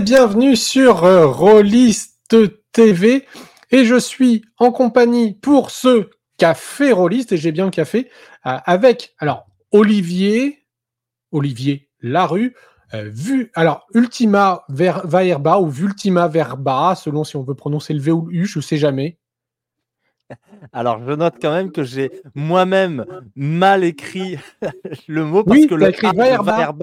Bienvenue 0.00 0.56
sur 0.56 1.04
euh, 1.04 1.26
Rollist 1.26 2.36
TV. 2.72 3.26
Et 3.70 3.84
je 3.84 3.94
suis 3.94 4.44
en 4.58 4.72
compagnie 4.72 5.34
pour 5.34 5.70
ce 5.70 6.10
café 6.36 6.90
Rollist, 6.90 7.30
et 7.30 7.36
j'ai 7.36 7.52
bien 7.52 7.66
le 7.66 7.70
café, 7.70 8.10
euh, 8.46 8.58
avec 8.64 9.14
Olivier, 9.70 10.66
Olivier 11.30 11.90
Larue, 12.00 12.56
euh, 12.92 13.08
vu, 13.08 13.52
alors 13.54 13.86
Ultima 13.94 14.64
Ver, 14.68 15.06
Verba 15.06 15.60
ou 15.60 15.68
Vultima 15.68 16.26
Verba, 16.26 16.96
selon 16.96 17.22
si 17.22 17.36
on 17.36 17.44
veut 17.44 17.54
prononcer 17.54 17.94
le 17.94 18.00
V 18.00 18.10
ou 18.10 18.26
le 18.26 18.34
U, 18.34 18.46
je 18.46 18.58
sais 18.58 18.78
jamais. 18.78 19.18
Alors, 20.72 21.00
je 21.06 21.12
note 21.12 21.34
quand 21.40 21.52
même 21.52 21.70
que 21.70 21.82
j'ai 21.82 22.10
moi-même 22.34 23.04
mal 23.36 23.84
écrit 23.84 24.38
le 25.08 25.24
mot 25.24 25.44
parce 25.44 25.66
que 25.66 25.74
le 25.74 25.88
écrit 25.88 26.08
verba 26.16 26.74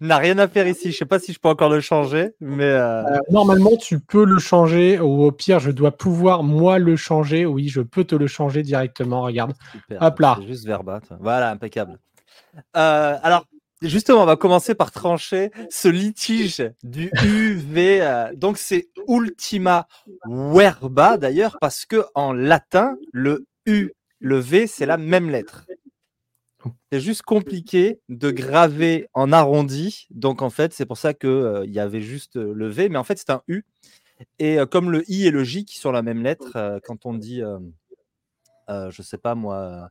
n'a 0.00 0.18
rien 0.18 0.38
à 0.38 0.48
faire 0.48 0.66
ici. 0.66 0.92
Je 0.92 0.98
sais 0.98 1.04
pas 1.04 1.18
si 1.18 1.32
je 1.32 1.40
peux 1.40 1.48
encore 1.48 1.70
le 1.70 1.80
changer, 1.80 2.30
mais 2.40 2.64
euh, 2.64 3.04
euh, 3.04 3.18
normalement 3.30 3.76
tu 3.76 4.00
peux 4.00 4.24
le 4.24 4.38
changer 4.38 5.00
ou 5.00 5.24
au 5.24 5.32
pire 5.32 5.58
je 5.60 5.70
dois 5.70 5.92
pouvoir 5.92 6.42
moi 6.42 6.78
le 6.78 6.96
changer. 6.96 7.46
Oui, 7.46 7.68
je 7.68 7.80
peux 7.80 8.04
te 8.04 8.14
le 8.14 8.26
changer 8.26 8.62
directement. 8.62 9.22
Regarde. 9.22 9.54
Hop 10.00 10.18
là. 10.20 10.38
Juste 10.46 10.66
verba. 10.66 11.00
Voilà, 11.20 11.50
impeccable. 11.50 11.98
Euh, 12.76 13.16
alors, 13.22 13.44
Justement, 13.82 14.22
on 14.22 14.26
va 14.26 14.36
commencer 14.36 14.74
par 14.74 14.90
trancher 14.92 15.50
ce 15.68 15.88
litige 15.88 16.62
du 16.82 17.10
UV. 17.22 18.00
Euh, 18.00 18.32
donc, 18.34 18.56
c'est 18.56 18.88
ultima 19.08 19.86
verba 20.26 21.18
d'ailleurs, 21.18 21.58
parce 21.60 21.84
que 21.84 22.04
en 22.14 22.32
latin, 22.32 22.96
le 23.12 23.46
U, 23.66 23.92
le 24.20 24.38
V, 24.38 24.66
c'est 24.66 24.86
la 24.86 24.96
même 24.96 25.28
lettre. 25.28 25.66
C'est 26.90 27.00
juste 27.00 27.22
compliqué 27.22 28.00
de 28.08 28.30
graver 28.30 29.08
en 29.12 29.32
arrondi. 29.32 30.06
Donc, 30.10 30.40
en 30.40 30.50
fait, 30.50 30.72
c'est 30.72 30.86
pour 30.86 30.96
ça 30.96 31.12
qu'il 31.12 31.28
euh, 31.28 31.66
y 31.66 31.78
avait 31.78 32.00
juste 32.00 32.36
le 32.36 32.68
V, 32.68 32.88
mais 32.88 32.98
en 32.98 33.04
fait, 33.04 33.18
c'est 33.18 33.30
un 33.30 33.42
U. 33.48 33.64
Et 34.38 34.58
euh, 34.58 34.64
comme 34.64 34.90
le 34.90 35.02
I 35.10 35.26
et 35.26 35.30
le 35.30 35.44
J 35.44 35.66
qui 35.66 35.78
sont 35.78 35.92
la 35.92 36.02
même 36.02 36.22
lettre, 36.22 36.80
quand 36.84 37.04
on 37.04 37.12
dit, 37.12 37.42
je 38.68 39.02
sais 39.02 39.18
pas 39.18 39.34
moi, 39.34 39.90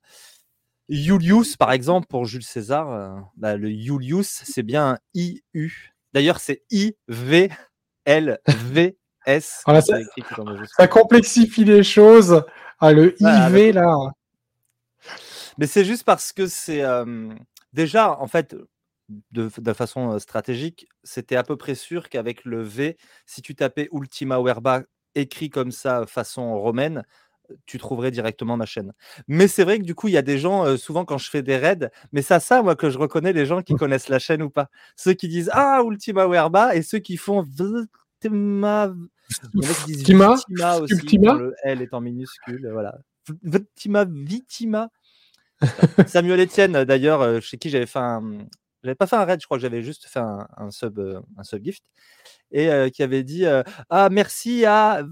Julius, 0.90 1.56
par 1.56 1.72
exemple, 1.72 2.08
pour 2.08 2.26
Jules 2.26 2.44
César, 2.44 2.92
euh, 2.92 3.16
bah, 3.38 3.56
le 3.56 3.70
Julius, 3.70 4.42
c'est 4.46 4.64
bien 4.64 4.92
un 4.92 4.98
IU. 5.14 5.94
D'ailleurs, 6.14 6.40
c'est 6.40 6.64
I-V-L-V-S. 6.72 7.54
ça, 10.78 10.88
complexifie 10.88 11.64
les 11.64 11.84
choses. 11.84 12.44
Ah, 12.80 12.92
le 12.92 13.16
IV, 13.20 13.74
là. 13.74 13.96
Mais 15.58 15.68
c'est 15.68 15.86
juste 15.86 16.04
parce 16.04 16.34
que 16.34 16.48
c'est. 16.48 16.84
Euh, 16.84 17.30
déjà, 17.72 18.20
en 18.20 18.28
fait, 18.28 18.56
de, 19.32 19.50
de, 19.58 19.74
façon 19.74 20.12
euh, 20.14 20.20
stratégique, 20.20 20.88
c'était 21.04 21.36
à 21.36 21.44
peu 21.44 21.56
près 21.58 21.76
sûr 21.76 22.10
qu'avec 22.10 22.46
le 22.46 22.62
V, 22.62 22.98
si 23.26 23.42
tu 23.42 23.56
tapais 23.56 23.90
Ultima 23.92 24.42
Verba 24.42 24.84
écrit 25.16 25.50
comme 25.50 25.72
ça, 25.72 26.06
façon 26.08 26.60
romaine, 26.60 27.04
tu 27.66 27.78
trouverais 27.78 28.12
directement 28.12 28.58
ma 28.58 28.66
chaîne. 28.66 28.94
Mais 29.28 29.48
c'est 29.48 29.64
vrai 29.64 29.80
que 29.80 29.84
du 29.84 29.96
coup, 29.96 30.08
il 30.08 30.14
y 30.14 30.18
a 30.18 30.22
des 30.22 30.38
gens, 30.38 30.78
souvent 30.78 31.06
quand 31.06 31.18
je 31.18 31.30
fais 31.30 31.42
des 31.42 31.58
raids, 31.58 31.90
mais 32.12 32.22
c'est 32.22 32.34
à 32.34 32.40
ça, 32.40 32.62
moi, 32.62 32.76
que 32.76 32.90
je 32.90 32.98
reconnais 32.98 33.34
les 33.34 33.46
gens 33.46 33.62
qui 33.62 33.74
mmh. 33.74 33.78
connaissent 33.78 34.10
la 34.10 34.20
chaîne 34.20 34.42
ou 34.42 34.50
pas. 34.50 34.70
Ceux 34.96 35.14
qui 35.14 35.28
disent 35.28 35.50
Ah, 35.54 35.82
Ultima 35.86 36.28
Werba 36.28 36.76
et 36.76 36.82
ceux 36.82 37.00
qui 37.00 37.18
font 37.18 37.44
Ultima. 37.44 38.94
Ultima, 39.54 40.36
aussi, 40.80 40.94
Ultima? 40.94 41.34
le 41.34 41.56
L 41.64 41.82
est 41.82 41.94
en 41.94 42.02
minuscule. 42.02 42.70
Voilà. 42.72 42.98
Ultima 43.44 44.06
Vitima. 44.06 44.90
Samuel 46.08 46.42
Etienne, 46.42 46.84
d'ailleurs, 46.84 47.42
chez 47.42 47.58
qui 47.58 47.70
j'avais 47.70 47.86
fait 47.86 48.00
un. 48.00 48.40
J'avais 48.84 48.96
pas 48.96 49.08
fait 49.08 49.16
un 49.16 49.26
raid, 49.26 49.40
je 49.42 49.46
crois 49.46 49.58
que 49.58 49.62
j'avais 49.62 49.82
juste 49.82 50.08
fait 50.08 50.20
un, 50.20 50.48
un 50.58 50.70
sub, 50.72 51.00
un 51.38 51.44
sub 51.44 51.64
gift 51.64 51.84
et 52.54 52.70
qui 52.94 53.04
avait 53.04 53.24
dit 53.24 53.46
Ah, 53.90 54.10
merci 54.12 54.66
à 54.66 55.04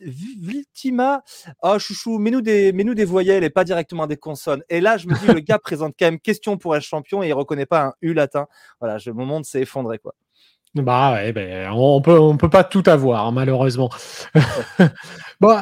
Viltima. 0.00 1.22
Oh, 1.62 1.78
chouchou, 1.78 2.18
mets-nous 2.18 2.40
des, 2.40 2.72
mets 2.72 2.84
des 2.84 3.04
voyelles 3.04 3.44
et 3.44 3.50
pas 3.50 3.64
directement 3.64 4.06
des 4.06 4.16
consonnes. 4.16 4.62
Et 4.68 4.80
là, 4.80 4.96
je 4.96 5.06
me 5.06 5.14
dis 5.14 5.26
Le 5.26 5.40
gars 5.40 5.58
présente 5.58 5.94
quand 5.98 6.06
même 6.06 6.20
question 6.20 6.58
pour 6.58 6.76
être 6.76 6.82
champion 6.82 7.22
et 7.22 7.28
il 7.28 7.32
reconnaît 7.32 7.66
pas 7.66 7.84
un 7.86 7.94
U 8.02 8.12
latin. 8.12 8.46
Voilà, 8.80 8.98
je, 8.98 9.10
mon 9.10 9.24
monde 9.24 9.44
s'est 9.44 9.62
effondré. 9.62 9.98
quoi. 9.98 10.14
Bah 10.74 11.12
ouais, 11.12 11.32
ben, 11.32 11.70
on 11.72 12.00
peut, 12.00 12.18
on 12.18 12.36
peut 12.38 12.48
pas 12.48 12.64
tout 12.64 12.82
avoir, 12.86 13.26
hein, 13.26 13.32
malheureusement. 13.32 13.90
bon, 15.40 15.58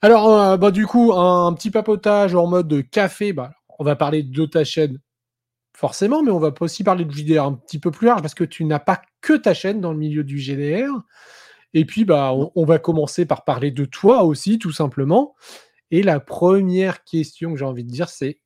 alors, 0.00 0.58
bah, 0.58 0.70
du 0.70 0.86
coup, 0.86 1.12
un, 1.12 1.52
petit 1.52 1.70
papotage 1.70 2.34
en 2.34 2.46
mode 2.46 2.82
café. 2.90 3.32
Bah, 3.32 3.52
on 3.78 3.84
va 3.84 3.94
parler 3.94 4.22
de 4.22 4.46
ta 4.46 4.64
chaîne 4.64 4.98
forcément, 5.74 6.22
mais 6.22 6.30
on 6.30 6.38
va 6.38 6.52
aussi 6.60 6.84
parler 6.84 7.04
de 7.04 7.12
JDR 7.12 7.44
un 7.44 7.54
petit 7.54 7.78
peu 7.78 7.90
plus 7.90 8.06
large 8.06 8.22
parce 8.22 8.34
que 8.34 8.44
tu 8.44 8.64
n'as 8.64 8.78
pas 8.78 9.02
que 9.20 9.34
ta 9.34 9.52
chaîne 9.52 9.80
dans 9.80 9.92
le 9.92 9.98
milieu 9.98 10.24
du 10.24 10.38
GDR. 10.38 10.90
Et 11.74 11.84
puis, 11.84 12.04
bah, 12.04 12.32
on, 12.54 12.64
va 12.64 12.78
commencer 12.78 13.26
par 13.26 13.44
parler 13.44 13.72
de 13.72 13.84
toi 13.84 14.22
aussi, 14.22 14.60
tout 14.60 14.70
simplement. 14.70 15.34
Et 15.90 16.02
la 16.02 16.20
première 16.20 17.02
question 17.02 17.52
que 17.52 17.58
j'ai 17.58 17.64
envie 17.64 17.84
de 17.84 17.90
dire, 17.90 18.08
c'est 18.08 18.40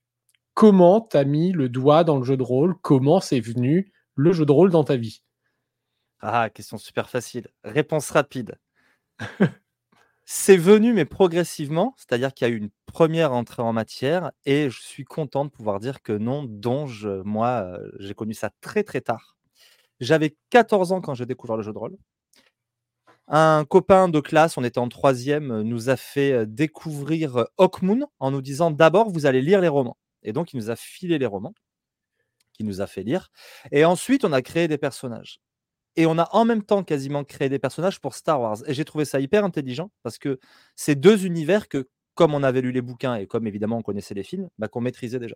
comment 0.54 1.02
tu 1.02 1.16
as 1.18 1.24
mis 1.24 1.52
le 1.52 1.68
doigt 1.68 2.04
dans 2.04 2.16
le 2.16 2.24
jeu 2.24 2.38
de 2.38 2.42
rôle? 2.42 2.74
Comment 2.80 3.20
c'est 3.20 3.40
venu 3.40 3.92
le 4.14 4.32
jeu 4.32 4.46
de 4.46 4.52
rôle 4.52 4.70
dans 4.70 4.84
ta 4.84 4.96
vie? 4.96 5.22
Ah, 6.20 6.48
question 6.48 6.78
super 6.78 7.10
facile. 7.10 7.48
Réponse 7.62 8.10
rapide. 8.10 8.58
C'est 10.30 10.58
venu, 10.58 10.92
mais 10.92 11.06
progressivement, 11.06 11.94
c'est-à-dire 11.96 12.34
qu'il 12.34 12.46
y 12.46 12.50
a 12.50 12.52
eu 12.52 12.58
une 12.58 12.68
première 12.84 13.32
entrée 13.32 13.62
en 13.62 13.72
matière 13.72 14.30
et 14.44 14.68
je 14.68 14.78
suis 14.78 15.04
content 15.04 15.46
de 15.46 15.50
pouvoir 15.50 15.80
dire 15.80 16.02
que 16.02 16.12
non, 16.12 16.44
Donge, 16.46 17.08
moi, 17.24 17.78
j'ai 17.98 18.12
connu 18.12 18.34
ça 18.34 18.50
très 18.60 18.84
très 18.84 19.00
tard. 19.00 19.38
J'avais 20.00 20.36
14 20.50 20.92
ans 20.92 21.00
quand 21.00 21.14
j'ai 21.14 21.24
découvert 21.24 21.56
le 21.56 21.62
jeu 21.62 21.72
de 21.72 21.78
rôle. 21.78 21.96
Un 23.26 23.64
copain 23.64 24.10
de 24.10 24.20
classe, 24.20 24.58
on 24.58 24.64
était 24.64 24.78
en 24.78 24.90
troisième, 24.90 25.62
nous 25.62 25.88
a 25.88 25.96
fait 25.96 26.44
découvrir 26.46 27.46
Hawkmoon 27.56 28.06
en 28.18 28.30
nous 28.30 28.42
disant 28.42 28.70
d'abord 28.70 29.08
vous 29.08 29.24
allez 29.24 29.40
lire 29.40 29.62
les 29.62 29.68
romans. 29.68 29.96
Et 30.22 30.34
donc 30.34 30.52
il 30.52 30.58
nous 30.58 30.68
a 30.70 30.76
filé 30.76 31.18
les 31.18 31.24
romans, 31.24 31.54
qu'il 32.52 32.66
nous 32.66 32.82
a 32.82 32.86
fait 32.86 33.02
lire. 33.02 33.30
Et 33.72 33.86
ensuite 33.86 34.26
on 34.26 34.32
a 34.34 34.42
créé 34.42 34.68
des 34.68 34.78
personnages 34.78 35.40
et 35.98 36.06
on 36.06 36.16
a 36.16 36.28
en 36.30 36.44
même 36.44 36.62
temps 36.62 36.84
quasiment 36.84 37.24
créé 37.24 37.48
des 37.48 37.58
personnages 37.58 38.00
pour 38.00 38.14
Star 38.14 38.40
Wars. 38.40 38.58
Et 38.66 38.72
j'ai 38.72 38.84
trouvé 38.84 39.04
ça 39.04 39.18
hyper 39.18 39.44
intelligent 39.44 39.90
parce 40.04 40.16
que 40.16 40.38
c'est 40.76 40.94
deux 40.94 41.26
univers 41.26 41.68
que, 41.68 41.88
comme 42.14 42.34
on 42.34 42.44
avait 42.44 42.60
lu 42.60 42.70
les 42.70 42.82
bouquins 42.82 43.16
et 43.16 43.26
comme 43.26 43.48
évidemment 43.48 43.78
on 43.78 43.82
connaissait 43.82 44.14
les 44.14 44.22
films, 44.22 44.48
bah, 44.58 44.68
qu'on 44.68 44.80
maîtrisait 44.80 45.18
déjà. 45.18 45.34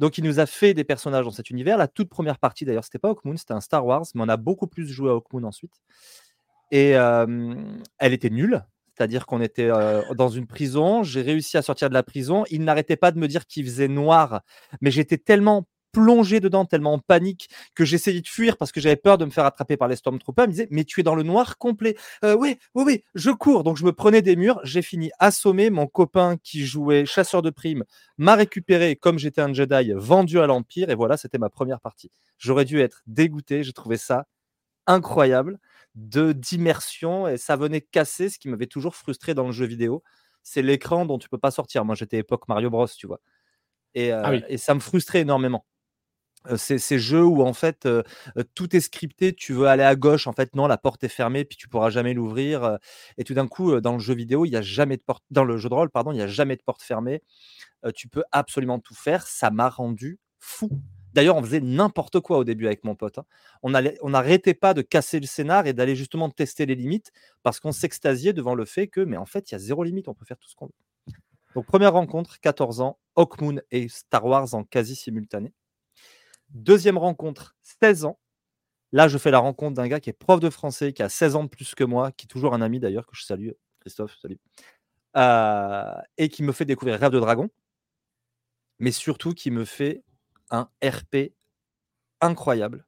Donc 0.00 0.18
il 0.18 0.24
nous 0.24 0.40
a 0.40 0.46
fait 0.46 0.74
des 0.74 0.82
personnages 0.82 1.24
dans 1.24 1.30
cet 1.30 1.48
univers. 1.48 1.78
La 1.78 1.86
toute 1.86 2.08
première 2.08 2.40
partie 2.40 2.64
d'ailleurs, 2.64 2.82
c'était 2.82 2.98
pas 2.98 3.10
Hawkmoon, 3.10 3.36
c'était 3.36 3.54
un 3.54 3.60
Star 3.60 3.86
Wars, 3.86 4.04
mais 4.16 4.22
on 4.24 4.28
a 4.28 4.36
beaucoup 4.36 4.66
plus 4.66 4.88
joué 4.88 5.10
à 5.10 5.12
Hawkmoon 5.12 5.44
ensuite. 5.44 5.74
Et 6.72 6.90
elle 6.90 8.12
était 8.12 8.30
nulle, 8.30 8.64
c'est-à-dire 8.96 9.26
qu'on 9.26 9.40
était 9.40 9.70
dans 10.16 10.28
une 10.28 10.48
prison, 10.48 11.04
j'ai 11.04 11.22
réussi 11.22 11.56
à 11.56 11.62
sortir 11.62 11.88
de 11.88 11.94
la 11.94 12.02
prison, 12.02 12.44
il 12.50 12.64
n'arrêtait 12.64 12.96
pas 12.96 13.12
de 13.12 13.20
me 13.20 13.28
dire 13.28 13.46
qu'il 13.46 13.64
faisait 13.64 13.86
noir, 13.86 14.42
mais 14.80 14.90
j'étais 14.90 15.18
tellement 15.18 15.68
plongé 15.92 16.40
dedans 16.40 16.64
tellement 16.64 16.94
en 16.94 16.98
panique 16.98 17.48
que 17.74 17.84
j'essayais 17.84 18.20
de 18.20 18.28
fuir 18.28 18.56
parce 18.56 18.72
que 18.72 18.80
j'avais 18.80 18.96
peur 18.96 19.18
de 19.18 19.24
me 19.24 19.30
faire 19.30 19.44
attraper 19.44 19.76
par 19.76 19.88
les 19.88 19.96
Stormtroopers. 19.96 20.44
Il 20.44 20.48
me 20.48 20.52
disait, 20.52 20.68
mais 20.70 20.84
tu 20.84 21.00
es 21.00 21.02
dans 21.02 21.14
le 21.14 21.22
noir 21.22 21.58
complet. 21.58 21.96
Euh, 22.24 22.34
oui, 22.34 22.58
oui, 22.74 22.84
oui, 22.86 23.04
je 23.14 23.30
cours. 23.30 23.64
Donc 23.64 23.76
je 23.76 23.84
me 23.84 23.92
prenais 23.92 24.22
des 24.22 24.36
murs. 24.36 24.60
J'ai 24.64 24.82
fini 24.82 25.10
assommé. 25.18 25.70
Mon 25.70 25.86
copain 25.86 26.36
qui 26.42 26.66
jouait 26.66 27.06
chasseur 27.06 27.42
de 27.42 27.50
primes 27.50 27.84
m'a 28.18 28.34
récupéré 28.34 28.96
comme 28.96 29.18
j'étais 29.18 29.40
un 29.40 29.52
Jedi 29.52 29.92
vendu 29.94 30.38
à 30.40 30.46
l'Empire. 30.46 30.90
Et 30.90 30.94
voilà, 30.94 31.16
c'était 31.16 31.38
ma 31.38 31.48
première 31.48 31.80
partie. 31.80 32.10
J'aurais 32.38 32.64
dû 32.64 32.80
être 32.80 33.02
dégoûté. 33.06 33.62
J'ai 33.62 33.72
trouvé 33.72 33.96
ça 33.96 34.26
incroyable 34.86 35.58
de 35.94 36.32
d'immersion 36.32 37.26
et 37.26 37.38
ça 37.38 37.56
venait 37.56 37.80
casser 37.80 38.28
ce 38.28 38.38
qui 38.38 38.48
m'avait 38.48 38.66
toujours 38.66 38.94
frustré 38.94 39.34
dans 39.34 39.46
le 39.46 39.52
jeu 39.52 39.66
vidéo. 39.66 40.02
C'est 40.42 40.62
l'écran 40.62 41.06
dont 41.06 41.18
tu 41.18 41.28
peux 41.28 41.38
pas 41.38 41.50
sortir. 41.50 41.84
Moi, 41.84 41.94
j'étais 41.94 42.18
époque 42.18 42.46
Mario 42.48 42.70
Bros, 42.70 42.86
tu 42.86 43.06
vois. 43.06 43.20
Et, 43.94 44.12
euh, 44.12 44.22
ah 44.22 44.34
et 44.48 44.58
ça 44.58 44.74
me 44.74 44.80
frustrait 44.80 45.20
énormément 45.20 45.64
ces, 46.56 46.98
jeux 46.98 47.24
où 47.24 47.42
en 47.42 47.52
fait 47.52 47.88
tout 48.54 48.76
est 48.76 48.80
scripté, 48.80 49.32
tu 49.34 49.52
veux 49.52 49.66
aller 49.66 49.82
à 49.82 49.96
gauche, 49.96 50.26
en 50.26 50.32
fait 50.32 50.54
non, 50.54 50.66
la 50.66 50.78
porte 50.78 51.04
est 51.04 51.08
fermée, 51.08 51.44
puis 51.44 51.56
tu 51.56 51.68
pourras 51.68 51.90
jamais 51.90 52.14
l'ouvrir. 52.14 52.78
et 53.18 53.24
tout 53.24 53.34
d'un 53.34 53.48
coup, 53.48 53.80
dans 53.80 53.94
le 53.94 53.98
jeu 53.98 54.14
vidéo, 54.14 54.44
il 54.44 54.50
y 54.50 54.56
a 54.56 54.62
jamais 54.62 54.96
de 54.96 55.02
porte, 55.02 55.24
dans 55.30 55.44
le 55.44 55.56
jeu 55.56 55.68
de 55.68 55.74
rôle, 55.74 55.90
pardon, 55.90 56.12
il 56.12 56.18
y 56.18 56.22
a 56.22 56.26
jamais 56.26 56.56
de 56.56 56.62
porte 56.62 56.82
fermée. 56.82 57.22
tu 57.94 58.08
peux 58.08 58.24
absolument 58.32 58.78
tout 58.78 58.94
faire. 58.94 59.26
Ça 59.26 59.50
m'a 59.50 59.68
rendu 59.68 60.18
fou. 60.38 60.70
D'ailleurs, 61.16 61.36
on 61.36 61.42
faisait 61.42 61.60
n'importe 61.60 62.20
quoi 62.20 62.36
au 62.36 62.44
début 62.44 62.66
avec 62.66 62.84
mon 62.84 62.94
pote. 62.94 63.16
Hein. 63.16 63.24
On 63.62 64.10
n'arrêtait 64.10 64.52
pas 64.52 64.74
de 64.74 64.82
casser 64.82 65.18
le 65.18 65.26
scénar 65.26 65.66
et 65.66 65.72
d'aller 65.72 65.96
justement 65.96 66.28
tester 66.28 66.66
les 66.66 66.74
limites 66.74 67.10
parce 67.42 67.58
qu'on 67.58 67.72
s'extasiait 67.72 68.34
devant 68.34 68.54
le 68.54 68.66
fait 68.66 68.86
que, 68.86 69.00
mais 69.00 69.16
en 69.16 69.24
fait, 69.24 69.50
il 69.50 69.54
y 69.54 69.56
a 69.56 69.58
zéro 69.58 69.82
limite, 69.82 70.08
on 70.08 70.14
peut 70.14 70.26
faire 70.26 70.36
tout 70.36 70.50
ce 70.50 70.54
qu'on 70.54 70.66
veut. 70.66 71.14
Donc, 71.54 71.64
première 71.64 71.94
rencontre, 71.94 72.38
14 72.40 72.82
ans, 72.82 72.98
Hawkmoon 73.16 73.62
et 73.70 73.88
Star 73.88 74.26
Wars 74.26 74.52
en 74.52 74.62
quasi 74.62 74.94
simultané. 74.94 75.54
Deuxième 76.56 76.96
rencontre, 76.96 77.54
16 77.82 78.04
ans. 78.06 78.18
Là, 78.92 79.08
je 79.08 79.18
fais 79.18 79.30
la 79.30 79.38
rencontre 79.40 79.74
d'un 79.76 79.88
gars 79.88 80.00
qui 80.00 80.10
est 80.10 80.14
prof 80.14 80.40
de 80.40 80.50
français, 80.50 80.92
qui 80.94 81.02
a 81.02 81.08
16 81.10 81.36
ans 81.36 81.44
de 81.44 81.48
plus 81.50 81.74
que 81.74 81.84
moi, 81.84 82.12
qui 82.12 82.26
est 82.26 82.28
toujours 82.28 82.54
un 82.54 82.62
ami 82.62 82.80
d'ailleurs, 82.80 83.06
que 83.06 83.16
je 83.16 83.24
salue, 83.24 83.50
Christophe, 83.80 84.16
salut, 84.20 84.38
euh, 85.16 85.94
et 86.18 86.28
qui 86.28 86.42
me 86.42 86.52
fait 86.52 86.64
découvrir 86.66 87.00
Rêve 87.00 87.12
de 87.12 87.20
Dragon, 87.20 87.50
mais 88.78 88.90
surtout 88.92 89.34
qui 89.34 89.50
me 89.50 89.64
fait 89.64 90.02
un 90.50 90.68
RP 90.82 91.32
incroyable. 92.20 92.86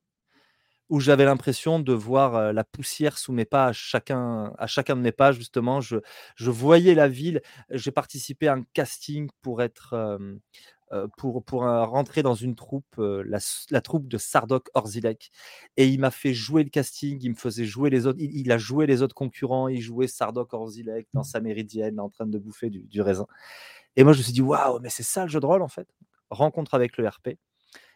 où 0.89 1.01
j'avais 1.01 1.25
l'impression 1.27 1.81
de 1.81 1.93
voir 1.93 2.53
la 2.53 2.65
poussière 2.65 3.19
sous 3.19 3.33
mes 3.33 3.45
pas 3.45 3.67
à 3.69 3.73
chacun, 3.73 4.55
de 4.57 4.95
mes 4.95 5.13
pas, 5.13 5.33
justement. 5.33 5.81
Je, 5.83 5.97
je 6.37 6.51
voyais 6.51 6.95
la 6.95 7.09
ville. 7.09 7.43
J'ai 7.71 7.91
participé 7.91 8.49
à 8.49 8.55
un 8.55 8.63
casting 8.73 9.29
pour 9.43 9.63
être. 9.63 10.19
Pour, 11.17 11.45
pour 11.45 11.63
rentrer 11.63 12.23
dans 12.23 12.35
une 12.35 12.55
troupe, 12.55 12.97
la, 12.99 13.81
troupe 13.81 14.09
de 14.09 14.19
Sardok 14.19 14.69
Orzilek. 14.75 15.31
Et 15.77 15.89
il 15.89 16.01
m'a 16.01 16.11
fait 16.11 16.35
jouer 16.35 16.65
le 16.65 16.71
casting, 16.71 17.19
il 17.23 17.31
me 17.31 17.35
faisait 17.35 17.65
jouer 17.65 17.91
les 17.91 18.07
autres, 18.07 18.19
il, 18.21 18.53
a 18.53 18.59
joué 18.59 18.87
les 18.87 19.03
autres 19.03 19.15
concurrents, 19.15 19.69
il 19.69 19.81
jouait 19.81 20.07
Sardok 20.07 20.53
Orzilek 20.55 21.09
dans 21.15 21.23
sa 21.23 21.41
méridienne 21.41 22.01
en 22.01 22.09
train 22.09 22.27
de 22.27 22.39
bouffer 22.39 22.71
du, 22.71 22.81
du 22.81 23.01
raisin. 23.01 23.27
Et 23.97 24.05
moi, 24.05 24.13
je 24.13 24.19
me 24.19 24.23
suis 24.23 24.33
dit, 24.33 24.43
waouh, 24.43 24.79
mais 24.81 24.91
c'est 24.91 25.03
ça 25.03 25.25
le 25.25 25.31
jeu 25.31 25.41
de 25.41 25.47
rôle 25.47 25.63
en 25.63 25.69
fait. 25.69 25.89
Rencontre 26.31 26.75
avec 26.75 26.97
le 26.99 27.09
RP. 27.09 27.31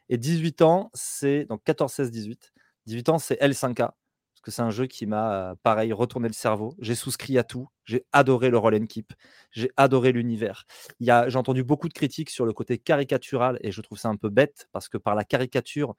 Et 0.08 0.18
18 0.18 0.62
ans, 0.62 0.90
c'est 0.94 1.44
donc 1.46 1.62
14, 1.64 1.92
16, 1.92 2.10
18. 2.10 2.52
18 2.86 3.08
ans, 3.08 3.18
c'est 3.18 3.40
L5K, 3.40 3.76
parce 3.76 3.94
que 4.42 4.50
c'est 4.50 4.62
un 4.62 4.70
jeu 4.70 4.86
qui 4.86 5.06
m'a, 5.06 5.54
pareil, 5.62 5.92
retourné 5.92 6.28
le 6.28 6.34
cerveau. 6.34 6.74
J'ai 6.80 6.94
souscrit 6.94 7.38
à 7.38 7.44
tout. 7.44 7.68
J'ai 7.84 8.04
adoré 8.12 8.50
le 8.50 8.58
roll 8.58 8.74
and 8.74 8.86
keep. 8.86 9.12
J'ai 9.50 9.70
adoré 9.76 10.12
l'univers. 10.12 10.64
J'ai 11.00 11.36
entendu 11.36 11.64
beaucoup 11.64 11.88
de 11.88 11.94
critiques 11.94 12.30
sur 12.30 12.44
le 12.44 12.52
côté 12.52 12.78
caricatural, 12.78 13.58
et 13.62 13.72
je 13.72 13.80
trouve 13.80 13.98
ça 13.98 14.08
un 14.08 14.16
peu 14.16 14.28
bête, 14.28 14.68
parce 14.72 14.88
que 14.88 14.98
par 14.98 15.14
la 15.14 15.24
caricature, 15.24 15.94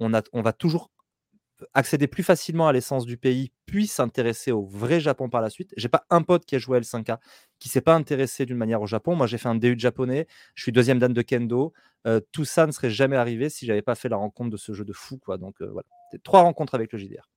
on, 0.00 0.12
a, 0.14 0.22
on 0.32 0.42
va 0.42 0.52
toujours 0.52 0.90
accéder 1.74 2.06
plus 2.06 2.22
facilement 2.22 2.68
à 2.68 2.72
l'essence 2.72 3.04
du 3.04 3.16
pays, 3.16 3.50
puis 3.66 3.86
s'intéresser 3.86 4.52
au 4.52 4.64
vrai 4.64 5.00
Japon 5.00 5.28
par 5.28 5.40
la 5.40 5.50
suite. 5.50 5.72
J'ai 5.76 5.88
pas 5.88 6.04
un 6.10 6.22
pote 6.22 6.44
qui 6.44 6.54
a 6.54 6.58
joué 6.58 6.78
à 6.78 6.80
L5K 6.80 7.18
qui 7.58 7.68
s'est 7.68 7.80
pas 7.80 7.94
intéressé 7.94 8.46
d'une 8.46 8.56
manière 8.56 8.80
au 8.80 8.86
Japon. 8.86 9.16
Moi, 9.16 9.26
j'ai 9.26 9.38
fait 9.38 9.48
un 9.48 9.56
DU 9.56 9.74
de 9.74 9.80
japonais, 9.80 10.26
je 10.54 10.62
suis 10.62 10.72
deuxième 10.72 10.98
dan 10.98 11.12
de 11.12 11.22
kendo. 11.22 11.72
Tout 12.32 12.44
ça 12.44 12.66
ne 12.66 12.72
serait 12.72 12.90
jamais 12.90 13.16
arrivé 13.16 13.50
si 13.50 13.66
j'avais 13.66 13.82
pas 13.82 13.94
fait 13.94 14.08
la 14.08 14.16
rencontre 14.16 14.50
de 14.50 14.56
ce 14.56 14.72
jeu 14.72 14.84
de 14.84 14.92
fou. 14.92 15.18
Quoi. 15.18 15.36
Donc 15.36 15.60
euh, 15.60 15.68
voilà, 15.70 15.86
trois 16.22 16.42
rencontres 16.42 16.74
avec 16.74 16.92
le 16.92 16.98
JDR. 16.98 17.28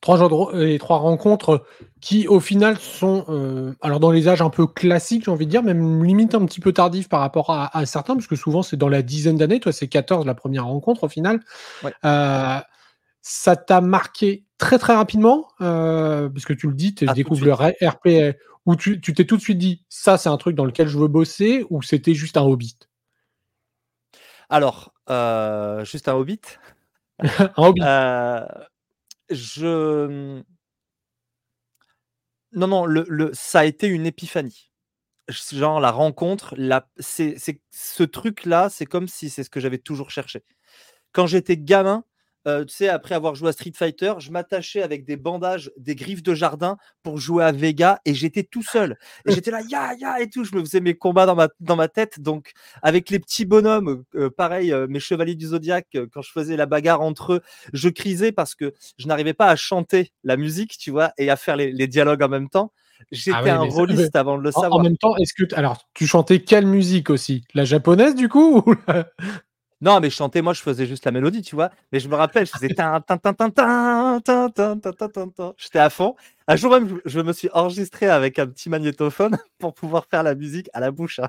Trois 0.00 0.20
et 0.60 0.78
trois 0.78 0.98
rencontres 0.98 1.64
qui, 2.00 2.28
au 2.28 2.38
final, 2.38 2.78
sont 2.78 3.24
euh, 3.28 3.72
alors 3.80 3.98
dans 3.98 4.12
les 4.12 4.28
âges 4.28 4.42
un 4.42 4.50
peu 4.50 4.66
classiques, 4.66 5.24
j'ai 5.24 5.30
envie 5.30 5.46
de 5.46 5.50
dire, 5.50 5.62
même 5.62 6.04
limite 6.04 6.34
un 6.34 6.46
petit 6.46 6.60
peu 6.60 6.72
tardif 6.72 7.08
par 7.08 7.20
rapport 7.20 7.50
à, 7.50 7.86
certains, 7.86 8.14
parce 8.14 8.28
que 8.28 8.36
souvent 8.36 8.62
c'est 8.62 8.76
dans 8.76 8.88
la 8.88 9.02
dizaine 9.02 9.36
d'années. 9.36 9.58
Toi, 9.58 9.72
c'est 9.72 9.88
14 9.88 10.24
la 10.24 10.34
première 10.34 10.66
rencontre 10.66 11.04
au 11.04 11.08
final. 11.08 11.40
Ouais. 11.82 11.92
Ça 13.30 13.56
t'a 13.56 13.80
marqué 13.80 14.44
très 14.58 14.78
très 14.78 14.94
rapidement, 14.94 15.48
euh, 15.60 16.28
parce 16.28 16.44
que 16.44 16.52
tu 16.52 16.66
le 16.66 16.74
dis, 16.74 16.94
tu 16.94 17.06
ah, 17.08 17.14
découvres 17.14 17.44
le 17.44 17.52
RP, 17.52 18.36
où 18.66 18.76
tu 18.76 19.00
t'es 19.00 19.24
tout 19.24 19.36
de 19.36 19.42
suite 19.42 19.58
dit, 19.58 19.84
ça 19.88 20.18
c'est 20.18 20.28
un 20.28 20.36
truc 20.36 20.54
dans 20.56 20.64
lequel 20.64 20.88
je 20.88 20.98
veux 20.98 21.08
bosser, 21.08 21.64
ou 21.70 21.82
c'était 21.82 22.14
juste 22.14 22.36
un 22.36 22.42
hobbit? 22.42 22.78
Alors, 24.50 24.92
euh, 25.10 25.84
juste 25.84 26.08
un 26.08 26.14
hobbit. 26.14 26.40
Un 27.28 27.50
hobbit. 27.56 27.82
Euh, 27.82 28.46
Je... 29.30 30.42
Non, 32.52 32.66
non, 32.66 32.86
le, 32.86 33.30
ça 33.34 33.60
a 33.60 33.64
été 33.64 33.86
une 33.88 34.06
épiphanie. 34.06 34.70
Genre 35.28 35.80
la 35.80 35.90
rencontre, 35.90 36.54
la, 36.56 36.88
c'est, 36.98 37.36
ce 37.70 38.02
truc-là, 38.02 38.70
c'est 38.70 38.86
comme 38.86 39.08
si 39.08 39.30
c'est 39.30 39.44
ce 39.44 39.50
que 39.50 39.60
j'avais 39.60 39.78
toujours 39.78 40.10
cherché. 40.10 40.44
Quand 41.12 41.26
j'étais 41.26 41.58
gamin, 41.58 42.04
euh, 42.48 42.64
tu 42.64 42.74
sais, 42.74 42.88
après 42.88 43.14
avoir 43.14 43.34
joué 43.34 43.50
à 43.50 43.52
Street 43.52 43.72
Fighter, 43.74 44.14
je 44.18 44.30
m'attachais 44.30 44.82
avec 44.82 45.04
des 45.04 45.16
bandages, 45.16 45.70
des 45.76 45.94
griffes 45.94 46.22
de 46.22 46.34
jardin 46.34 46.76
pour 47.02 47.18
jouer 47.18 47.44
à 47.44 47.52
Vega 47.52 48.00
et 48.04 48.14
j'étais 48.14 48.42
tout 48.42 48.62
seul. 48.62 48.96
Et 49.26 49.32
j'étais 49.32 49.50
là, 49.50 49.60
ya, 49.68 49.94
ya 49.94 50.20
et 50.20 50.28
tout. 50.28 50.44
Je 50.44 50.54
me 50.54 50.60
faisais 50.60 50.80
mes 50.80 50.94
combats 50.94 51.26
dans 51.26 51.34
ma, 51.34 51.48
dans 51.60 51.76
ma 51.76 51.88
tête. 51.88 52.20
Donc, 52.20 52.52
avec 52.82 53.10
les 53.10 53.18
petits 53.18 53.44
bonhommes, 53.44 54.04
euh, 54.14 54.30
pareil, 54.30 54.72
euh, 54.72 54.86
mes 54.88 55.00
chevaliers 55.00 55.34
du 55.34 55.46
zodiaque, 55.46 55.96
quand 56.12 56.22
je 56.22 56.32
faisais 56.32 56.56
la 56.56 56.66
bagarre 56.66 57.02
entre 57.02 57.34
eux, 57.34 57.40
je 57.72 57.88
crisais 57.88 58.32
parce 58.32 58.54
que 58.54 58.74
je 58.96 59.06
n'arrivais 59.06 59.34
pas 59.34 59.48
à 59.48 59.56
chanter 59.56 60.12
la 60.24 60.36
musique, 60.36 60.78
tu 60.78 60.90
vois, 60.90 61.12
et 61.18 61.30
à 61.30 61.36
faire 61.36 61.56
les, 61.56 61.86
dialogues 61.86 62.22
en 62.22 62.28
même 62.28 62.48
temps. 62.48 62.72
J'étais 63.12 63.50
ah 63.50 63.60
un 63.60 63.64
rôliste 63.64 64.16
avant 64.16 64.38
de 64.38 64.42
le 64.42 64.50
savoir. 64.50 64.80
En 64.80 64.82
même 64.82 64.96
temps, 64.96 65.16
est-ce 65.16 65.32
que. 65.32 65.54
Alors, 65.54 65.88
tu 65.94 66.06
chantais 66.06 66.40
quelle 66.40 66.66
musique 66.66 67.10
aussi? 67.10 67.44
La 67.54 67.64
japonaise, 67.64 68.16
du 68.16 68.28
coup 68.28 68.64
non, 69.80 70.00
mais 70.00 70.10
chanter, 70.10 70.42
moi, 70.42 70.52
je 70.54 70.60
faisais 70.60 70.86
juste 70.86 71.04
la 71.04 71.12
mélodie, 71.12 71.40
tu 71.42 71.54
vois. 71.54 71.70
Mais 71.92 72.00
je 72.00 72.08
me 72.08 72.16
rappelle, 72.16 72.46
je 72.46 72.50
faisais 72.52 72.68
J'étais 75.56 75.78
à 75.78 75.88
fond. 75.88 76.16
Un 76.48 76.56
jour 76.56 76.72
même, 76.72 77.00
je 77.04 77.20
me 77.20 77.32
suis 77.32 77.48
enregistré 77.52 78.06
avec 78.08 78.40
un 78.40 78.46
petit 78.48 78.68
magnétophone 78.70 79.38
pour 79.58 79.74
pouvoir 79.74 80.06
faire 80.06 80.24
la 80.24 80.34
musique 80.34 80.68
à 80.72 80.80
la 80.80 80.90
bouche, 80.90 81.20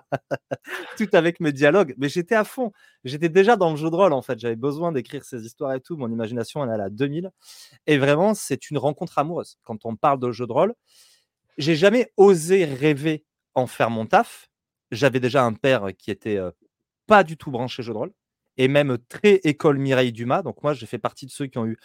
tout 0.97 1.07
avec 1.13 1.39
mes 1.39 1.51
dialogues. 1.51 1.93
Mais 1.99 2.09
j'étais 2.09 2.33
à 2.35 2.43
fond. 2.43 2.71
J'étais 3.03 3.29
déjà 3.29 3.55
dans 3.55 3.69
le 3.69 3.77
jeu 3.77 3.91
de 3.91 3.95
rôle, 3.95 4.13
en 4.13 4.21
fait. 4.23 4.39
J'avais 4.39 4.55
besoin 4.55 4.91
d'écrire 4.91 5.23
ces 5.25 5.45
histoires 5.45 5.73
et 5.73 5.81
tout. 5.81 5.95
Mon 5.95 6.11
imagination, 6.11 6.63
elle 6.63 6.71
est 6.71 6.73
à 6.73 6.77
la 6.77 6.89
2000. 6.89 7.29
Et 7.85 7.99
vraiment, 7.99 8.33
c'est 8.33 8.71
une 8.71 8.79
rencontre 8.79 9.19
amoureuse. 9.19 9.57
Quand 9.63 9.85
on 9.85 9.95
parle 9.95 10.19
de 10.19 10.31
jeu 10.31 10.47
de 10.47 10.53
rôle, 10.53 10.73
j'ai 11.57 11.75
jamais 11.75 12.11
osé 12.17 12.65
rêver 12.65 13.25
en 13.55 13.67
faire 13.67 13.89
mon 13.91 14.05
taf. 14.07 14.49
J'avais 14.91 15.19
déjà 15.19 15.43
un 15.43 15.53
père 15.53 15.87
qui 15.97 16.11
était 16.11 16.39
pas 17.07 17.23
du 17.23 17.37
tout 17.37 17.51
branché 17.51 17.83
jeu 17.83 17.93
de 17.93 17.97
rôle 17.99 18.11
et 18.59 18.67
même 18.67 18.97
très 19.07 19.35
école 19.45 19.79
Mireille 19.79 20.11
Dumas. 20.11 20.43
Donc 20.43 20.61
moi, 20.61 20.73
j'ai 20.73 20.85
fait 20.85 20.99
partie 20.99 21.25
de 21.25 21.31
ceux 21.31 21.47
qui 21.47 21.57
ont 21.57 21.65
eu 21.65 21.77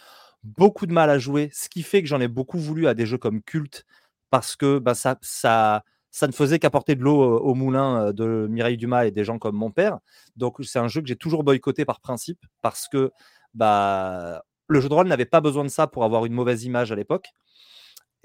beaucoup 0.43 0.85
de 0.85 0.93
mal 0.93 1.09
à 1.09 1.17
jouer, 1.17 1.49
ce 1.53 1.69
qui 1.69 1.81
fait 1.81 2.03
que 2.03 2.07
j'en 2.07 2.19
ai 2.19 2.27
beaucoup 2.27 2.59
voulu 2.59 2.87
à 2.87 2.93
des 2.93 3.05
jeux 3.05 3.17
comme 3.17 3.41
Culte, 3.41 3.85
parce 4.29 4.55
que 4.57 4.77
bah, 4.77 4.93
ça, 4.93 5.17
ça, 5.21 5.83
ne 6.21 6.33
faisait 6.33 6.59
qu'apporter 6.59 6.95
de 6.95 7.01
l'eau 7.01 7.39
au 7.39 7.55
moulin 7.55 8.11
de 8.11 8.47
Mireille 8.49 8.77
Dumas 8.77 9.05
et 9.05 9.11
des 9.11 9.23
gens 9.23 9.39
comme 9.39 9.55
mon 9.55 9.71
père. 9.71 9.99
Donc 10.35 10.57
c'est 10.63 10.77
un 10.77 10.89
jeu 10.89 11.01
que 11.01 11.07
j'ai 11.07 11.15
toujours 11.15 11.45
boycotté 11.45 11.85
par 11.85 12.01
principe, 12.01 12.45
parce 12.61 12.89
que 12.89 13.11
bah, 13.53 14.43
le 14.67 14.81
jeu 14.81 14.89
de 14.89 14.93
rôle 14.93 15.07
n'avait 15.07 15.25
pas 15.25 15.41
besoin 15.41 15.63
de 15.63 15.69
ça 15.69 15.87
pour 15.87 16.03
avoir 16.03 16.25
une 16.25 16.33
mauvaise 16.33 16.65
image 16.65 16.91
à 16.91 16.95
l'époque. 16.95 17.29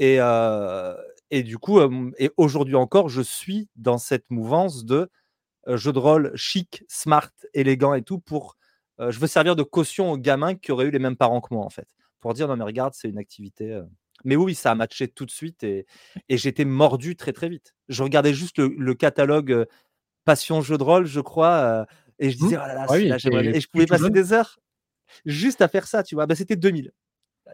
Et, 0.01 0.19
et 1.31 1.43
du 1.45 1.59
coup, 1.59 1.79
et 2.19 2.31
aujourd'hui 2.37 2.75
encore, 2.75 3.09
je 3.09 3.23
suis 3.23 3.69
dans 3.77 3.99
cette 3.99 4.29
mouvance 4.29 4.85
de 4.85 5.09
jeu 5.67 5.93
de 5.93 5.99
rôle 5.99 6.33
chic, 6.35 6.85
smart, 6.89 7.31
élégant 7.55 7.95
et 7.95 8.03
tout 8.03 8.19
pour. 8.19 8.57
je 8.99 9.19
veux 9.19 9.27
servir 9.27 9.57
de 9.57 9.63
caution 9.63 10.13
aux 10.13 10.19
gamins 10.19 10.55
qui 10.55 10.73
auraient 10.73 10.87
eu 10.87 10.91
les 10.91 10.99
mêmes 10.99 11.17
parents 11.17 11.41
que 11.41 11.53
moi, 11.53 11.65
en 11.65 11.71
fait. 11.71 11.89
Pour 12.21 12.35
dire, 12.35 12.49
non, 12.49 12.57
mais 12.57 12.65
regarde, 12.65 12.95
c'est 12.95 13.09
une 13.09 13.19
activité. 13.19 13.81
Mais 14.25 14.37
oui, 14.37 14.55
ça 14.55 14.73
a 14.73 14.75
matché 14.75 15.09
tout 15.09 15.25
de 15.25 15.31
suite 15.31 15.63
et, 15.65 15.87
et 16.29 16.37
j'étais 16.37 16.65
mordu 16.65 17.17
très, 17.17 17.33
très 17.33 17.49
vite. 17.49 17.75
Je 17.89 18.03
regardais 18.03 18.35
juste 18.35 18.59
le, 18.59 18.95
catalogue 18.95 19.67
Passion 20.25 20.61
jeu 20.61 20.77
de 20.77 20.83
rôle, 20.83 21.07
je 21.07 21.21
crois, 21.21 21.87
et 22.19 22.31
je 22.31 22.37
disais, 22.37 22.57
mmh. 22.57 22.63
oh 22.63 22.67
là 22.67 22.75
là, 22.75 22.87
ah 22.89 22.99
et 22.99 23.61
je 23.61 23.69
pouvais 23.69 23.87
passer 23.87 24.11
des 24.11 24.33
heures 24.35 24.59
juste 25.25 25.61
à 25.61 25.69
faire 25.69 25.87
ça, 25.87 26.03
tu 26.03 26.15
vois. 26.15 26.27
Bah, 26.27 26.35
c'était 26.35 26.57
2000. 26.57 26.93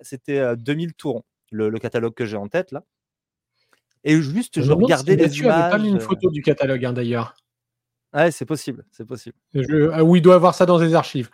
C'était 0.03 0.57
2000 0.57 0.95
tourons, 0.95 1.23
le, 1.51 1.69
le 1.69 1.79
catalogue 1.79 2.15
que 2.15 2.27
j'ai 2.27 2.37
en 2.37 2.49
tête, 2.49 2.73
là. 2.73 2.85
Et 4.05 4.21
juste, 4.23 4.61
je, 4.61 4.73
regardais 4.73 5.17
les 5.17 5.39
images. 5.39 5.71
pas 5.73 5.79
mis 5.79 5.89
une 5.89 6.01
photo 6.01 6.31
du 6.31 6.43
catalogue, 6.43 6.85
hein, 6.85 6.93
d'ailleurs? 6.93 7.35
Ouais, 8.15 8.31
c'est 8.31 8.47
possible, 8.47 8.85
c'est 8.91 9.05
possible. 9.05 9.37
Ah 9.93 10.05
oui, 10.05 10.21
il 10.21 10.23
doit 10.23 10.35
avoir 10.37 10.55
ça 10.55 10.67
dans 10.67 10.79
ses 10.79 10.95
archives. 10.95 11.31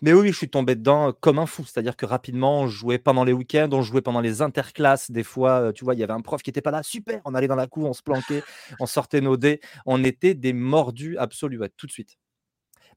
Mais 0.00 0.12
oui, 0.12 0.28
je 0.32 0.36
suis 0.36 0.48
tombé 0.48 0.74
dedans 0.74 1.12
comme 1.12 1.38
un 1.38 1.46
fou. 1.46 1.64
C'est-à-dire 1.64 1.96
que 1.96 2.06
rapidement, 2.06 2.60
on 2.60 2.66
jouait 2.66 2.98
pendant 2.98 3.24
les 3.24 3.32
week-ends, 3.32 3.68
on 3.72 3.82
jouait 3.82 4.00
pendant 4.00 4.20
les 4.20 4.40
interclasses. 4.40 5.10
Des 5.10 5.22
fois, 5.22 5.72
tu 5.74 5.84
vois, 5.84 5.94
il 5.94 6.00
y 6.00 6.02
avait 6.02 6.12
un 6.12 6.22
prof 6.22 6.42
qui 6.42 6.48
n'était 6.48 6.62
pas 6.62 6.70
là. 6.70 6.82
Super, 6.82 7.20
on 7.24 7.34
allait 7.34 7.48
dans 7.48 7.56
la 7.56 7.66
cour, 7.66 7.88
on 7.88 7.92
se 7.92 8.02
planquait, 8.02 8.42
on 8.80 8.86
sortait 8.86 9.20
nos 9.20 9.36
dés. 9.36 9.60
On 9.84 10.02
était 10.04 10.34
des 10.34 10.52
mordus 10.52 11.18
absolus, 11.18 11.60
tout 11.76 11.86
de 11.86 11.92
suite. 11.92 12.16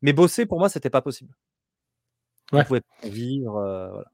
Mais 0.01 0.13
bosser, 0.13 0.45
pour 0.45 0.59
moi, 0.59 0.69
c'était 0.69 0.89
pas 0.89 1.01
possible. 1.01 1.33
Ouais. 2.53 2.62
On 2.62 2.63
pouvait 2.63 2.81
pas 2.81 3.09
vivre. 3.09 3.51
voilà. 3.51 4.12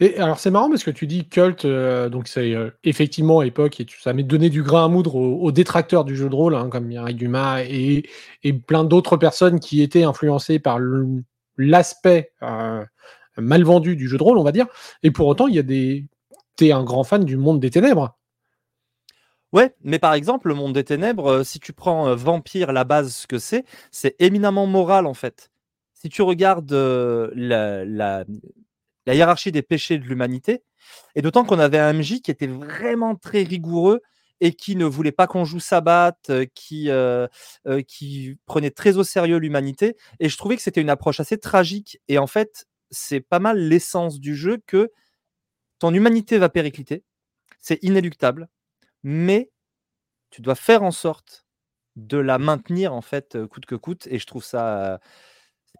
Alors 0.00 0.38
c'est 0.38 0.52
marrant 0.52 0.70
parce 0.70 0.84
que 0.84 0.92
tu 0.92 1.08
dis 1.08 1.28
culte, 1.28 1.64
euh, 1.64 2.08
donc 2.08 2.28
c'est 2.28 2.54
euh, 2.54 2.70
effectivement 2.84 3.40
à 3.40 3.44
l'époque 3.44 3.80
et 3.80 3.86
ça 4.00 4.12
m'a 4.12 4.22
donné 4.22 4.48
du 4.48 4.62
grain 4.62 4.84
à 4.84 4.88
moudre 4.88 5.16
aux, 5.16 5.50
détracteurs 5.50 6.04
du 6.04 6.14
jeu 6.14 6.28
de 6.28 6.34
rôle, 6.36 6.54
hein, 6.54 6.68
comme 6.70 6.86
Mireille 6.86 7.16
Dumas 7.16 7.62
et, 7.64 8.04
plein 8.66 8.84
d'autres 8.84 9.16
personnes 9.16 9.58
qui 9.58 9.82
étaient 9.82 10.04
influencées 10.04 10.60
par 10.60 10.78
l'aspect 11.56 12.30
euh, 12.42 12.84
mal 13.38 13.64
vendu 13.64 13.96
du 13.96 14.08
jeu 14.08 14.18
de 14.18 14.22
rôle, 14.22 14.38
on 14.38 14.44
va 14.44 14.52
dire. 14.52 14.66
Et 15.02 15.10
pour 15.10 15.26
autant, 15.26 15.48
il 15.48 15.56
y 15.56 15.58
a 15.58 15.64
des, 15.64 16.06
t'es 16.54 16.70
un 16.70 16.84
grand 16.84 17.02
fan 17.02 17.24
du 17.24 17.36
monde 17.36 17.58
des 17.58 17.70
ténèbres. 17.70 18.16
Ouais, 19.52 19.74
mais 19.82 19.98
par 19.98 20.14
exemple, 20.14 20.48
le 20.48 20.54
monde 20.54 20.74
des 20.74 20.84
ténèbres, 20.84 21.42
si 21.42 21.58
tu 21.58 21.72
prends 21.72 22.14
Vampire, 22.14 22.72
la 22.72 22.84
base, 22.84 23.14
ce 23.14 23.26
que 23.26 23.38
c'est, 23.38 23.64
c'est 23.90 24.14
éminemment 24.20 24.66
moral 24.66 25.06
en 25.06 25.14
fait. 25.14 25.50
Si 25.94 26.08
tu 26.08 26.22
regardes 26.22 26.72
la 26.72 28.24
hiérarchie 29.14 29.52
des 29.52 29.62
péchés 29.62 29.98
de 29.98 30.04
l'humanité. 30.04 30.62
Et 31.14 31.22
d'autant 31.22 31.44
qu'on 31.44 31.58
avait 31.58 31.78
un 31.78 31.92
MJ 31.92 32.20
qui 32.20 32.30
était 32.30 32.46
vraiment 32.46 33.14
très 33.14 33.42
rigoureux 33.42 34.00
et 34.40 34.52
qui 34.52 34.76
ne 34.76 34.84
voulait 34.84 35.12
pas 35.12 35.26
qu'on 35.26 35.44
joue 35.44 35.60
Sabbat, 35.60 36.16
euh, 36.30 36.46
qui, 36.54 36.90
euh, 36.90 37.26
euh, 37.66 37.82
qui 37.82 38.38
prenait 38.46 38.70
très 38.70 38.96
au 38.96 39.04
sérieux 39.04 39.38
l'humanité. 39.38 39.96
Et 40.20 40.28
je 40.28 40.36
trouvais 40.36 40.56
que 40.56 40.62
c'était 40.62 40.80
une 40.80 40.90
approche 40.90 41.20
assez 41.20 41.38
tragique. 41.38 42.00
Et 42.08 42.18
en 42.18 42.26
fait, 42.26 42.66
c'est 42.90 43.20
pas 43.20 43.40
mal 43.40 43.58
l'essence 43.58 44.20
du 44.20 44.36
jeu 44.36 44.58
que 44.66 44.90
ton 45.78 45.92
humanité 45.92 46.38
va 46.38 46.48
péricliter. 46.48 47.04
C'est 47.60 47.82
inéluctable. 47.82 48.48
Mais 49.02 49.50
tu 50.30 50.42
dois 50.42 50.54
faire 50.54 50.82
en 50.82 50.90
sorte 50.90 51.46
de 51.96 52.18
la 52.18 52.38
maintenir, 52.38 52.94
en 52.94 53.00
fait, 53.00 53.38
coûte 53.46 53.66
que 53.66 53.74
coûte. 53.74 54.06
Et 54.08 54.18
je 54.18 54.26
trouve 54.26 54.44
ça 54.44 55.00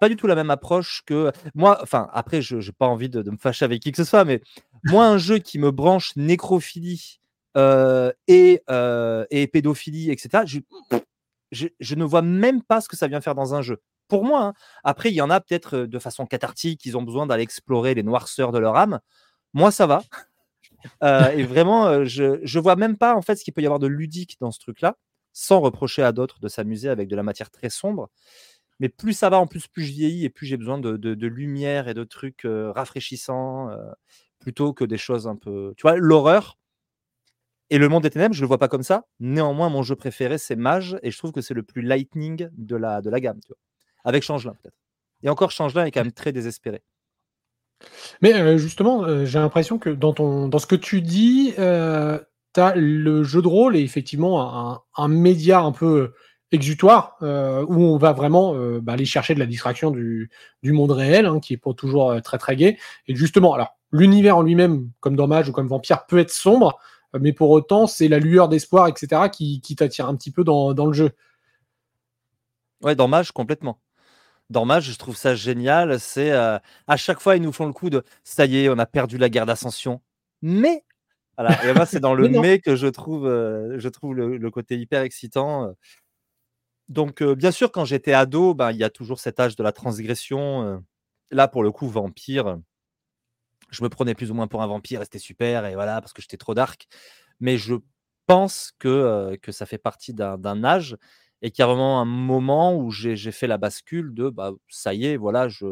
pas 0.01 0.09
du 0.09 0.17
tout 0.17 0.27
la 0.27 0.35
même 0.35 0.51
approche 0.51 1.03
que 1.07 1.33
moi. 1.55 1.79
Enfin, 1.83 2.09
après, 2.13 2.43
je 2.43 2.57
n'ai 2.57 2.73
pas 2.73 2.87
envie 2.87 3.09
de, 3.09 3.29
me 3.31 3.37
fâcher 3.37 3.65
avec 3.65 3.83
qui 3.83 3.91
que 3.91 3.97
ce 3.97 4.05
soit, 4.05 4.25
mais 4.25 4.41
moi, 4.85 5.07
un 5.07 5.19
jeu 5.19 5.39
qui 5.39 5.59
me 5.59 5.71
branche 5.71 6.15
nécrophilie 6.17 7.21
euh, 7.57 8.13
et, 8.27 8.63
euh, 8.71 9.25
et, 9.31 9.47
pédophilie, 9.47 10.11
etc., 10.11 10.45
je, 11.51 11.95
ne 11.95 12.05
vois 12.05 12.23
même 12.23 12.63
pas 12.63 12.81
ce 12.81 12.89
que 12.89 12.97
ça 12.97 13.09
vient 13.09 13.21
faire 13.21 13.35
dans 13.35 13.55
un 13.55 13.63
jeu. 13.63 13.81
Pour 14.07 14.25
moi, 14.25 14.43
hein. 14.43 14.55
après, 14.85 15.11
il 15.11 15.15
y 15.15 15.21
en 15.21 15.31
a 15.31 15.41
peut-être 15.41 15.79
de 15.81 15.99
façon 15.99 16.27
cathartique, 16.27 16.85
ils 16.87 16.97
ont 16.97 17.03
besoin 17.03 17.27
d'aller 17.27 17.43
explorer 17.43 17.95
les 17.95 18.03
noirceurs 18.03 18.53
de 18.53 18.59
leur 18.59 18.77
âme. 18.77 19.01
Moi, 19.55 19.71
ça 19.71 19.87
va. 19.87 20.03
et 21.35 21.43
vraiment, 21.43 22.05
je, 22.05 22.39
je 22.43 22.59
vois 22.59 22.77
même 22.77 22.97
pas 22.97 23.15
en 23.15 23.23
fait 23.23 23.37
ce 23.37 23.45
qu'il 23.45 23.53
peut 23.53 23.63
y 23.63 23.67
avoir 23.67 23.81
de 23.81 23.87
ludique 23.87 24.37
dans 24.41 24.51
ce 24.51 24.61
truc-là, 24.61 24.97
sans 25.33 25.61
reprocher 25.61 26.03
à 26.03 26.13
d'autres 26.13 26.41
de 26.41 26.49
s'amuser 26.49 26.89
avec 26.89 27.09
de 27.09 27.17
la 27.17 27.23
matière 27.23 27.51
très 27.51 27.71
sombre. 27.71 28.11
Mais 28.81 28.89
plus 28.89 29.13
ça 29.13 29.29
va, 29.29 29.39
en 29.39 29.47
plus, 29.47 29.67
plus 29.67 29.85
je 29.85 29.93
vieillis 29.93 30.25
et 30.25 30.31
plus 30.31 30.47
j'ai 30.47 30.57
besoin 30.57 30.79
de, 30.79 30.97
de, 30.97 31.27
lumière 31.27 31.89
et 31.89 31.95
de 31.95 32.05
trucs 32.05 32.43
rafraîchissants 32.45 33.71
plutôt 34.39 34.73
que 34.73 34.85
des 34.85 34.99
choses 34.99 35.27
un 35.27 35.37
peu. 35.37 35.75
Tu 35.77 35.83
vois, 35.83 35.97
l'horreur 35.97 36.59
et 37.71 37.79
le 37.79 37.89
monde 37.89 38.03
des 38.05 38.11
ténèbres, 38.11 38.35
je 38.35 38.41
le 38.41 38.47
vois 38.47 38.59
pas 38.59 38.69
comme 38.69 38.83
ça. 38.83 39.05
Néanmoins, 39.21 39.69
mon 39.69 39.83
jeu 39.83 39.95
préféré, 39.95 40.39
c'est 40.39 40.57
Mage 40.57 40.99
et 41.03 41.11
je 41.11 41.19
trouve 41.19 41.33
que 41.33 41.41
c'est 41.41 41.55
le 41.55 41.63
plus 41.63 41.83
lightning 41.83 42.49
de 42.57 42.77
la, 42.77 43.03
de 43.03 43.11
la 43.11 43.21
gamme. 43.21 43.41
Avec 44.05 44.23
Changelin, 44.23 44.55
peut-être. 44.55 44.77
Et 45.23 45.29
encore, 45.29 45.51
Changelin 45.51 45.85
est 45.85 45.91
quand 45.91 46.01
même 46.01 46.13
très 46.13 46.33
désespéré. 46.33 46.83
Mais 48.23 48.59
justement, 48.59 49.25
j'ai 49.25 49.39
l'impression 49.39 49.79
que 49.79 49.91
dans, 49.91 50.13
ton, 50.13 50.49
dans 50.49 50.59
ce 50.59 50.67
que 50.67 50.77
tu 50.77 51.03
dis, 51.03 51.53
tu 51.57 51.61
as 51.61 52.75
le 52.75 53.23
jeu 53.23 53.43
de 53.43 53.49
rôle 53.49 53.77
est 53.77 53.83
effectivement 53.83 54.73
un, 54.73 54.81
un 54.97 55.09
média 55.09 55.61
un 55.61 55.73
peu 55.73 56.13
exutoire 56.53 57.17
où 57.21 57.83
on 57.83 57.97
va 57.99 58.13
vraiment 58.13 58.55
bah, 58.81 58.95
aller 58.95 59.05
chercher 59.05 59.35
de 59.35 59.39
la 59.39 59.47
distraction 59.47 59.91
du, 59.91 60.31
du 60.63 60.73
monde 60.73 60.93
réel, 60.93 61.27
hein, 61.27 61.41
qui 61.41 61.55
est 61.55 61.59
pas 61.59 61.75
toujours 61.75 62.21
très 62.23 62.39
très 62.39 62.57
gai. 62.57 62.79
Et 63.07 63.15
justement, 63.15 63.55
alors 63.55 63.77
l'univers 63.93 64.37
en 64.37 64.43
lui-même, 64.43 64.91
comme 65.01 65.17
Dommage 65.17 65.49
ou 65.49 65.53
comme 65.53 65.69
Vampire, 65.69 66.07
peut 66.07 66.19
être 66.19 66.31
sombre, 66.31 66.79
mais 67.19 67.33
pour 67.33 67.51
autant, 67.51 67.87
c'est 67.87 68.09
la 68.09 68.19
lueur 68.19 68.49
d'espoir, 68.49 68.87
etc., 68.89 69.23
qui, 69.33 69.61
qui 69.61 69.77
t'attire 69.77 70.09
un 70.09 70.17
petit 70.17 70.31
peu 70.31 70.45
dans, 70.45 70.75
dans 70.75 70.87
le 70.87 70.93
jeu. 70.93 71.11
Ouais, 72.83 72.95
Dommage, 72.95 73.33
complètement. 73.33 73.81
Dommage, 74.51 74.91
je 74.91 74.99
trouve 74.99 75.17
ça 75.17 75.35
génial. 75.35 76.01
C'est 76.01 76.31
à 76.33 76.97
chaque 76.97 77.21
fois, 77.21 77.37
ils 77.37 77.43
nous 77.43 77.53
font 77.53 77.67
le 77.67 77.73
coup 77.73 77.91
de 77.91 78.03
ça 78.25 78.47
y 78.47 78.59
est, 78.59 78.69
on 78.69 78.79
a 78.79 78.87
perdu 78.87 79.19
la 79.19 79.29
guerre 79.29 79.47
d'ascension. 79.47 80.01
Mais 80.43 80.85
voilà, 81.37 81.65
et 81.65 81.75
moi, 81.75 81.87
c'est 81.87 82.01
dans 82.01 82.15
le 82.15 82.29
mais, 82.41 82.59
que 82.59 82.75
je 82.75 82.87
trouve, 82.87 83.27
je 83.27 83.89
trouve 83.89 84.15
le, 84.15 84.51
côté 84.51 84.79
hyper 84.79 85.03
excitant. 85.03 85.73
Donc, 86.89 87.23
bien 87.23 87.51
sûr, 87.51 87.71
quand 87.73 87.85
j'étais 87.85 88.13
ado, 88.13 88.55
ben, 88.55 88.73
il 88.73 88.79
y 88.79 88.85
a 88.85 88.91
toujours 88.91 89.21
cet 89.21 89.41
âge 89.41 89.57
de 89.57 89.63
la 89.63 89.73
transgression. 89.73 90.83
là, 91.31 91.49
pour 91.49 91.63
le 91.63 91.71
coup, 91.73 91.89
vampire, 91.89 92.59
je 93.71 93.83
me 93.83 93.89
prenais 93.89 94.15
plus 94.15 94.31
ou 94.31 94.35
moins 94.35 94.47
pour 94.47 94.63
un 94.63 94.67
vampire 94.67 95.01
et 95.03 95.05
c'était 95.05 95.19
super, 95.19 95.67
et 95.67 95.75
voilà, 95.75 96.01
parce 96.01 96.13
que 96.13 96.23
j'étais 96.23 96.37
trop 96.37 96.55
dark. 96.55 96.89
Mais 97.41 97.59
je 97.59 97.75
pense 98.27 98.73
que, 98.79 99.37
que 99.43 99.53
ça 99.53 99.67
fait 99.67 99.79
partie 99.79 100.15
d'un 100.15 100.65
âge 100.65 100.97
et 101.43 101.51
qu'il 101.51 101.63
y 101.63 101.65
a 101.65 101.67
vraiment 101.67 102.01
un 102.01 102.05
moment 102.05 102.77
où 102.77 102.91
j'ai 102.91 103.17
fait 103.33 103.47
la 103.47 103.59
bascule 103.59 104.13
de 104.15 104.29
bah, 104.31 104.53
ça 104.69 104.95
y 104.95 105.07
est, 105.07 105.17
voilà, 105.17 105.49
je 105.49 105.67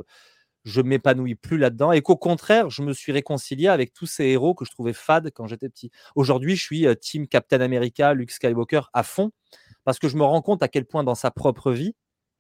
je 0.64 0.80
m'épanouis 0.80 1.36
plus 1.36 1.58
là-dedans 1.58 1.92
et 1.92 2.02
qu'au 2.02 2.16
contraire, 2.16 2.70
je 2.70 2.82
me 2.82 2.92
suis 2.92 3.12
réconcilié 3.12 3.68
avec 3.68 3.92
tous 3.92 4.06
ces 4.06 4.24
héros 4.24 4.52
que 4.54 4.64
je 4.64 4.72
trouvais 4.72 4.92
fades 4.92 5.30
quand 5.32 5.46
j'étais 5.46 5.68
petit. 5.68 5.92
Aujourd'hui, 6.16 6.56
je 6.56 6.62
suis 6.62 6.86
team 7.00 7.28
Captain 7.28 7.60
America, 7.60 8.14
Luke 8.14 8.32
Skywalker 8.32 8.82
à 8.92 9.04
fond 9.04 9.30
parce 9.86 9.98
que 10.00 10.08
je 10.08 10.18
me 10.18 10.24
rends 10.24 10.42
compte 10.42 10.62
à 10.62 10.68
quel 10.68 10.86
point 10.86 11.04
dans 11.04 11.16
sa 11.16 11.30
propre 11.32 11.72
vie, 11.72 11.94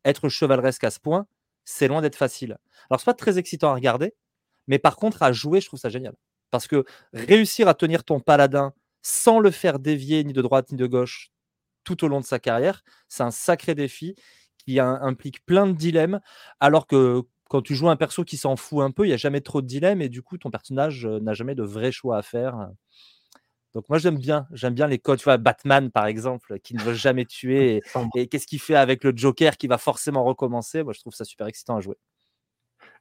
être 0.04 0.28
chevaleresque 0.28 0.84
à 0.84 0.90
ce 0.90 1.00
point, 1.00 1.26
c'est 1.64 1.88
loin 1.88 2.02
d'être 2.02 2.16
facile. 2.16 2.58
Alors, 2.90 3.00
c'est 3.00 3.06
pas 3.06 3.14
très 3.14 3.38
excitant 3.38 3.70
à 3.70 3.74
regarder, 3.74 4.14
mais 4.68 4.78
par 4.78 4.96
contre, 4.96 5.22
à 5.22 5.32
jouer, 5.32 5.60
je 5.62 5.68
trouve 5.68 5.80
ça 5.80 5.90
génial. 5.90 6.14
Parce 6.50 6.68
que 6.68 6.84
réussir 7.14 7.68
à 7.68 7.74
tenir 7.74 8.04
ton 8.04 8.20
paladin 8.20 8.74
sans 9.02 9.40
le 9.40 9.50
faire 9.52 9.78
dévier 9.80 10.24
ni 10.24 10.34
de 10.34 10.42
droite 10.42 10.70
ni 10.72 10.76
de 10.78 10.86
gauche 10.86 11.30
tout 11.84 12.04
au 12.04 12.08
long 12.08 12.20
de 12.20 12.26
sa 12.26 12.38
carrière, 12.40 12.82
c'est 13.08 13.22
un 13.24 13.30
sacré 13.32 13.74
défi 13.74 14.16
qui 14.58 14.80
implique 14.80 15.44
plein 15.46 15.66
de 15.68 15.72
dilemmes, 15.74 16.20
alors 16.60 16.86
que 16.86 17.22
quand 17.48 17.62
tu 17.62 17.76
joues 17.76 17.88
un 17.88 17.96
perso 17.96 18.24
qui 18.24 18.36
s'en 18.36 18.56
fout 18.56 18.80
un 18.82 18.90
peu, 18.90 19.04
il 19.04 19.08
n'y 19.08 19.14
a 19.14 19.18
jamais 19.18 19.40
trop 19.40 19.62
de 19.62 19.66
dilemmes 19.68 20.02
et 20.02 20.08
du 20.08 20.22
coup, 20.22 20.38
ton 20.38 20.50
personnage 20.50 21.06
n'a 21.06 21.34
jamais 21.34 21.54
de 21.54 21.62
vrais 21.62 21.92
choix 21.92 22.18
à 22.18 22.22
faire. 22.22 22.68
Donc 23.76 23.90
moi 23.90 23.98
j'aime 23.98 24.16
bien, 24.16 24.46
j'aime 24.52 24.72
bien 24.72 24.86
les 24.86 24.98
codes, 24.98 25.18
tu 25.18 25.24
vois, 25.24 25.36
Batman 25.36 25.90
par 25.90 26.06
exemple, 26.06 26.58
qui 26.60 26.74
ne 26.74 26.80
veut 26.80 26.94
jamais 26.94 27.26
tuer, 27.26 27.82
et, 28.16 28.26
qu'est-ce 28.26 28.46
qu'il 28.46 28.58
fait 28.58 28.74
avec 28.74 29.04
le 29.04 29.12
Joker 29.14 29.58
qui 29.58 29.66
va 29.66 29.76
forcément 29.76 30.24
recommencer, 30.24 30.82
moi 30.82 30.94
je 30.94 31.00
trouve 31.00 31.12
ça 31.12 31.26
super 31.26 31.46
excitant 31.46 31.76
à 31.76 31.82
jouer. 31.82 31.96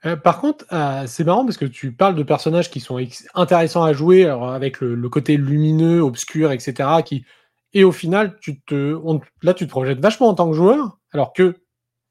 Euh, 0.05 0.17
par 0.17 0.41
contre, 0.41 0.65
euh, 0.73 1.05
c'est 1.07 1.23
marrant 1.23 1.45
parce 1.45 1.55
que 1.55 1.63
tu 1.63 1.93
parles 1.93 2.15
de 2.15 2.23
personnages 2.23 2.69
qui 2.69 2.81
sont 2.81 2.99
intéressants 3.35 3.85
à 3.85 3.93
jouer, 3.93 4.25
avec 4.25 4.81
le, 4.81 5.07
côté 5.07 5.37
lumineux, 5.37 6.01
obscur, 6.01 6.51
etc. 6.51 6.89
Qui... 7.05 7.23
Et 7.71 7.85
au 7.85 7.93
final, 7.93 8.37
tu 8.41 8.59
te, 8.59 8.99
là 9.43 9.53
tu 9.53 9.65
te 9.65 9.71
projettes 9.71 10.01
vachement 10.01 10.27
en 10.27 10.33
tant 10.33 10.49
que 10.49 10.57
joueur, 10.57 10.99
alors 11.13 11.31
que 11.31 11.55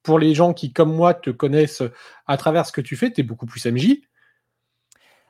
pour 0.02 0.18
les 0.18 0.34
gens 0.34 0.54
qui, 0.54 0.72
comme 0.72 0.94
moi, 0.94 1.12
te 1.12 1.28
connaissent 1.28 1.82
à 2.26 2.38
travers 2.38 2.64
ce 2.64 2.72
que 2.72 2.80
tu 2.80 2.96
fais, 2.96 3.12
tu 3.12 3.20
es 3.20 3.24
beaucoup 3.24 3.44
plus 3.44 3.66
MJ. 3.66 3.98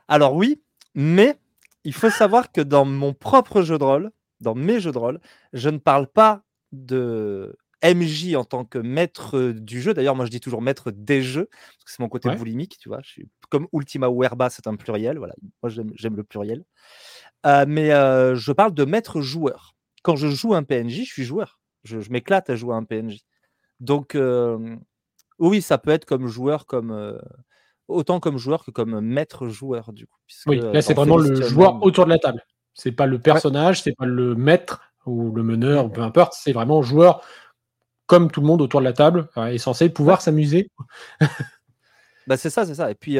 Alors 0.06 0.36
oui, 0.36 0.62
mais 0.94 1.36
il 1.84 1.92
faut 1.94 2.10
savoir 2.10 2.52
que 2.52 2.60
dans 2.60 2.84
mon 2.84 3.12
propre 3.12 3.62
jeu 3.62 3.78
de 3.78 3.84
rôle, 3.84 4.10
dans 4.40 4.54
mes 4.54 4.80
jeux 4.80 4.92
de 4.92 4.98
rôle, 4.98 5.20
je 5.52 5.68
ne 5.68 5.78
parle 5.78 6.06
pas 6.06 6.42
de 6.72 7.56
MJ 7.84 8.34
en 8.34 8.44
tant 8.44 8.64
que 8.64 8.78
maître 8.78 9.52
du 9.52 9.80
jeu. 9.80 9.92
D'ailleurs, 9.92 10.16
moi, 10.16 10.24
je 10.24 10.30
dis 10.30 10.40
toujours 10.40 10.62
maître 10.62 10.90
des 10.90 11.22
jeux, 11.22 11.48
parce 11.50 11.84
que 11.84 11.90
c'est 11.90 12.00
mon 12.00 12.08
côté 12.08 12.34
boulimique, 12.34 12.78
tu 12.78 12.88
vois. 12.88 13.00
Je 13.02 13.10
suis 13.10 13.28
comme 13.50 13.68
Ultima 13.72 14.08
Werba, 14.08 14.48
c'est 14.48 14.66
un 14.66 14.76
pluriel. 14.76 15.18
Voilà, 15.18 15.34
moi, 15.62 15.70
j'aime 15.70 16.16
le 16.16 16.24
pluriel. 16.24 16.64
Euh, 17.46 17.66
mais 17.68 17.92
euh, 17.92 18.34
je 18.34 18.52
parle 18.52 18.72
de 18.72 18.84
maître 18.84 19.20
joueur. 19.20 19.74
Quand 20.02 20.16
je 20.16 20.28
joue 20.28 20.54
un 20.54 20.62
PNJ, 20.62 21.04
je 21.04 21.12
suis 21.12 21.24
joueur. 21.24 21.60
Je, 21.84 21.98
m'éclate 22.10 22.48
à 22.48 22.56
jouer 22.56 22.74
un 22.74 22.84
PNJ. 22.84 23.20
Donc, 23.80 24.14
euh, 24.14 24.76
oui, 25.38 25.60
ça 25.60 25.76
peut 25.76 25.90
être 25.90 26.06
comme 26.06 26.26
joueur, 26.26 26.64
comme 26.64 27.18
autant 27.88 28.20
comme 28.20 28.38
joueur 28.38 28.64
que 28.64 28.70
comme 28.70 29.00
maître 29.00 29.48
joueur 29.48 29.92
du 29.92 30.06
coup. 30.06 30.18
oui, 30.46 30.60
là 30.60 30.82
c'est 30.82 30.94
vraiment 30.94 31.16
le 31.16 31.42
joueur 31.42 31.82
autour 31.82 32.04
de 32.04 32.10
la 32.10 32.18
table. 32.18 32.44
C'est 32.74 32.92
pas 32.92 33.06
le 33.06 33.18
personnage, 33.18 33.82
c'est 33.82 33.94
pas 33.94 34.06
le 34.06 34.34
maître 34.34 34.80
ou 35.06 35.32
le 35.32 35.42
meneur, 35.42 35.92
peu 35.92 36.00
importe, 36.00 36.34
c'est 36.36 36.52
vraiment 36.52 36.82
joueur 36.82 37.22
comme 38.06 38.30
tout 38.30 38.40
le 38.40 38.46
monde 38.46 38.60
autour 38.60 38.80
de 38.80 38.84
la 38.84 38.92
table 38.92 39.28
est 39.36 39.58
censé 39.58 39.88
pouvoir 39.88 40.20
s'amuser. 40.20 40.70
bah 42.26 42.36
c'est 42.36 42.50
ça, 42.50 42.66
c'est 42.66 42.74
ça. 42.74 42.90
Et 42.90 42.94
puis 42.94 43.18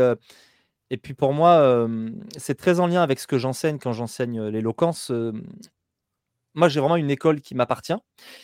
et 0.90 0.96
puis 0.96 1.14
pour 1.14 1.32
moi, 1.32 1.88
c'est 2.36 2.56
très 2.56 2.80
en 2.80 2.86
lien 2.86 3.02
avec 3.02 3.20
ce 3.20 3.26
que 3.26 3.38
j'enseigne 3.38 3.78
quand 3.78 3.92
j'enseigne 3.92 4.42
l'éloquence. 4.44 5.12
moi, 6.54 6.68
j'ai 6.68 6.80
vraiment 6.80 6.96
une 6.96 7.10
école 7.10 7.40
qui 7.40 7.54
m'appartient, 7.54 7.96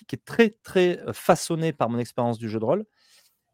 qui 0.07 0.17
est 0.17 0.25
très 0.25 0.51
très 0.63 1.01
façonnée 1.13 1.73
par 1.73 1.89
mon 1.91 1.99
expérience 1.99 2.39
du 2.39 2.49
jeu 2.49 2.59
de 2.59 2.65
rôle 2.65 2.85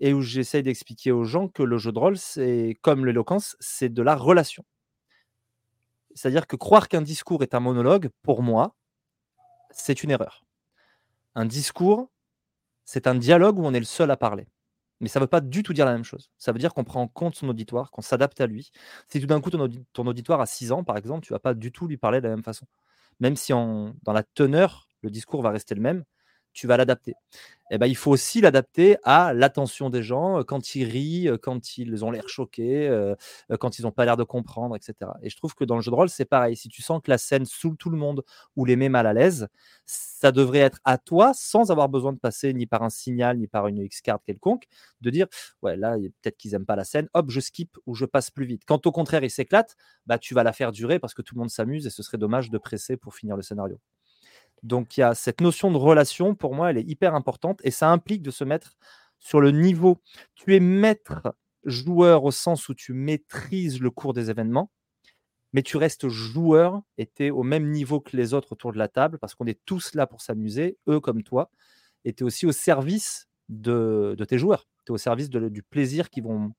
et 0.01 0.13
où 0.13 0.21
j'essaye 0.21 0.63
d'expliquer 0.63 1.13
aux 1.13 1.25
gens 1.25 1.49
que 1.49 1.63
le 1.63 1.79
jeu 1.79 1.93
de 1.93 1.99
rôle, 1.99 2.19
c'est 2.19 2.79
comme 2.83 3.07
l'éloquence, 3.07 3.57
c'est 3.61 3.89
de 3.89 4.03
la 4.03 4.15
relation. 4.15 4.65
C'est-à-dire 6.15 6.47
que 6.47 6.57
croire 6.57 6.89
qu'un 6.89 7.03
discours 7.03 7.43
est 7.43 7.55
un 7.55 7.61
monologue, 7.61 8.09
pour 8.23 8.43
moi, 8.43 8.75
c'est 9.71 10.03
une 10.03 10.11
erreur. 10.11 10.45
Un 11.35 11.45
discours, 11.45 12.11
c'est 12.85 13.07
un 13.07 13.15
dialogue 13.15 13.59
où 13.59 13.67
on 13.67 13.75
est 13.75 13.79
le 13.79 13.85
seul 13.85 14.11
à 14.11 14.17
parler. 14.17 14.47
Mais 15.01 15.09
ça 15.09 15.19
ne 15.19 15.25
veut 15.25 15.29
pas 15.29 15.43
du 15.43 15.63
tout 15.63 15.75
dire 15.75 15.85
la 15.85 15.93
même 15.93 16.05
chose. 16.05 16.31
Ça 16.39 16.53
veut 16.53 16.59
dire 16.59 16.73
qu'on 16.73 16.85
prend 16.85 17.03
en 17.03 17.09
compte 17.09 17.35
son 17.35 17.49
auditoire, 17.49 17.91
qu'on 17.91 18.01
s'adapte 18.01 18.41
à 18.41 18.47
lui. 18.47 18.71
Si 19.09 19.21
tout 19.21 19.27
d'un 19.27 19.41
coup, 19.43 19.51
ton, 19.51 20.07
auditoire 20.07 20.41
a 20.41 20.47
6 20.47 20.73
ans, 20.73 20.85
par 20.85 20.97
exemple, 20.97 21.27
tu 21.27 21.33
ne 21.33 21.35
vas 21.35 21.41
pas 21.41 21.53
du 21.53 21.71
tout 21.71 21.87
lui 21.87 21.99
parler 21.99 22.21
de 22.21 22.29
la 22.29 22.35
même 22.35 22.45
façon. 22.45 22.67
Même 23.21 23.37
si 23.37 23.53
dans 23.53 23.95
la 24.07 24.23
teneur, 24.23 24.89
le 25.03 25.11
discours 25.11 25.43
va 25.43 25.51
rester 25.51 25.75
le 25.75 25.83
même, 25.83 26.05
tu 26.57 26.67
vas 26.67 26.77
l'adapter. 26.77 27.15
Eh 27.71 27.79
ben, 27.79 27.87
il 27.87 27.97
faut 27.97 28.13
aussi 28.13 28.41
l'adapter 28.41 28.97
à 29.03 29.35
l'attention 29.35 29.91
des 29.91 30.03
gens 30.03 30.45
quand 30.45 30.75
ils 30.77 30.85
rient, 30.85 31.31
quand 31.43 31.79
ils 31.79 32.05
ont 32.05 32.13
l'air 32.13 32.29
choqués, 32.29 32.89
quand 33.61 33.79
ils 33.79 33.83
n'ont 33.83 33.91
pas 33.93 34.05
l'air 34.05 34.17
de 34.17 34.23
comprendre, 34.25 34.77
etc. 34.77 35.13
Et 35.23 35.31
je 35.31 35.37
trouve 35.37 35.55
que 35.55 35.65
dans 35.65 35.75
le 35.77 35.83
jeu 35.83 35.91
de 35.91 35.97
rôle, 35.97 36.09
c'est 36.09 36.25
pareil. 36.25 36.57
Si 36.57 36.69
tu 36.69 36.83
sens 36.83 37.01
que 37.03 37.11
la 37.11 37.19
scène 37.19 37.45
saoule 37.45 37.77
tout 37.77 37.91
le 37.91 37.97
monde 37.99 38.23
ou 38.57 38.65
les 38.65 38.77
met 38.77 38.89
mal 38.89 39.07
à 39.07 39.13
l'aise, 39.13 39.49
ça 39.85 40.33
devrait 40.33 40.61
être 40.61 40.79
à 40.85 40.99
toi, 40.99 41.33
sans 41.35 41.71
avoir 41.71 41.89
besoin 41.89 42.13
de 42.13 42.19
passer 42.19 42.53
ni 42.55 42.67
par 42.67 42.83
un 42.83 42.91
signal, 42.91 43.39
ni 43.39 43.49
par 43.49 43.67
une 43.69 43.79
X-card 43.79 44.21
quelconque, 44.25 44.67
de 45.01 45.11
dire 45.11 45.27
Ouais, 45.63 45.77
là, 45.77 45.97
peut-être 46.23 46.37
qu'ils 46.37 46.53
n'aiment 46.53 46.67
pas 46.67 46.77
la 46.77 46.85
scène, 46.85 47.09
hop, 47.15 47.31
je 47.31 47.41
skip 47.41 47.77
ou 47.87 47.95
je 47.95 48.05
passe 48.05 48.31
plus 48.31 48.47
vite. 48.47 48.63
Quand 48.67 48.87
au 48.87 48.93
contraire, 48.93 49.25
ils 49.25 49.31
s'éclatent, 49.31 49.77
bah, 50.07 50.19
tu 50.19 50.35
vas 50.35 50.43
la 50.45 50.53
faire 50.53 50.73
durer 50.73 50.99
parce 50.99 51.15
que 51.15 51.23
tout 51.23 51.35
le 51.35 51.41
monde 51.41 51.51
s'amuse 51.51 51.87
et 51.87 51.91
ce 51.91 52.03
serait 52.03 52.19
dommage 52.19 52.51
de 52.51 52.59
presser 52.59 52.97
pour 52.97 53.15
finir 53.15 53.37
le 53.37 53.43
scénario. 53.43 53.79
Donc 54.63 54.97
il 54.97 55.01
y 55.01 55.03
a 55.03 55.15
cette 55.15 55.41
notion 55.41 55.71
de 55.71 55.77
relation, 55.77 56.35
pour 56.35 56.55
moi, 56.55 56.71
elle 56.71 56.79
est 56.79 56.89
hyper 56.89 57.15
importante 57.15 57.61
et 57.65 57.71
ça 57.71 57.91
implique 57.91 58.23
de 58.23 58.31
se 58.31 58.45
mettre 58.45 58.77
sur 59.19 59.41
le 59.41 59.51
niveau. 59.51 60.01
Tu 60.35 60.55
es 60.55 60.61
maître 60.61 61.35
joueur 61.65 62.25
au 62.25 62.31
sens 62.31 62.69
où 62.69 62.75
tu 62.75 62.93
maîtrises 62.93 63.81
le 63.81 63.91
cours 63.91 64.13
des 64.13 64.31
événements, 64.31 64.71
mais 65.53 65.63
tu 65.63 65.77
restes 65.77 66.09
joueur 66.09 66.83
et 66.99 67.07
tu 67.07 67.27
es 67.27 67.31
au 67.31 67.43
même 67.43 67.71
niveau 67.71 68.01
que 68.01 68.17
les 68.17 68.35
autres 68.35 68.53
autour 68.53 68.73
de 68.73 68.79
la 68.79 68.89
table 68.89 69.19
parce 69.19 69.35
qu'on 69.35 69.47
est 69.47 69.61
tous 69.65 69.95
là 69.95 70.07
pour 70.07 70.21
s'amuser, 70.21 70.79
eux 70.89 71.01
comme 71.01 71.23
toi, 71.23 71.51
et 72.05 72.13
tu 72.13 72.23
es 72.23 72.27
aussi 72.27 72.47
au 72.47 72.53
service 72.53 73.29
de, 73.49 74.17
tes 74.29 74.39
joueurs. 74.39 74.67
Tu 74.85 74.93
es 74.93 74.95
au 74.95 74.99
service 74.99 75.29
du 75.29 75.63
plaisir 75.63 76.11
qu'ils 76.11 76.25
vont, 76.25 76.53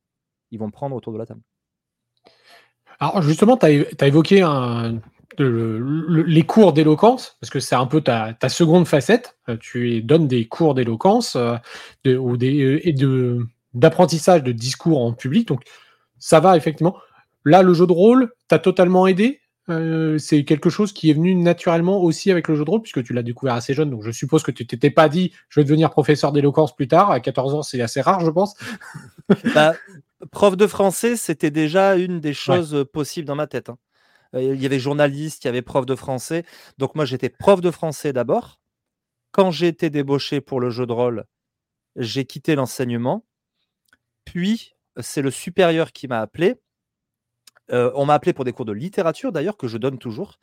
ils 0.52 0.60
vont 0.60 0.72
prendre 0.72 0.96
autour 0.96 1.14
de 1.14 1.18
la 1.18 1.26
table. 1.26 1.42
Alors 3.00 3.22
justement, 3.22 3.58
tu 3.58 3.66
as, 3.66 4.08
évoqué 4.08 4.42
les 5.38 6.44
cours 6.44 6.74
d'éloquence, 6.74 7.38
parce 7.42 7.52
que 7.52 7.60
c'est 7.60 7.76
un 7.76 7.86
peu 7.86 8.02
ta, 8.02 8.36
seconde 8.50 8.88
facette. 8.88 9.38
Euh, 9.50 9.58
tu 9.60 10.02
donnes 10.02 10.28
des 10.28 10.48
cours 10.48 10.74
d'éloquence 10.74 11.36
euh, 11.36 11.58
ou 12.16 12.38
des, 12.38 12.82
et 12.84 12.94
de, 12.94 13.46
d'apprentissage 13.74 14.44
de 14.44 14.52
discours 14.52 15.02
en 15.02 15.14
public. 15.14 15.48
Donc 15.48 15.64
ça 16.18 16.40
va 16.40 16.58
effectivement. 16.58 16.96
Là, 17.46 17.62
le 17.62 17.74
jeu 17.74 17.88
de 17.88 17.94
rôle 17.94 18.34
t'a 18.48 18.60
totalement 18.60 19.08
aidé 19.08 19.42
euh, 19.70 20.18
c'est 20.18 20.46
quelque 20.46 20.70
chose 20.70 20.94
qui 20.94 21.10
est 21.10 21.14
venu 21.14 21.36
naturellement 21.36 22.02
aussi 22.02 22.32
avec 22.32 22.48
le 22.48 22.56
jeu 22.56 22.64
de 22.64 22.70
rôle, 22.70 22.82
puisque 22.82 23.04
tu 23.04 23.14
l'as 23.14 23.24
découvert 23.24 23.54
assez 23.54 23.74
jeune. 23.74 23.90
Donc, 23.90 24.02
je 24.04 24.12
suppose 24.12 24.44
que 24.44 24.52
tu 24.52 24.66
t'étais 24.66 24.90
pas 24.90 25.10
dit, 25.10 25.34
je 25.50 25.60
vais 25.60 25.66
devenir 25.66 25.90
professeur 25.90 26.32
d'éloquence 26.32 26.76
plus 26.76 26.88
tard. 26.88 27.12
À 27.12 27.20
14 27.20 27.54
ans, 27.54 27.62
c'est 27.64 27.82
assez 27.82 28.02
rare, 28.02 28.22
je 28.22 28.32
pense. 28.32 28.56
Bah, 29.54 29.74
prof 30.32 30.56
de 30.56 30.68
français, 30.68 31.18
c'était 31.18 31.52
déjà 31.52 31.98
une 31.98 32.22
des 32.22 32.34
choses 32.34 32.86
possibles 32.94 33.28
dans 33.28 33.36
ma 33.36 33.48
tête. 33.48 33.70
Hein. 33.70 33.78
Euh, 34.36 34.56
il 34.56 34.62
y 34.62 34.66
avait 34.66 34.80
journaliste, 34.80 35.44
il 35.44 35.48
y 35.48 35.50
avait 35.50 35.62
prof 35.62 35.86
de 35.86 35.96
français. 35.96 36.44
Donc, 36.78 36.96
moi, 36.96 37.06
j'étais 37.06 37.30
prof 37.30 37.62
de 37.62 37.72
français 37.72 38.14
d'abord. 38.14 38.60
Quand 39.32 39.52
j'ai 39.52 39.68
été 39.68 39.90
débauché 39.90 40.42
pour 40.42 40.60
le 40.60 40.70
jeu 40.70 40.86
de 40.86 40.94
rôle, 40.94 41.26
j'ai 41.96 42.26
quitté 42.26 42.56
l'enseignement. 42.56 43.26
Puis, 44.26 44.74
c'est 45.00 45.22
le 45.22 45.32
supérieur 45.32 45.92
qui 45.92 46.08
m'a 46.08 46.22
appelé 46.22 46.56
on 47.70 48.06
m'a 48.06 48.14
appelé 48.14 48.32
pour 48.32 48.46
des 48.46 48.54
cours 48.54 48.64
de 48.64 48.72
littérature 48.72 49.34
d'ailleurs, 49.34 49.58
que 49.58 49.68
je 49.68 49.78
donne 49.78 49.98
toujours. 49.98 50.40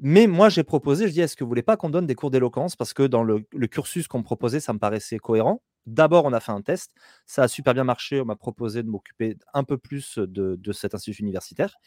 Mais 0.00 0.28
moi, 0.28 0.48
j'ai 0.48 0.62
proposé, 0.62 1.08
je 1.08 1.12
dis, 1.12 1.20
est-ce 1.20 1.36
que 1.36 1.42
vous 1.42 1.48
voulez 1.48 1.62
pas 1.62 1.76
qu'on 1.76 1.90
donne 1.90 2.06
des 2.06 2.14
cours 2.14 2.30
d'éloquence? 2.30 2.76
Parce 2.76 2.92
que 2.94 3.02
dans 3.02 3.24
le, 3.24 3.40
cursus 3.66 4.06
qu'on 4.06 4.18
me 4.18 4.24
proposait, 4.24 4.60
ça 4.60 4.72
me 4.72 4.78
paraissait 4.78 5.18
cohérent. 5.18 5.60
D'abord, 5.86 6.24
on 6.24 6.32
a 6.32 6.40
fait 6.40 6.52
un 6.52 6.62
test. 6.62 6.92
Ça 7.26 7.42
a 7.42 7.48
super 7.48 7.74
bien 7.74 7.82
marché. 7.82 8.20
On 8.20 8.24
m'a 8.24 8.36
proposé 8.36 8.84
de 8.84 8.88
m'occuper 8.88 9.36
un 9.54 9.64
peu 9.64 9.76
plus 9.76 10.18
de, 10.18 10.72
cet 10.72 10.94
institut 10.94 11.22
universitaire. 11.22 11.78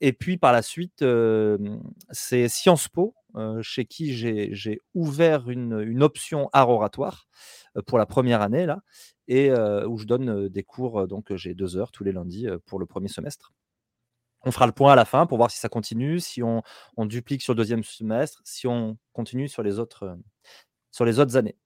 Et 0.00 0.12
puis, 0.12 0.36
par 0.36 0.52
la 0.52 0.62
suite, 0.62 1.04
c'est 2.10 2.48
Sciences 2.48 2.88
Po, 2.88 3.14
chez 3.62 3.84
qui 3.84 4.14
j'ai 4.14 4.80
ouvert 4.94 5.48
une, 5.48 6.02
option 6.02 6.50
art 6.52 6.70
oratoire 6.70 7.26
pour 7.86 7.98
la 7.98 8.06
première 8.06 8.42
année, 8.42 8.66
là, 8.66 8.80
et 9.28 9.50
où 9.52 9.96
je 9.98 10.04
donne 10.04 10.48
des 10.48 10.62
cours. 10.62 11.06
Donc, 11.06 11.34
j'ai 11.34 11.54
deux 11.54 11.76
heures 11.76 11.90
tous 11.90 12.04
les 12.04 12.12
lundis 12.12 12.46
pour 12.66 12.78
le 12.78 12.86
premier 12.86 13.08
semestre. 13.08 13.52
On 14.46 14.52
fera 14.52 14.66
le 14.66 14.72
point 14.72 14.92
à 14.92 14.96
la 14.96 15.04
fin 15.04 15.26
pour 15.26 15.38
voir 15.38 15.50
si 15.50 15.58
ça 15.58 15.68
continue, 15.68 16.20
si 16.20 16.42
on, 16.42 16.62
duplique 16.98 17.42
sur 17.42 17.54
le 17.54 17.58
deuxième 17.58 17.82
semestre, 17.82 18.40
si 18.44 18.66
on 18.66 18.98
continue 19.12 19.48
sur 19.48 19.62
les 19.62 19.78
autres, 19.78 20.18
sur 20.90 21.04
les 21.04 21.18
autres 21.18 21.36
années. 21.36 21.56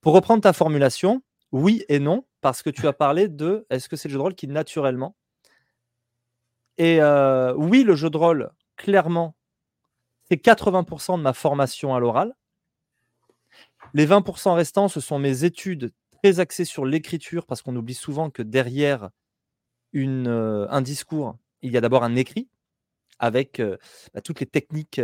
Pour 0.00 0.14
reprendre 0.14 0.42
ta 0.42 0.52
formulation, 0.52 1.22
oui 1.52 1.84
et 1.88 1.98
non, 1.98 2.24
parce 2.40 2.62
que 2.62 2.70
tu 2.70 2.86
as 2.86 2.92
parlé 2.92 3.28
de 3.28 3.66
est-ce 3.70 3.88
que 3.88 3.96
c'est 3.96 4.08
le 4.08 4.12
jeu 4.12 4.18
de 4.18 4.22
rôle 4.22 4.34
qui 4.34 4.48
naturellement. 4.48 5.14
Et 6.78 7.00
euh, 7.00 7.54
oui, 7.56 7.84
le 7.84 7.94
jeu 7.94 8.10
de 8.10 8.16
rôle, 8.16 8.50
clairement, 8.76 9.36
c'est 10.28 10.42
80% 10.42 11.18
de 11.18 11.22
ma 11.22 11.32
formation 11.32 11.94
à 11.94 12.00
l'oral. 12.00 12.34
Les 13.94 14.06
20% 14.06 14.54
restants, 14.54 14.88
ce 14.88 15.00
sont 15.00 15.18
mes 15.18 15.44
études 15.44 15.92
très 16.22 16.40
axées 16.40 16.64
sur 16.64 16.86
l'écriture, 16.86 17.46
parce 17.46 17.62
qu'on 17.62 17.76
oublie 17.76 17.94
souvent 17.94 18.30
que 18.30 18.42
derrière 18.42 19.10
euh, 19.94 20.66
un 20.70 20.80
discours, 20.80 21.36
il 21.60 21.72
y 21.72 21.76
a 21.76 21.80
d'abord 21.80 22.04
un 22.04 22.16
écrit 22.16 22.48
avec 23.18 23.62
bah, 24.14 24.20
toutes 24.20 24.40
les 24.40 24.46
techniques 24.46 25.00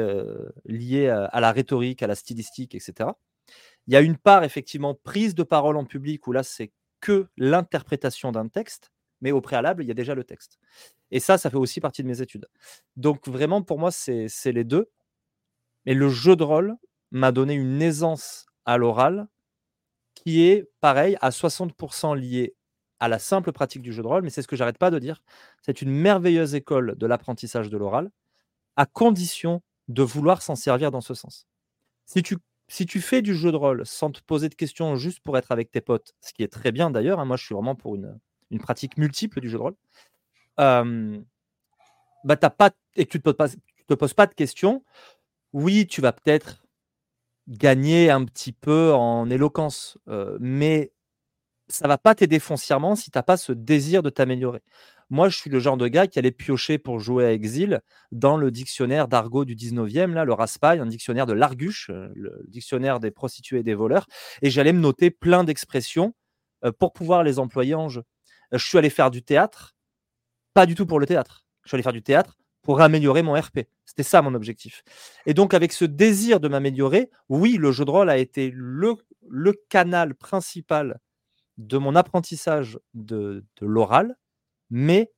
liées 0.64 1.08
à, 1.08 1.40
la 1.40 1.52
rhétorique, 1.52 2.02
à 2.02 2.08
la 2.08 2.16
stylistique, 2.16 2.74
etc. 2.74 3.10
Il 3.86 3.94
y 3.94 3.96
a 3.96 4.00
une 4.00 4.16
part 4.16 4.42
effectivement 4.42 4.94
prise 4.94 5.34
de 5.34 5.44
parole 5.44 5.76
en 5.76 5.84
public 5.84 6.26
où 6.26 6.32
là 6.32 6.42
c'est 6.42 6.72
que 7.00 7.28
l'interprétation 7.36 8.32
d'un 8.32 8.48
texte, 8.48 8.90
mais 9.20 9.32
au 9.32 9.40
préalable 9.40 9.82
il 9.82 9.88
y 9.88 9.90
a 9.90 9.94
déjà 9.94 10.14
le 10.14 10.24
texte. 10.24 10.58
Et 11.10 11.20
ça, 11.20 11.38
ça 11.38 11.50
fait 11.50 11.56
aussi 11.56 11.80
partie 11.80 12.02
de 12.02 12.08
mes 12.08 12.20
études. 12.22 12.48
Donc 12.96 13.28
vraiment 13.28 13.62
pour 13.62 13.78
moi 13.78 13.90
c'est 13.90 14.28
les 14.52 14.64
deux. 14.64 14.90
Mais 15.86 15.94
le 15.94 16.08
jeu 16.08 16.36
de 16.36 16.44
rôle 16.44 16.76
m'a 17.10 17.32
donné 17.32 17.54
une 17.54 17.80
aisance 17.82 18.46
à 18.64 18.76
l'oral 18.76 19.26
qui 20.14 20.42
est 20.42 20.68
pareil 20.80 21.16
à 21.20 21.30
60% 21.30 22.16
liée 22.16 22.54
à 23.00 23.08
la 23.08 23.18
simple 23.18 23.52
pratique 23.52 23.82
du 23.82 23.92
jeu 23.92 24.02
de 24.02 24.08
rôle, 24.08 24.22
mais 24.22 24.30
c'est 24.30 24.42
ce 24.42 24.48
que 24.48 24.56
j'arrête 24.56 24.78
pas 24.78 24.90
de 24.90 24.98
dire. 24.98 25.22
C'est 25.62 25.82
une 25.82 25.90
merveilleuse 25.90 26.54
école 26.54 26.96
de 26.96 27.06
l'apprentissage 27.06 27.70
de 27.70 27.76
l'oral, 27.76 28.10
à 28.76 28.86
condition 28.86 29.62
de 29.88 30.02
vouloir 30.02 30.42
s'en 30.42 30.56
servir 30.56 30.90
dans 30.90 31.00
ce 31.00 31.14
sens. 31.14 31.46
Si 32.06 32.22
tu, 32.22 32.38
si 32.68 32.86
fais 32.86 33.22
du 33.22 33.34
jeu 33.34 33.52
de 33.52 33.56
rôle 33.56 33.86
sans 33.86 34.10
te 34.10 34.20
poser 34.22 34.48
de 34.48 34.54
questions 34.54 34.96
juste 34.96 35.20
pour 35.20 35.38
être 35.38 35.52
avec 35.52 35.70
tes 35.70 35.80
potes, 35.80 36.14
ce 36.20 36.32
qui 36.32 36.42
est 36.42 36.52
très 36.52 36.72
bien 36.72 36.90
d'ailleurs, 36.90 37.20
hein, 37.20 37.24
moi 37.24 37.36
je 37.36 37.44
suis 37.44 37.54
vraiment 37.54 37.76
pour 37.76 37.94
une, 37.94 38.18
une, 38.50 38.60
pratique 38.60 38.96
multiple 38.96 39.40
du 39.40 39.48
jeu 39.48 39.58
de 39.58 39.62
rôle, 39.62 39.74
euh, 40.60 41.18
bah 42.24 42.36
et 42.96 43.06
que 43.06 43.10
tu 43.10 43.18
ne 43.18 43.32
te, 43.32 43.94
poses 43.94 44.14
pas 44.14 44.26
de 44.26 44.34
questions, 44.34 44.84
oui, 45.52 45.86
tu 45.86 46.00
vas 46.00 46.12
peut-être 46.12 46.64
gagner 47.48 48.10
un 48.10 48.24
petit 48.24 48.52
peu 48.52 48.92
en 48.92 49.30
éloquence, 49.30 49.98
euh, 50.08 50.36
mais 50.40 50.92
ça 51.68 51.88
va 51.88 51.98
pas 51.98 52.14
t'aider 52.14 52.38
foncièrement 52.38 52.96
si 52.96 53.10
tu 53.10 53.18
n'as 53.18 53.22
pas 53.22 53.36
ce 53.36 53.52
désir 53.52 54.02
de 54.02 54.10
t'améliorer. 54.10 54.62
Moi, 55.10 55.30
je 55.30 55.38
suis 55.38 55.48
le 55.48 55.58
genre 55.58 55.78
de 55.78 55.88
gars 55.88 56.06
qui 56.06 56.18
allait 56.18 56.32
piocher 56.32 56.76
pour 56.76 56.98
jouer 56.98 57.24
à 57.24 57.32
Exil 57.32 57.80
dans 58.12 58.36
le 58.36 58.50
dictionnaire 58.50 59.08
d'argot 59.08 59.46
du 59.46 59.56
19e, 59.56 60.12
là, 60.12 60.26
le 60.26 60.34
Raspail, 60.34 60.80
un 60.80 60.86
dictionnaire 60.86 61.24
de 61.24 61.32
l'arguche, 61.32 61.88
euh, 61.90 62.08
le 62.14 62.44
dictionnaire 62.48 63.00
des 63.00 63.10
prostituées 63.10 63.60
et 63.60 63.62
des 63.62 63.74
voleurs, 63.74 64.06
et 64.42 64.50
j'allais 64.50 64.72
me 64.74 64.80
noter 64.80 65.10
plein 65.10 65.44
d'expressions 65.44 66.14
pour 66.80 66.92
pouvoir 66.92 67.22
les 67.22 67.38
employer 67.38 67.76
en 67.76 67.88
jeu. 67.88 68.02
Je 68.52 68.64
suis 68.64 68.78
allé 68.78 68.90
faire 68.90 69.10
du 69.10 69.22
théâtre, 69.22 69.76
pas 70.54 70.66
du 70.66 70.74
tout 70.74 70.86
pour 70.86 71.00
le 71.00 71.06
théâtre. 71.06 71.44
Je 71.64 71.68
suis 71.68 71.76
allé 71.76 71.82
faire 71.82 71.92
du 71.92 72.02
théâtre 72.02 72.38
pour 72.62 72.80
améliorer 72.80 73.22
mon 73.22 73.34
RP. 73.34 73.60
C'était 73.84 74.02
ça 74.02 74.22
mon 74.22 74.34
objectif. 74.34 74.82
Et 75.26 75.34
donc, 75.34 75.54
avec 75.54 75.72
ce 75.72 75.84
désir 75.84 76.40
de 76.40 76.48
m'améliorer, 76.48 77.10
oui, 77.28 77.56
le 77.58 77.72
jeu 77.72 77.84
de 77.84 77.90
rôle 77.90 78.10
a 78.10 78.18
été 78.18 78.50
le, 78.54 78.94
le 79.28 79.52
canal 79.68 80.14
principal 80.14 80.98
de 81.58 81.76
mon 81.76 81.96
apprentissage 81.96 82.78
de, 82.94 83.44
l'oral, 83.60 84.16
mais 84.70 85.12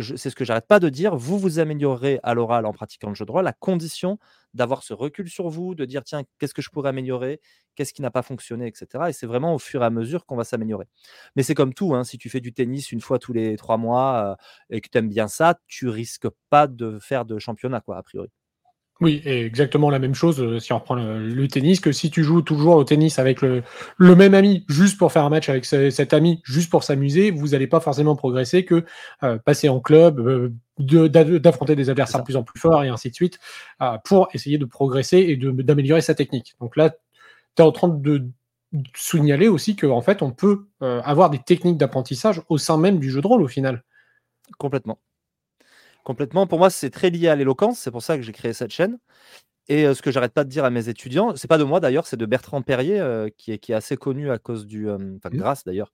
c'est 0.00 0.30
ce 0.30 0.34
que 0.36 0.44
j'arrête 0.44 0.66
pas 0.66 0.80
de 0.80 0.88
dire, 0.88 1.16
vous 1.16 1.38
vous 1.38 1.58
améliorerez 1.58 2.20
à 2.22 2.34
l'oral 2.34 2.66
en 2.66 2.72
pratiquant 2.72 3.08
le 3.08 3.14
jeu 3.14 3.24
de 3.24 3.30
rôle 3.32 3.46
à 3.46 3.52
condition 3.52 4.18
d'avoir 4.54 4.82
ce 4.82 4.94
recul 4.94 5.28
sur 5.28 5.48
vous, 5.48 5.74
de 5.74 5.84
dire 5.84 6.04
tiens, 6.04 6.22
qu'est-ce 6.38 6.54
que 6.54 6.62
je 6.62 6.70
pourrais 6.70 6.88
améliorer, 6.90 7.40
qu'est-ce 7.74 7.92
qui 7.92 8.02
n'a 8.02 8.10
pas 8.10 8.22
fonctionné, 8.22 8.66
etc. 8.66 9.04
Et 9.08 9.12
c'est 9.12 9.26
vraiment 9.26 9.54
au 9.54 9.58
fur 9.58 9.82
et 9.82 9.86
à 9.86 9.90
mesure 9.90 10.26
qu'on 10.26 10.36
va 10.36 10.44
s'améliorer. 10.44 10.86
Mais 11.36 11.42
c'est 11.42 11.54
comme 11.54 11.74
tout, 11.74 11.94
hein, 11.94 12.04
si 12.04 12.18
tu 12.18 12.30
fais 12.30 12.40
du 12.40 12.52
tennis 12.52 12.92
une 12.92 13.00
fois 13.00 13.18
tous 13.18 13.32
les 13.32 13.56
trois 13.56 13.76
mois 13.76 14.32
euh, 14.32 14.76
et 14.76 14.80
que 14.80 14.88
tu 14.90 14.98
aimes 14.98 15.08
bien 15.08 15.28
ça, 15.28 15.58
tu 15.66 15.88
risques 15.88 16.28
pas 16.50 16.66
de 16.66 16.98
faire 16.98 17.24
de 17.24 17.38
championnat, 17.38 17.80
quoi, 17.80 17.96
a 17.98 18.02
priori. 18.02 18.30
Oui, 19.00 19.22
exactement 19.24 19.90
la 19.90 19.98
même 19.98 20.14
chose 20.14 20.40
euh, 20.40 20.60
si 20.60 20.72
on 20.72 20.78
reprend 20.78 20.94
le, 20.94 21.48
tennis, 21.48 21.80
que 21.80 21.90
si 21.90 22.12
tu 22.12 22.22
joues 22.22 22.42
toujours 22.42 22.76
au 22.76 22.84
tennis 22.84 23.18
avec 23.18 23.42
le, 23.42 23.64
même 23.98 24.34
ami, 24.34 24.64
juste 24.68 24.98
pour 24.98 25.10
faire 25.10 25.24
un 25.24 25.30
match 25.30 25.48
avec 25.48 25.64
cet 25.64 26.12
ami, 26.12 26.40
juste 26.44 26.70
pour 26.70 26.84
s'amuser, 26.84 27.32
vous 27.32 27.48
n'allez 27.48 27.66
pas 27.66 27.80
forcément 27.80 28.14
progresser 28.14 28.64
que 28.64 28.84
euh, 29.24 29.36
passer 29.38 29.68
en 29.68 29.80
club, 29.80 30.20
euh, 30.20 31.08
d'affronter 31.08 31.74
des 31.74 31.90
adversaires 31.90 32.20
de 32.20 32.24
plus 32.24 32.36
en 32.36 32.44
plus 32.44 32.60
forts 32.60 32.84
et 32.84 32.88
ainsi 32.88 33.10
de 33.10 33.14
suite, 33.14 33.38
pour 34.04 34.28
essayer 34.32 34.58
de 34.58 34.64
progresser 34.64 35.18
et 35.18 35.36
d'améliorer 35.36 36.00
sa 36.00 36.14
technique. 36.14 36.54
Donc 36.60 36.76
là, 36.76 36.90
tu 36.90 37.62
es 37.62 37.62
en 37.62 37.72
train 37.72 37.88
de 37.88 38.28
signaler 38.96 39.46
aussi 39.46 39.76
qu'en 39.76 40.00
fait, 40.00 40.20
on 40.22 40.32
peut 40.32 40.66
avoir 40.80 41.30
des 41.30 41.38
techniques 41.38 41.76
d'apprentissage 41.76 42.42
au 42.48 42.58
sein 42.58 42.76
même 42.76 42.98
du 42.98 43.10
jeu 43.10 43.20
de 43.20 43.26
rôle 43.26 43.42
au 43.42 43.48
final. 43.48 43.84
Complètement. 44.58 44.98
Complètement. 46.04 46.46
Pour 46.46 46.58
moi, 46.58 46.70
c'est 46.70 46.90
très 46.90 47.10
lié 47.10 47.28
à 47.28 47.34
l'éloquence. 47.34 47.78
C'est 47.78 47.90
pour 47.90 48.02
ça 48.02 48.16
que 48.16 48.22
j'ai 48.22 48.32
créé 48.32 48.52
cette 48.52 48.70
chaîne. 48.70 48.98
Et 49.68 49.92
ce 49.94 50.02
que 50.02 50.10
j'arrête 50.10 50.34
pas 50.34 50.44
de 50.44 50.50
dire 50.50 50.64
à 50.64 50.70
mes 50.70 50.90
étudiants, 50.90 51.34
c'est 51.36 51.48
pas 51.48 51.56
de 51.56 51.64
moi 51.64 51.80
d'ailleurs, 51.80 52.06
c'est 52.06 52.18
de 52.18 52.26
Bertrand 52.26 52.60
Perrier, 52.60 53.02
qui, 53.38 53.52
est, 53.52 53.58
qui, 53.58 53.72
est, 53.72 53.74
assez 53.74 53.96
connu 53.96 54.30
à 54.30 54.38
cause 54.38 54.66
du, 54.66 54.90
enfin 54.90 55.30
mmh. 55.32 55.36
grâce 55.36 55.64
d'ailleurs, 55.64 55.90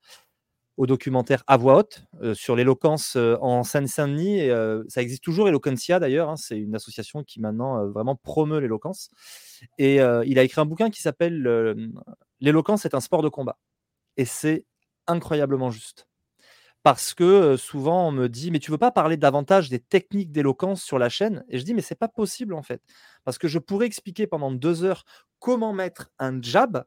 au 0.76 0.88
documentaire 0.88 1.44
à 1.46 1.56
voix 1.56 1.76
haute 1.76 2.04
sur 2.34 2.56
l'éloquence 2.56 3.16
en 3.16 3.62
Seine-Saint-Denis. 3.62 4.48
ça 4.88 5.02
existe 5.02 5.22
toujours, 5.22 5.48
Eloquentia 5.48 6.00
d'ailleurs. 6.00 6.30
Hein, 6.30 6.36
c'est 6.36 6.58
une 6.58 6.74
association 6.74 7.22
qui 7.22 7.40
maintenant 7.40 7.86
vraiment 7.86 8.16
promeut 8.16 8.58
l'éloquence. 8.58 9.08
Et 9.78 9.98
il 9.98 10.38
a 10.38 10.42
écrit 10.42 10.60
un 10.60 10.66
bouquin 10.66 10.90
qui 10.90 11.00
s'appelle 11.00 11.76
L'éloquence 12.40 12.84
est 12.86 12.94
un 12.94 13.00
sport 13.00 13.22
de 13.22 13.28
combat. 13.28 13.58
Et 14.16 14.24
c'est 14.24 14.64
incroyablement 15.06 15.70
juste 15.70 16.09
parce 16.82 17.14
que 17.14 17.56
souvent 17.56 18.08
on 18.08 18.12
me 18.12 18.28
dit 18.28 18.50
mais 18.50 18.58
tu 18.58 18.70
veux 18.70 18.78
pas 18.78 18.90
parler 18.90 19.16
davantage 19.16 19.68
des 19.68 19.80
techniques 19.80 20.32
d'éloquence 20.32 20.82
sur 20.82 20.98
la 20.98 21.08
chaîne? 21.08 21.44
et 21.48 21.58
je 21.58 21.64
dis 21.64 21.74
mais 21.74 21.82
c'est 21.82 21.94
pas 21.94 22.08
possible 22.08 22.54
en 22.54 22.62
fait. 22.62 22.82
Parce 23.24 23.38
que 23.38 23.48
je 23.48 23.58
pourrais 23.58 23.86
expliquer 23.86 24.26
pendant 24.26 24.50
deux 24.50 24.84
heures 24.84 25.04
comment 25.38 25.72
mettre 25.72 26.10
un 26.18 26.40
jab 26.42 26.84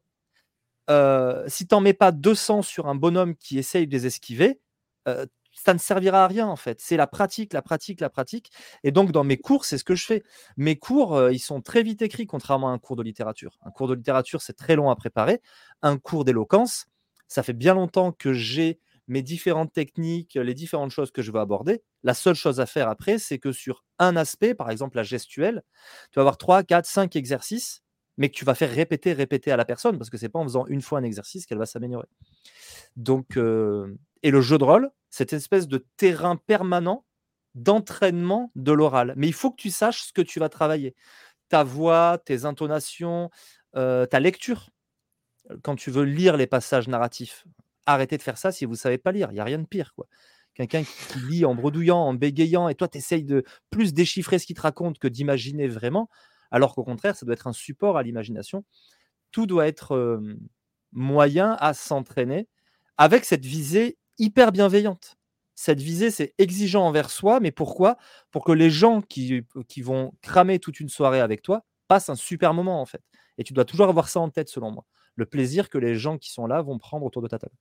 si 1.47 1.67
tu 1.67 1.73
n'en 1.75 1.81
mets 1.81 1.93
pas 1.93 2.11
200 2.11 2.61
sur 2.61 2.87
un 2.87 2.95
bonhomme 2.95 3.35
qui 3.35 3.57
essaye 3.57 3.87
de 3.87 3.93
les 3.93 4.05
esquiver 4.05 4.59
ça 5.55 5.73
ne 5.73 5.79
servira 5.79 6.23
à 6.23 6.27
rien 6.27 6.47
en 6.47 6.55
fait. 6.55 6.81
C'est 6.81 6.97
la 6.97 7.07
pratique 7.07 7.53
la 7.53 7.61
pratique 7.61 8.01
la 8.01 8.09
pratique. 8.09 8.51
Et 8.83 8.91
donc 8.91 9.11
dans 9.11 9.23
mes 9.23 9.37
cours 9.37 9.65
c'est 9.65 9.77
ce 9.77 9.83
que 9.83 9.95
je 9.95 10.05
fais. 10.05 10.23
Mes 10.57 10.77
cours 10.77 11.29
ils 11.31 11.39
sont 11.39 11.61
très 11.61 11.83
vite 11.83 12.01
écrits 12.01 12.25
contrairement 12.27 12.69
à 12.69 12.71
un 12.71 12.79
cours 12.79 12.95
de 12.95 13.03
littérature. 13.03 13.59
Un 13.63 13.71
cours 13.71 13.87
de 13.87 13.93
littérature 13.93 14.41
c'est 14.41 14.53
très 14.53 14.75
long 14.75 14.89
à 14.89 14.95
préparer. 14.95 15.41
Un 15.81 15.97
cours 15.97 16.25
d'éloquence 16.25 16.87
Ça 17.27 17.43
fait 17.43 17.53
bien 17.53 17.75
longtemps 17.75 18.11
que 18.11 18.33
j'ai 18.33 18.79
mes 19.07 19.21
différentes 19.21 19.73
techniques, 19.73 20.35
les 20.35 20.53
différentes 20.53 20.91
choses 20.91 21.11
que 21.11 21.21
je 21.21 21.31
veux 21.31 21.39
aborder. 21.39 21.83
La 22.03 22.13
seule 22.13 22.35
chose 22.35 22.59
à 22.59 22.65
faire 22.65 22.89
après, 22.89 23.19
c'est 23.19 23.39
que 23.39 23.51
sur 23.51 23.83
un 23.99 24.15
aspect, 24.15 24.55
par 24.55 24.69
exemple 24.69 24.97
la 24.97 25.03
gestuelle, 25.03 25.63
tu 26.11 26.15
vas 26.17 26.21
avoir 26.21 26.37
3, 26.37 26.63
4, 26.63 26.85
5 26.85 27.15
exercices, 27.15 27.81
mais 28.17 28.29
que 28.29 28.35
tu 28.35 28.45
vas 28.45 28.55
faire 28.55 28.71
répéter, 28.71 29.13
répéter 29.13 29.51
à 29.51 29.57
la 29.57 29.65
personne, 29.65 29.97
parce 29.97 30.09
que 30.09 30.17
c'est 30.17 30.29
pas 30.29 30.39
en 30.39 30.43
faisant 30.43 30.65
une 30.67 30.81
fois 30.81 30.99
un 30.99 31.03
exercice 31.03 31.45
qu'elle 31.45 31.57
va 31.57 31.65
s'améliorer. 31.65 32.07
Donc, 32.95 33.37
euh, 33.37 33.97
et 34.21 34.31
le 34.31 34.41
jeu 34.41 34.57
de 34.57 34.63
rôle, 34.63 34.91
cette 35.09 35.33
espèce 35.33 35.67
de 35.67 35.85
terrain 35.97 36.35
permanent 36.35 37.05
d'entraînement 37.55 38.51
de 38.55 38.71
l'oral. 38.71 39.13
Mais 39.17 39.27
il 39.27 39.33
faut 39.33 39.51
que 39.51 39.61
tu 39.61 39.69
saches 39.69 40.03
ce 40.03 40.13
que 40.13 40.21
tu 40.21 40.39
vas 40.39 40.49
travailler. 40.49 40.95
Ta 41.49 41.63
voix, 41.63 42.17
tes 42.23 42.45
intonations, 42.45 43.29
euh, 43.75 44.05
ta 44.05 44.19
lecture. 44.19 44.69
Quand 45.61 45.75
tu 45.75 45.91
veux 45.91 46.03
lire 46.03 46.37
les 46.37 46.47
passages 46.47 46.87
narratifs, 46.87 47.45
arrêtez 47.85 48.17
de 48.17 48.23
faire 48.23 48.37
ça 48.37 48.51
si 48.51 48.65
vous 48.65 48.73
ne 48.73 48.77
savez 48.77 48.97
pas 48.97 49.11
lire. 49.11 49.29
Il 49.31 49.35
n'y 49.35 49.39
a 49.39 49.43
rien 49.43 49.59
de 49.59 49.65
pire. 49.65 49.93
quoi. 49.95 50.07
Quelqu'un 50.53 50.83
qui, 50.83 51.19
lit 51.29 51.45
en 51.45 51.55
bredouillant, 51.55 51.97
en 51.97 52.13
bégayant, 52.13 52.69
et 52.69 52.75
toi, 52.75 52.87
tu 52.87 52.99
essayes 52.99 53.23
de 53.23 53.43
plus 53.69 53.93
déchiffrer 53.93 54.37
ce 54.39 54.45
qu'il 54.45 54.55
te 54.55 54.61
raconte 54.61 54.99
que 54.99 55.07
d'imaginer 55.07 55.67
vraiment, 55.67 56.09
alors 56.51 56.75
qu'au 56.75 56.83
contraire, 56.83 57.15
ça 57.15 57.25
doit 57.25 57.33
être 57.33 57.47
un 57.47 57.53
support 57.53 57.97
à 57.97 58.03
l'imagination. 58.03 58.63
Tout 59.31 59.47
doit 59.47 59.67
être 59.67 60.21
moyen 60.91 61.57
à 61.59 61.73
s'entraîner 61.73 62.47
avec 62.97 63.25
cette 63.25 63.45
visée 63.45 63.97
hyper 64.19 64.51
bienveillante. 64.51 65.17
Cette 65.55 65.81
visée, 65.81 66.11
c'est 66.11 66.33
exigeant 66.37 66.85
envers 66.85 67.09
soi, 67.09 67.39
mais 67.39 67.51
pourquoi? 67.51 67.97
Pour 68.31 68.43
que 68.43 68.51
les 68.51 68.69
gens 68.69 69.01
qui, 69.01 69.41
qui 69.67 69.81
vont 69.81 70.13
cramer 70.21 70.59
toute 70.59 70.79
une 70.79 70.89
soirée 70.89 71.19
avec 71.19 71.41
toi 71.41 71.65
passent 71.87 72.09
un 72.09 72.15
super 72.15 72.53
moment, 72.53 72.81
en 72.81 72.85
fait. 72.85 73.01
Et 73.37 73.43
tu 73.43 73.53
dois 73.53 73.65
toujours 73.65 73.89
avoir 73.89 74.09
ça 74.09 74.19
en 74.19 74.29
tête, 74.29 74.49
selon 74.49 74.71
moi. 74.71 74.85
Le 75.15 75.25
plaisir 75.25 75.69
que 75.69 75.77
les 75.77 75.95
gens 75.95 76.17
qui 76.17 76.31
sont 76.31 76.47
là 76.47 76.61
vont 76.61 76.77
prendre 76.77 77.05
autour 77.05 77.21
de 77.21 77.27
ta 77.27 77.37
table. 77.37 77.55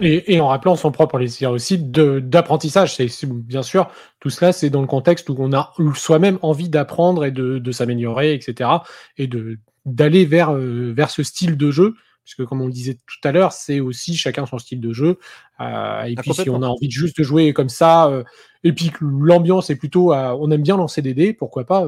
Et, 0.00 0.40
en 0.40 0.48
rappelant 0.48 0.74
son 0.74 0.90
propre 0.90 1.18
plaisir 1.18 1.52
aussi 1.52 1.78
d'apprentissage. 1.78 2.96
C'est 2.96 3.26
bien 3.26 3.62
sûr 3.62 3.88
tout 4.18 4.30
cela, 4.30 4.52
c'est 4.52 4.70
dans 4.70 4.80
le 4.80 4.88
contexte 4.88 5.28
où 5.28 5.36
on 5.38 5.52
a 5.52 5.72
soi-même 5.94 6.38
envie 6.42 6.68
d'apprendre 6.68 7.24
et 7.24 7.30
de, 7.30 7.72
s'améliorer, 7.72 8.34
etc. 8.34 8.70
Et 9.18 9.26
de 9.26 9.58
d'aller 9.84 10.24
vers 10.24 10.50
euh, 10.50 10.92
vers 10.96 11.10
ce 11.10 11.22
style 11.22 11.56
de 11.58 11.70
jeu, 11.70 11.94
puisque 12.24 12.44
comme 12.46 12.62
on 12.62 12.66
le 12.66 12.72
disait 12.72 12.94
tout 12.94 13.28
à 13.28 13.32
l'heure, 13.32 13.52
c'est 13.52 13.80
aussi 13.80 14.16
chacun 14.16 14.46
son 14.46 14.58
style 14.58 14.80
de 14.80 14.92
jeu. 14.92 15.18
Euh, 15.60 16.02
et 16.04 16.14
ah, 16.16 16.22
puis 16.22 16.32
si 16.32 16.48
on 16.48 16.62
a 16.62 16.66
envie 16.66 16.88
de 16.88 16.92
juste 16.92 17.22
jouer 17.22 17.52
comme 17.52 17.68
ça, 17.68 18.08
euh, 18.08 18.24
et 18.64 18.72
puis 18.72 18.90
que 18.90 19.04
l'ambiance 19.04 19.70
est 19.70 19.76
plutôt, 19.76 20.12
on 20.14 20.50
aime 20.50 20.62
bien 20.62 20.76
lancer 20.76 21.02
des 21.02 21.14
dés, 21.14 21.34
pourquoi 21.34 21.64
pas 21.64 21.86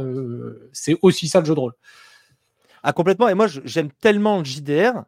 C'est 0.72 0.96
aussi 1.02 1.26
ça 1.26 1.40
le 1.40 1.46
jeu 1.46 1.54
de 1.54 1.60
rôle. 1.60 1.72
Ah 2.82 2.92
complètement. 2.92 3.28
Et 3.28 3.34
moi 3.34 3.46
j'aime 3.64 3.90
tellement 4.00 4.38
le 4.38 4.44
JDR 4.44 5.02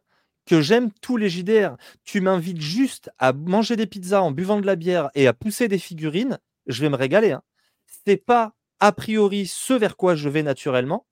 que 0.49 0.61
j'aime 0.61 0.89
tous 1.01 1.15
les 1.15 1.29
JDR. 1.29 1.77
Tu 2.05 2.21
m'invites 2.21 2.59
juste 2.59 3.11
à 3.19 3.33
manger 3.33 3.75
des 3.75 3.85
pizzas 3.85 4.23
en 4.23 4.31
buvant 4.31 4.59
de 4.59 4.65
la 4.65 4.75
bière 4.75 5.11
et 5.13 5.27
à 5.27 5.33
pousser 5.33 5.67
des 5.67 5.77
figurines, 5.77 6.39
je 6.65 6.81
vais 6.81 6.89
me 6.89 6.95
régaler. 6.95 7.33
Hein. 7.33 7.43
Ce 7.85 7.99
n'est 8.07 8.17
pas 8.17 8.55
a 8.79 8.91
priori 8.91 9.45
ce 9.45 9.73
vers 9.73 9.95
quoi 9.95 10.15
je 10.15 10.27
vais 10.27 10.41
naturellement, 10.41 11.05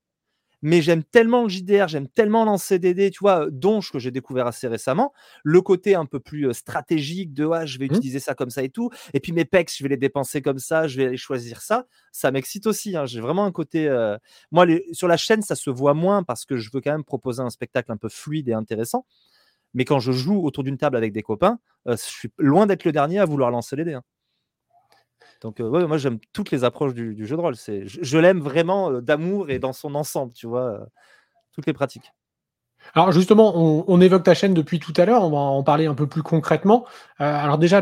mais 0.63 0.82
j'aime 0.82 1.04
tellement 1.04 1.43
le 1.43 1.50
JDR, 1.50 1.88
j'aime 1.88 2.08
tellement 2.08 2.58
dés, 2.71 3.12
tu 3.12 3.19
vois, 3.19 3.47
Donge 3.52 3.91
que 3.91 4.00
j'ai 4.00 4.10
découvert 4.10 4.47
assez 4.47 4.67
récemment, 4.67 5.13
le 5.43 5.62
côté 5.62 5.93
un 5.93 6.08
peu 6.08 6.19
plus 6.19 6.52
stratégique 6.56 7.32
de 7.36 7.47
ah, 7.47 7.65
je 7.67 7.78
vais 7.78 7.86
mmh. 7.86 7.93
utiliser 7.93 8.19
ça 8.19 8.34
comme 8.34 8.50
ça 8.50 8.63
et 8.63 8.69
tout, 8.69 8.89
et 9.13 9.19
puis 9.19 9.34
mes 9.34 9.45
pecs, 9.45 9.71
je 9.71 9.84
vais 9.84 9.89
les 9.89 9.97
dépenser 9.97 10.41
comme 10.41 10.58
ça, 10.58 10.88
je 10.88 10.97
vais 10.97 11.06
aller 11.06 11.17
choisir 11.17 11.62
ça, 11.62 11.86
ça 12.12 12.32
m'excite 12.32 12.65
aussi. 12.65 12.97
Hein. 12.97 13.06
J'ai 13.06 13.21
vraiment 13.21 13.45
un 13.45 13.52
côté. 13.52 13.88
Moi, 14.52 14.65
sur 14.93 15.08
la 15.08 15.17
chaîne, 15.17 15.43
ça 15.43 15.54
se 15.54 15.69
voit 15.69 15.93
moins 15.93 16.23
parce 16.23 16.45
que 16.45 16.58
je 16.58 16.71
veux 16.73 16.82
quand 16.82 16.91
même 16.91 17.04
proposer 17.04 17.43
un 17.43 17.52
spectacle 17.52 17.91
un 17.91 17.97
peu 17.97 18.10
fluide 18.10 18.50
et 18.50 18.54
intéressant. 18.54 19.06
Mais 19.73 19.86
quand 19.86 19.99
je 19.99 20.12
joue 20.12 20.43
autour 20.43 20.63
d'une 20.63 20.77
table 20.77 20.97
avec 20.97 21.13
des 21.13 21.23
copains, 21.23 21.60
je 21.86 21.95
suis 21.95 22.30
loin 22.38 22.65
d'être 22.65 22.84
le 22.84 22.91
dernier 22.91 23.19
à 23.19 23.25
vouloir 23.25 23.51
lancer 23.51 23.75
les 23.75 23.84
dés. 23.84 23.93
Hein. 23.93 24.03
Donc, 25.41 25.60
moi, 25.60 25.97
j'aime 25.97 26.19
toutes 26.34 26.51
les 26.51 26.63
approches 26.63 26.93
du, 26.93 27.25
jeu 27.25 27.36
de 27.36 27.41
rôle. 27.41 27.56
C'est, 27.56 27.84
je, 27.86 28.17
l'aime 28.17 28.39
vraiment 28.39 29.01
d'amour 29.01 29.49
et 29.49 29.60
dans 29.60 29.73
son 29.73 29.93
ensemble, 29.95 30.34
tu 30.34 30.47
vois, 30.47 30.88
toutes 31.53 31.67
les 31.67 31.73
pratiques. 31.73 32.12
Alors, 32.93 33.12
justement, 33.12 33.53
on, 33.56 34.01
évoque 34.01 34.23
ta 34.23 34.34
chaîne 34.34 34.53
depuis 34.53 34.80
tout 34.80 34.93
à 34.97 35.06
l'heure. 35.06 35.23
On 35.23 35.30
va 35.30 35.38
en 35.38 35.63
parler 35.63 35.86
un 35.86 35.93
peu 35.93 36.08
plus 36.08 36.23
concrètement. 36.23 36.86
alors, 37.17 37.58
déjà, 37.58 37.82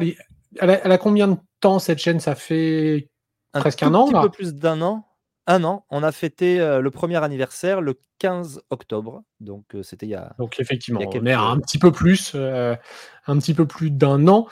elle 0.59 0.69
a, 0.69 0.97
combien 0.97 1.27
de 1.27 1.37
temps 1.59 1.79
cette 1.79 1.99
chaîne? 1.99 2.19
Ça 2.19 2.35
fait 2.35 3.09
presque 3.53 3.83
un 3.83 3.93
an 3.93 4.13
Un 4.13 4.23
peu 4.23 4.29
plus 4.29 4.53
d'un 4.53 4.81
an 4.81 5.05
un 5.47 5.63
an. 5.63 5.85
On 5.89 6.03
a 6.03 6.11
fêté 6.11 6.57
le 6.57 6.89
premier 6.91 7.23
anniversaire 7.23 7.81
le 7.81 7.99
15 8.19 8.61
octobre. 8.69 9.23
Donc, 9.39 9.63
c'était 9.83 10.05
il 10.05 10.09
y 10.09 10.15
a. 10.15 10.35
Donc, 10.39 10.59
effectivement, 10.59 11.01
on 11.05 11.25
est 11.25 11.33
un 11.33 11.59
petit 11.59 11.77
peu 11.77 11.91
plus, 11.91 12.35
un 12.35 13.39
petit 13.39 13.53
peu 13.53 13.65
plus 13.65 13.91
d'un 13.91 14.27
an. 14.27 14.47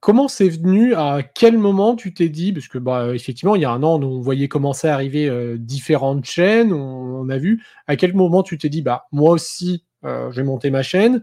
comment 0.00 0.28
c'est 0.28 0.48
venu 0.48 0.94
À 0.94 1.22
quel 1.22 1.58
moment 1.58 1.96
tu 1.96 2.12
t'es 2.12 2.28
dit 2.28 2.52
Parce 2.52 2.68
que, 2.68 2.78
bah, 2.78 3.14
effectivement, 3.14 3.56
il 3.56 3.62
y 3.62 3.64
a 3.64 3.70
un 3.70 3.82
an, 3.82 4.02
on 4.02 4.20
voyait 4.20 4.48
commencer 4.48 4.88
à 4.88 4.94
arriver 4.94 5.56
différentes 5.58 6.24
chaînes. 6.24 6.72
On, 6.72 7.28
a 7.28 7.38
vu. 7.38 7.64
À 7.86 7.96
quel 7.96 8.14
moment 8.14 8.42
tu 8.42 8.58
t'es 8.58 8.68
dit 8.68 8.82
Bah, 8.82 9.06
moi 9.12 9.32
aussi, 9.32 9.84
je 10.02 10.34
vais 10.34 10.44
monter 10.44 10.70
ma 10.70 10.82
chaîne? 10.82 11.22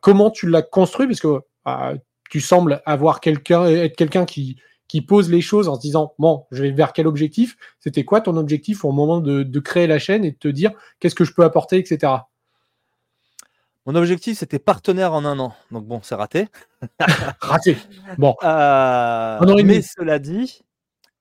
comment 0.00 0.30
tu 0.30 0.48
l'as 0.48 0.62
construit? 0.62 1.06
Parce 1.06 1.20
que 1.20 1.40
tu 2.30 2.40
sembles 2.40 2.80
avoir 2.86 3.20
quelqu'un, 3.20 3.66
être 3.66 3.94
quelqu'un 3.94 4.24
qui 4.24 4.56
qui 4.92 5.00
pose 5.00 5.30
les 5.30 5.40
choses 5.40 5.70
en 5.70 5.76
se 5.76 5.80
disant 5.80 6.14
bon, 6.18 6.44
je 6.50 6.64
vais 6.64 6.70
vers 6.70 6.92
quel 6.92 7.06
objectif? 7.06 7.56
C'était 7.80 8.04
quoi 8.04 8.20
ton 8.20 8.36
objectif 8.36 8.84
au 8.84 8.92
moment 8.92 9.20
de, 9.22 9.58
créer 9.58 9.86
la 9.86 9.98
chaîne 9.98 10.22
et 10.22 10.32
de 10.32 10.36
te 10.36 10.48
dire 10.48 10.70
qu'est-ce 11.00 11.14
que 11.14 11.24
je 11.24 11.32
peux 11.32 11.44
apporter, 11.44 11.78
etc. 11.78 12.12
Mon 13.86 13.94
objectif, 13.94 14.36
c'était 14.36 14.58
partenaire 14.58 15.14
en 15.14 15.24
un 15.24 15.38
an. 15.38 15.54
Donc 15.70 15.86
bon, 15.86 16.00
c'est 16.02 16.14
raté. 16.14 16.48
raté. 17.40 17.78
Bon. 18.18 18.36
Euh, 18.44 19.62
mais 19.64 19.80
cela 19.80 20.18
dit, 20.18 20.60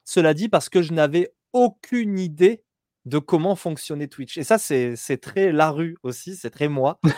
cela 0.03 0.33
dit, 0.33 0.49
parce 0.49 0.67
que 0.67 0.81
je 0.81 0.91
n'avais 0.91 1.33
aucune 1.53 2.19
idée 2.19 2.63
de 3.05 3.19
comment 3.19 3.55
fonctionnait 3.55 4.09
Twitch. 4.09 4.37
Et 4.37 4.43
ça, 4.43 4.57
c'est 4.57 5.21
très 5.21 5.53
la 5.53 5.71
rue 5.71 5.97
aussi, 6.03 6.35
c'est 6.35 6.51
très 6.51 6.67
moi. 6.67 6.99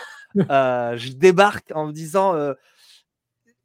Euh, 0.49 0.97
je 0.97 1.11
débarque 1.11 1.71
en 1.75 1.85
me 1.85 1.91
disant, 1.91 2.33
euh, 2.33 2.55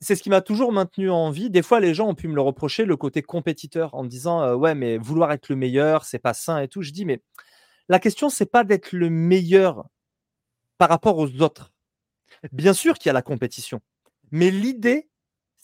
c'est 0.00 0.14
ce 0.16 0.22
qui 0.22 0.30
m'a 0.30 0.40
toujours 0.40 0.72
maintenu 0.72 1.10
en 1.10 1.30
vie. 1.30 1.50
Des 1.50 1.62
fois, 1.62 1.80
les 1.80 1.94
gens 1.94 2.08
ont 2.08 2.14
pu 2.14 2.28
me 2.28 2.34
le 2.34 2.42
reprocher, 2.42 2.84
le 2.84 2.96
côté 2.96 3.22
compétiteur, 3.22 3.94
en 3.94 4.04
me 4.04 4.08
disant 4.08 4.54
ouais, 4.54 4.74
mais 4.74 4.98
vouloir 4.98 5.32
être 5.32 5.48
le 5.48 5.56
meilleur, 5.56 6.04
c'est 6.04 6.18
pas 6.18 6.34
sain 6.34 6.60
et 6.60 6.68
tout. 6.68 6.82
Je 6.82 6.92
dis 6.92 7.04
mais 7.04 7.20
la 7.88 8.00
question, 8.00 8.30
c'est 8.30 8.50
pas 8.50 8.64
d'être 8.64 8.92
le 8.92 9.10
meilleur 9.10 9.86
par 10.78 10.88
rapport 10.88 11.18
aux 11.18 11.42
autres. 11.42 11.72
Bien 12.52 12.72
sûr 12.74 12.94
qu'il 12.98 13.08
y 13.08 13.10
a 13.10 13.14
la 13.14 13.22
compétition, 13.22 13.80
mais 14.30 14.50
l'idée, 14.50 15.08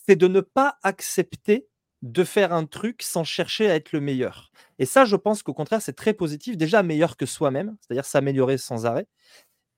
c'est 0.07 0.17
de 0.17 0.29
ne 0.29 0.41
pas 0.41 0.79
accepter 0.83 1.69
de 2.03 2.25
faire 2.25 2.53
un 2.53 2.67
truc 2.67 3.03
sans 3.03 3.25
chercher 3.25 3.71
à 3.71 3.77
être 3.77 3.93
le 3.93 4.01
meilleur. 4.01 4.51
Et 4.79 4.87
ça, 4.87 5.05
je 5.07 5.17
pense 5.17 5.43
qu'au 5.43 5.55
contraire, 5.55 5.81
c'est 5.83 5.95
très 5.95 6.13
positif. 6.15 6.57
Déjà 6.57 6.83
meilleur 6.83 7.17
que 7.17 7.27
soi-même, 7.27 7.77
c'est-à-dire 7.81 8.05
s'améliorer 8.05 8.59
sans 8.59 8.87
arrêt 8.87 9.07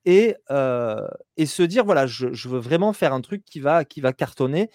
et, 0.06 0.36
et 1.36 1.46
se 1.46 1.62
dire 1.62 1.84
voilà, 1.84 2.06
je, 2.06 2.48
veux 2.48 2.58
vraiment 2.58 2.92
faire 2.92 3.12
un 3.12 3.20
truc 3.20 3.44
qui 3.44 3.60
va, 3.60 3.84
qui 3.84 4.00
va 4.00 4.12
cartonner 4.12 4.70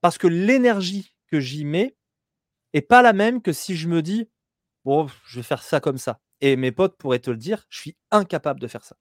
parce 0.00 0.18
que 0.18 0.26
l'énergie 0.26 1.14
que 1.28 1.40
j'y 1.40 1.64
mets 1.64 1.96
est 2.74 2.82
pas 2.82 3.02
la 3.02 3.12
même 3.12 3.40
que 3.40 3.52
si 3.52 3.76
je 3.76 3.88
me 3.88 4.02
dis 4.02 4.28
bon, 4.84 5.08
je 5.26 5.36
vais 5.38 5.42
faire 5.42 5.62
ça 5.62 5.80
comme 5.80 5.98
ça. 5.98 6.20
Et 6.40 6.56
mes 6.56 6.72
potes 6.72 6.96
pourraient 6.96 7.18
te 7.18 7.30
le 7.30 7.36
dire, 7.36 7.64
je 7.68 7.78
suis 7.80 7.96
incapable 8.10 8.60
de 8.60 8.68
faire 8.68 8.84
ça. 8.84 8.96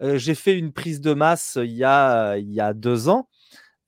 j'ai 0.00 0.34
fait 0.34 0.58
une 0.58 0.72
prise 0.72 1.00
de 1.00 1.14
masse 1.14 1.58
il 1.60 1.72
y 1.72 1.84
a, 1.84 2.36
il 2.38 2.52
y 2.52 2.60
a 2.60 2.72
deux 2.74 3.08
ans 3.08 3.28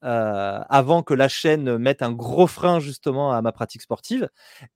euh, 0.05 0.61
avant 0.69 1.03
que 1.03 1.15
la 1.15 1.29
chaîne 1.29 1.79
mette 1.79 2.03
un 2.03 2.13
gros 2.13 2.47
frein 2.47 2.81
justement 2.81 3.33
à 3.33 3.43
ma 3.43 3.53
pratique 3.53 3.83
sportive. 3.83 4.29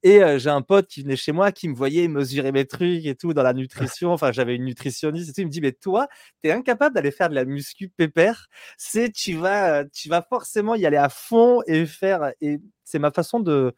Et 0.02 0.22
euh, 0.22 0.38
j'ai 0.38 0.50
un 0.50 0.62
pote 0.62 0.86
qui 0.86 1.02
venait 1.02 1.16
chez 1.16 1.32
moi, 1.32 1.52
qui 1.52 1.68
me 1.68 1.74
voyait 1.74 2.08
mesurer 2.08 2.52
mes 2.52 2.66
trucs 2.66 3.04
et 3.06 3.14
tout 3.14 3.34
dans 3.34 3.42
la 3.42 3.52
nutrition. 3.52 4.12
Enfin, 4.20 4.32
j'avais 4.32 4.56
une 4.56 4.64
nutritionniste 4.64 5.30
et 5.30 5.32
tout. 5.32 5.40
Il 5.42 5.46
me 5.46 5.50
dit, 5.50 5.60
mais 5.60 5.72
toi, 5.72 6.08
tu 6.42 6.50
es 6.50 6.52
incapable 6.52 6.94
d'aller 6.94 7.10
faire 7.10 7.28
de 7.28 7.34
la 7.34 7.44
muscu 7.44 7.88
pépère. 7.88 8.48
C'est, 8.76 9.10
tu 9.10 9.34
vas, 9.36 9.84
tu 9.84 10.08
vas 10.08 10.22
forcément 10.22 10.74
y 10.74 10.86
aller 10.86 10.96
à 10.96 11.08
fond 11.08 11.62
et 11.66 11.86
faire. 11.86 12.32
Et 12.40 12.58
c'est 12.84 12.98
ma 12.98 13.10
façon 13.10 13.40
de, 13.40 13.74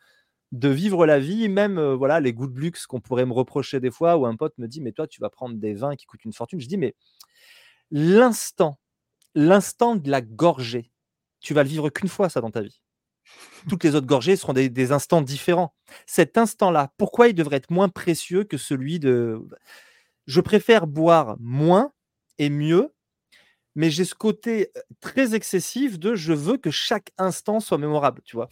de 0.52 0.68
vivre 0.68 1.06
la 1.06 1.18
vie, 1.18 1.48
même 1.48 1.78
euh, 1.78 1.96
voilà 1.96 2.20
les 2.20 2.32
goûts 2.32 2.46
de 2.46 2.58
luxe 2.60 2.86
qu'on 2.86 3.00
pourrait 3.00 3.26
me 3.26 3.32
reprocher 3.32 3.80
des 3.80 3.90
fois, 3.90 4.16
où 4.18 4.26
un 4.26 4.36
pote 4.36 4.56
me 4.58 4.68
dit, 4.68 4.80
mais 4.80 4.92
toi, 4.92 5.06
tu 5.06 5.20
vas 5.20 5.30
prendre 5.30 5.56
des 5.56 5.74
vins 5.74 5.96
qui 5.96 6.06
coûtent 6.06 6.24
une 6.24 6.32
fortune. 6.34 6.60
Je 6.60 6.68
dis, 6.68 6.78
mais 6.78 6.94
l'instant, 7.90 8.78
l'instant 9.34 9.96
de 9.96 10.10
la 10.10 10.20
gorgée, 10.20 10.91
tu 11.42 11.54
vas 11.54 11.62
le 11.62 11.68
vivre 11.68 11.90
qu'une 11.90 12.08
fois, 12.08 12.28
ça, 12.28 12.40
dans 12.40 12.50
ta 12.50 12.62
vie. 12.62 12.80
Toutes 13.68 13.84
les 13.84 13.94
autres 13.94 14.06
gorgées 14.06 14.36
seront 14.36 14.52
des, 14.52 14.92
instants 14.92 15.22
différents. 15.22 15.74
Cet 16.06 16.36
instant-là, 16.36 16.92
pourquoi 16.96 17.28
il 17.28 17.34
devrait 17.34 17.56
être 17.56 17.70
moins 17.70 17.88
précieux 17.88 18.44
que 18.44 18.56
celui 18.56 18.98
de. 18.98 19.40
Je 20.26 20.40
préfère 20.40 20.86
boire 20.86 21.36
moins 21.38 21.92
et 22.38 22.50
mieux, 22.50 22.94
mais 23.74 23.90
j'ai 23.90 24.04
ce 24.04 24.14
côté 24.14 24.70
euh, 24.76 24.80
très 25.00 25.34
excessif 25.34 25.98
de 25.98 26.14
je 26.14 26.32
veux 26.32 26.56
que 26.56 26.70
chaque 26.70 27.12
instant 27.18 27.60
soit 27.60 27.78
mémorable, 27.78 28.22
tu 28.24 28.36
vois. 28.36 28.48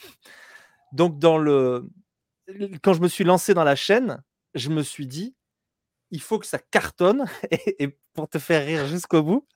Donc, 0.92 1.18
dans 1.18 1.38
le. 1.38 1.88
Quand 2.82 2.94
je 2.94 3.00
me 3.00 3.08
suis 3.08 3.24
lancé 3.24 3.54
dans 3.54 3.64
la 3.64 3.76
chaîne, 3.76 4.22
je 4.54 4.70
me 4.70 4.82
suis 4.82 5.06
dit, 5.06 5.34
il 6.10 6.20
faut 6.20 6.38
que 6.38 6.46
ça 6.46 6.58
cartonne, 6.58 7.26
et 7.78 7.96
pour 8.14 8.28
te 8.28 8.38
faire 8.38 8.64
rire 8.64 8.86
jusqu'au 8.86 9.22
bout, 9.22 9.46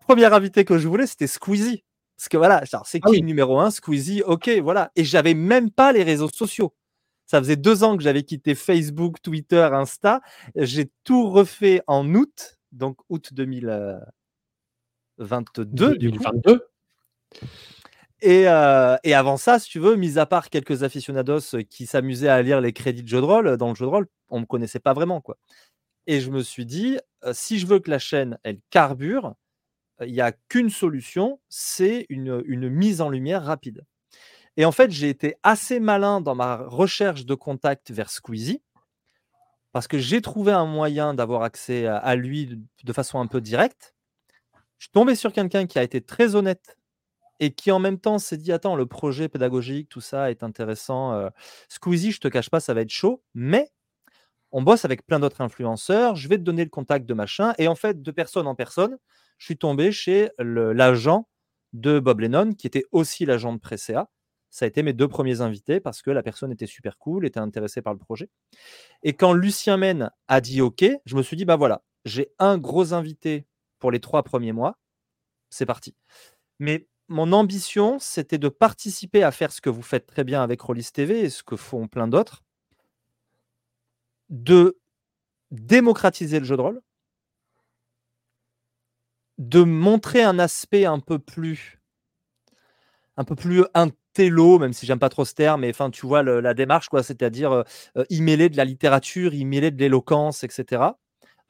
premier 0.00 0.26
invité 0.26 0.64
que 0.64 0.78
je 0.78 0.86
voulais, 0.88 1.06
c'était 1.06 1.26
Squeezie. 1.26 1.84
Parce 2.16 2.28
que 2.28 2.36
voilà, 2.36 2.62
c'est 2.84 3.00
Ah 3.02 3.06
qui 3.08 3.16
oui. 3.16 3.22
numéro 3.22 3.58
un 3.60 3.70
Squeezie, 3.70 4.22
ok, 4.22 4.48
voilà. 4.62 4.90
Et 4.96 5.04
j'avais 5.04 5.34
même 5.34 5.70
pas 5.70 5.92
les 5.92 6.02
réseaux 6.02 6.28
sociaux. 6.30 6.74
Ça 7.26 7.38
faisait 7.40 7.56
deux 7.56 7.82
ans 7.84 7.96
que 7.96 8.02
j'avais 8.02 8.22
quitté 8.22 8.54
Facebook, 8.54 9.20
Twitter, 9.20 9.68
Insta. 9.72 10.20
J'ai 10.54 10.90
tout 11.04 11.28
refait 11.28 11.82
en 11.86 12.14
août, 12.14 12.56
donc 12.72 12.98
août 13.08 13.34
2022, 13.34 15.96
du 15.98 16.10
coup. 16.12 16.18
2022. 16.24 16.66
Et, 18.22 18.48
euh, 18.48 18.96
et 19.04 19.14
avant 19.14 19.36
ça, 19.36 19.58
si 19.58 19.68
tu 19.68 19.78
veux, 19.78 19.96
mis 19.96 20.18
à 20.18 20.26
part 20.26 20.48
quelques 20.48 20.82
aficionados 20.82 21.40
qui 21.68 21.86
s'amusaient 21.86 22.28
à 22.28 22.40
lire 22.42 22.60
les 22.60 22.72
crédits 22.72 23.02
de 23.02 23.08
jeux 23.08 23.20
de 23.20 23.26
rôle, 23.26 23.56
dans 23.58 23.68
le 23.68 23.74
jeu 23.74 23.84
de 23.84 23.90
rôle, 23.90 24.06
on 24.30 24.36
ne 24.36 24.40
me 24.42 24.46
connaissait 24.46 24.80
pas 24.80 24.94
vraiment. 24.94 25.20
quoi. 25.20 25.36
Et 26.06 26.20
je 26.20 26.30
me 26.30 26.42
suis 26.42 26.64
dit, 26.64 26.98
euh, 27.24 27.32
si 27.34 27.58
je 27.58 27.66
veux 27.66 27.78
que 27.80 27.90
la 27.90 27.98
chaîne, 27.98 28.38
elle 28.42 28.58
carbure, 28.70 29.34
il 30.04 30.12
n'y 30.12 30.20
a 30.20 30.32
qu'une 30.32 30.70
solution, 30.70 31.40
c'est 31.48 32.06
une, 32.08 32.68
mise 32.68 33.00
en 33.00 33.08
lumière 33.08 33.44
rapide. 33.44 33.84
Et 34.56 34.64
en 34.64 34.72
fait, 34.72 34.90
j'ai 34.90 35.08
été 35.08 35.36
assez 35.42 35.80
malin 35.80 36.20
dans 36.20 36.34
ma 36.34 36.56
recherche 36.56 37.26
de 37.26 37.34
contact 37.34 37.90
vers 37.90 38.10
Squeezie, 38.10 38.62
parce 39.72 39.88
que 39.88 39.98
j'ai 39.98 40.22
trouvé 40.22 40.52
un 40.52 40.66
moyen 40.66 41.12
d'avoir 41.14 41.42
accès 41.42 41.86
à, 41.86 42.14
lui 42.14 42.46
de, 42.46 42.58
de 42.84 42.92
façon 42.92 43.20
un 43.20 43.26
peu 43.26 43.40
directe. 43.40 43.94
Je 44.78 44.84
suis 44.84 44.92
tombé 44.92 45.14
sur 45.14 45.32
quelqu'un 45.32 45.66
qui 45.66 45.78
a 45.78 45.82
été 45.82 46.00
très 46.00 46.34
honnête 46.34 46.76
et 47.40 47.52
qui 47.52 47.70
en 47.70 47.78
même 47.78 47.98
temps 47.98 48.18
s'est 48.18 48.36
dit 48.36 48.52
attends 48.52 48.76
le 48.76 48.86
projet 48.86 49.28
pédagogique 49.28 49.88
tout 49.88 50.00
ça 50.00 50.30
est 50.30 50.42
intéressant 50.42 51.12
euh, 51.12 51.28
Squeezie 51.68 52.12
je 52.12 52.20
te 52.20 52.28
cache 52.28 52.50
pas 52.50 52.60
ça 52.60 52.74
va 52.74 52.80
être 52.82 52.90
chaud 52.90 53.22
mais 53.34 53.70
on 54.52 54.62
bosse 54.62 54.84
avec 54.84 55.06
plein 55.06 55.20
d'autres 55.20 55.40
influenceurs 55.40 56.16
je 56.16 56.28
vais 56.28 56.38
te 56.38 56.42
donner 56.42 56.64
le 56.64 56.70
contact 56.70 57.06
de 57.06 57.14
machin 57.14 57.54
et 57.58 57.68
en 57.68 57.74
fait 57.74 58.02
de 58.02 58.10
personne 58.10 58.46
en 58.46 58.54
personne 58.54 58.96
je 59.38 59.44
suis 59.46 59.56
tombé 59.56 59.92
chez 59.92 60.30
l'agent 60.38 61.28
de 61.72 62.00
Bob 62.00 62.20
Lennon 62.20 62.52
qui 62.52 62.66
était 62.66 62.84
aussi 62.92 63.26
l'agent 63.26 63.52
de 63.52 63.58
Presea. 63.58 64.08
Ça 64.50 64.64
a 64.64 64.68
été 64.68 64.82
mes 64.82 64.92
deux 64.92 65.08
premiers 65.08 65.40
invités 65.42 65.80
parce 65.80 66.00
que 66.00 66.10
la 66.10 66.22
personne 66.22 66.50
était 66.50 66.66
super 66.66 66.96
cool 66.98 67.26
était 67.26 67.40
intéressée 67.40 67.82
par 67.82 67.92
le 67.92 67.98
projet. 67.98 68.30
Et 69.02 69.12
quand 69.12 69.32
Lucien 69.32 69.76
Men 69.76 70.10
a 70.28 70.40
dit 70.40 70.60
ok 70.60 70.84
je 71.04 71.16
me 71.16 71.22
suis 71.22 71.36
dit 71.36 71.44
bah 71.44 71.56
voilà 71.56 71.82
j'ai 72.04 72.32
un 72.38 72.56
gros 72.56 72.94
invité 72.94 73.46
pour 73.78 73.90
les 73.90 74.00
trois 74.00 74.22
premiers 74.22 74.52
mois. 74.52 74.78
C'est 75.50 75.66
parti. 75.66 75.94
Mais 76.58 76.88
mon 77.08 77.32
ambition, 77.32 77.98
c'était 77.98 78.38
de 78.38 78.48
participer 78.48 79.22
à 79.22 79.30
faire 79.30 79.52
ce 79.52 79.60
que 79.60 79.70
vous 79.70 79.82
faites 79.82 80.06
très 80.06 80.24
bien 80.24 80.42
avec 80.42 80.60
Rollis 80.60 80.88
TV 80.92 81.20
et 81.20 81.30
ce 81.30 81.42
que 81.42 81.56
font 81.56 81.88
plein 81.88 82.08
d'autres, 82.08 82.42
de 84.28 84.78
démocratiser 85.50 86.40
le 86.40 86.44
jeu 86.44 86.56
de 86.56 86.62
rôle, 86.62 86.82
de 89.38 89.62
montrer 89.62 90.22
un 90.22 90.38
aspect 90.38 90.84
un 90.84 91.00
peu 91.00 91.18
plus, 91.18 91.80
un 93.16 93.24
peu 93.24 93.34
plus 93.34 93.64
intello, 93.74 94.58
même 94.58 94.72
si 94.72 94.86
j'aime 94.86 94.98
pas 94.98 95.08
trop 95.08 95.24
ce 95.24 95.34
terme, 95.34 95.62
mais 95.62 95.70
enfin, 95.70 95.90
tu 95.90 96.06
vois 96.06 96.22
le- 96.22 96.40
la 96.40 96.54
démarche, 96.54 96.88
quoi, 96.88 97.02
c'est-à-dire 97.02 97.52
euh, 97.52 97.62
euh, 97.98 98.04
y 98.10 98.20
mêler 98.22 98.48
de 98.48 98.56
la 98.56 98.64
littérature, 98.64 99.34
y 99.34 99.44
mêler 99.44 99.70
de 99.70 99.78
l'éloquence, 99.80 100.44
etc. 100.44 100.98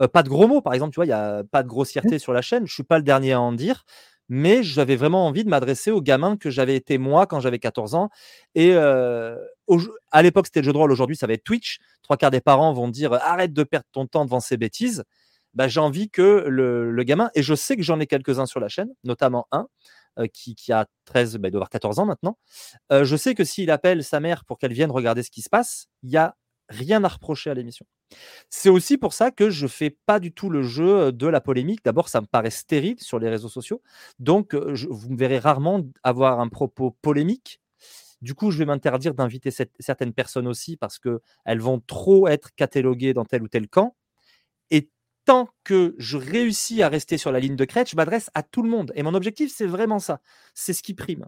Euh, 0.03 0.09
pas 0.09 0.23
de 0.23 0.29
gros 0.29 0.47
mots, 0.49 0.61
par 0.61 0.75
exemple, 0.75 0.93
tu 0.93 0.97
vois, 0.97 1.07
il 1.07 1.09
n'y 1.09 1.15
a 1.15 1.43
pas 1.45 1.63
de 1.63 1.69
grossièreté 1.69 2.19
sur 2.19 2.33
la 2.33 2.43
chaîne. 2.43 2.67
Je 2.67 2.75
suis 2.75 2.83
pas 2.85 2.99
le 2.99 3.05
dernier 3.05 3.33
à 3.33 3.41
en 3.41 3.53
dire, 3.53 3.85
mais 4.29 4.63
j'avais 4.63 4.97
vraiment 4.97 5.27
envie 5.27 5.45
de 5.45 5.49
m'adresser 5.51 5.91
aux 5.91 6.03
gamins 6.03 6.37
que 6.37 6.51
j'avais 6.51 6.77
été 6.77 6.99
moi 6.99 7.27
quand 7.27 7.41
j'avais 7.41 7.59
14 7.59 7.95
ans. 7.95 8.11
Et 8.55 8.73
euh, 8.75 9.37
au- 9.69 9.81
à 10.13 10.23
l'époque, 10.23 10.47
c'était 10.47 10.61
le 10.61 10.67
jeu 10.67 10.73
de 10.73 10.79
rôle. 10.79 10.93
Aujourd'hui, 10.93 11.17
ça 11.17 11.27
va 11.27 11.33
être 11.35 11.45
Twitch. 11.45 11.79
Trois 12.03 12.17
quarts 12.17 12.31
des 12.31 12.41
parents 12.41 12.73
vont 12.75 12.89
dire 12.89 13.13
arrête 13.15 13.53
de 13.53 13.63
perdre 13.65 13.87
ton 13.93 14.07
temps 14.07 14.25
devant 14.25 14.41
ces 14.41 14.57
bêtises. 14.59 15.03
Bah, 15.57 15.69
j'ai 15.69 15.81
envie 15.81 16.11
que 16.11 16.45
le, 16.47 17.03
gamin, 17.03 17.31
et 17.35 17.43
je 17.43 17.55
sais 17.55 17.77
que 17.77 17.83
j'en 17.83 17.99
ai 17.99 18.07
quelques-uns 18.07 18.47
sur 18.47 18.61
la 18.61 18.69
chaîne, 18.69 18.91
notamment 19.05 19.49
un 19.53 19.67
euh, 20.19 20.27
qui, 20.29 20.55
a 20.71 20.87
13, 21.07 21.39
bah, 21.39 21.49
il 21.49 21.51
doit 21.51 21.61
avoir 21.61 21.71
14 21.71 21.99
ans 21.99 22.07
maintenant. 22.07 22.39
Euh, 22.93 23.05
je 23.05 23.17
sais 23.17 23.35
que 23.35 23.43
s'il 23.43 23.71
appelle 23.71 24.05
sa 24.05 24.21
mère 24.21 24.45
pour 24.45 24.59
qu'elle 24.59 24.75
vienne 24.75 24.91
regarder 24.91 25.23
ce 25.23 25.31
qui 25.31 25.41
se 25.41 25.49
passe, 25.49 25.87
il 26.03 26.11
n'y 26.11 26.19
a 26.19 26.37
rien 26.69 27.03
à 27.05 27.09
reprocher 27.09 27.49
à 27.49 27.55
l'émission. 27.55 27.87
C'est 28.51 28.69
aussi 28.69 28.99
pour 28.99 29.15
ça 29.15 29.31
que 29.31 29.49
je 29.49 29.67
fais 29.67 29.91
pas 29.91 30.21
du 30.21 30.33
tout 30.33 30.51
le 30.51 30.63
jeu 30.63 31.11
de 31.11 31.27
la 31.27 31.41
polémique. 31.41 31.81
D'abord, 31.85 32.11
ça 32.11 32.21
me 32.21 32.27
paraît 32.27 32.51
stérile 32.51 33.01
sur 33.01 33.19
les 33.19 33.31
réseaux 33.31 33.49
sociaux. 33.49 33.83
Donc, 34.19 34.55
euh, 34.55 34.75
vous 34.91 35.11
me 35.11 35.17
verrez 35.17 35.39
rarement 35.39 35.83
avoir 36.03 36.39
un 36.39 36.49
propos 36.49 36.97
polémique. 37.03 37.61
Du 38.21 38.35
coup, 38.35 38.51
je 38.51 38.59
vais 38.59 38.67
m'interdire 38.67 39.15
d'inviter 39.15 39.51
certaines 39.51 40.13
personnes 40.13 40.49
aussi 40.49 40.77
parce 40.77 40.99
qu'elles 40.99 41.61
vont 41.61 41.81
trop 41.81 42.29
être 42.29 42.55
cataloguées 42.57 43.15
dans 43.15 43.25
tel 43.25 43.43
ou 43.43 43.49
tel 43.49 43.69
camp. 43.69 43.95
Tant 45.27 45.49
que 45.65 45.97
je 45.99 46.17
réussis 46.17 46.85
à 46.85 46.89
rester 46.89 47.19
sur 47.19 47.33
la 47.33 47.41
ligne 47.41 47.57
de 47.57 47.65
crête, 47.65 47.91
je 47.91 47.97
m'adresse 47.97 48.31
à 48.35 48.45
tout 48.45 48.63
le 48.63 48.71
monde. 48.71 48.93
Et 48.95 49.03
mon 49.03 49.13
objectif, 49.13 49.53
c'est 49.53 49.67
vraiment 49.67 49.99
ça. 49.99 50.21
C'est 50.55 50.73
ce 50.73 50.85
qui 50.85 50.95
prime. 50.95 51.27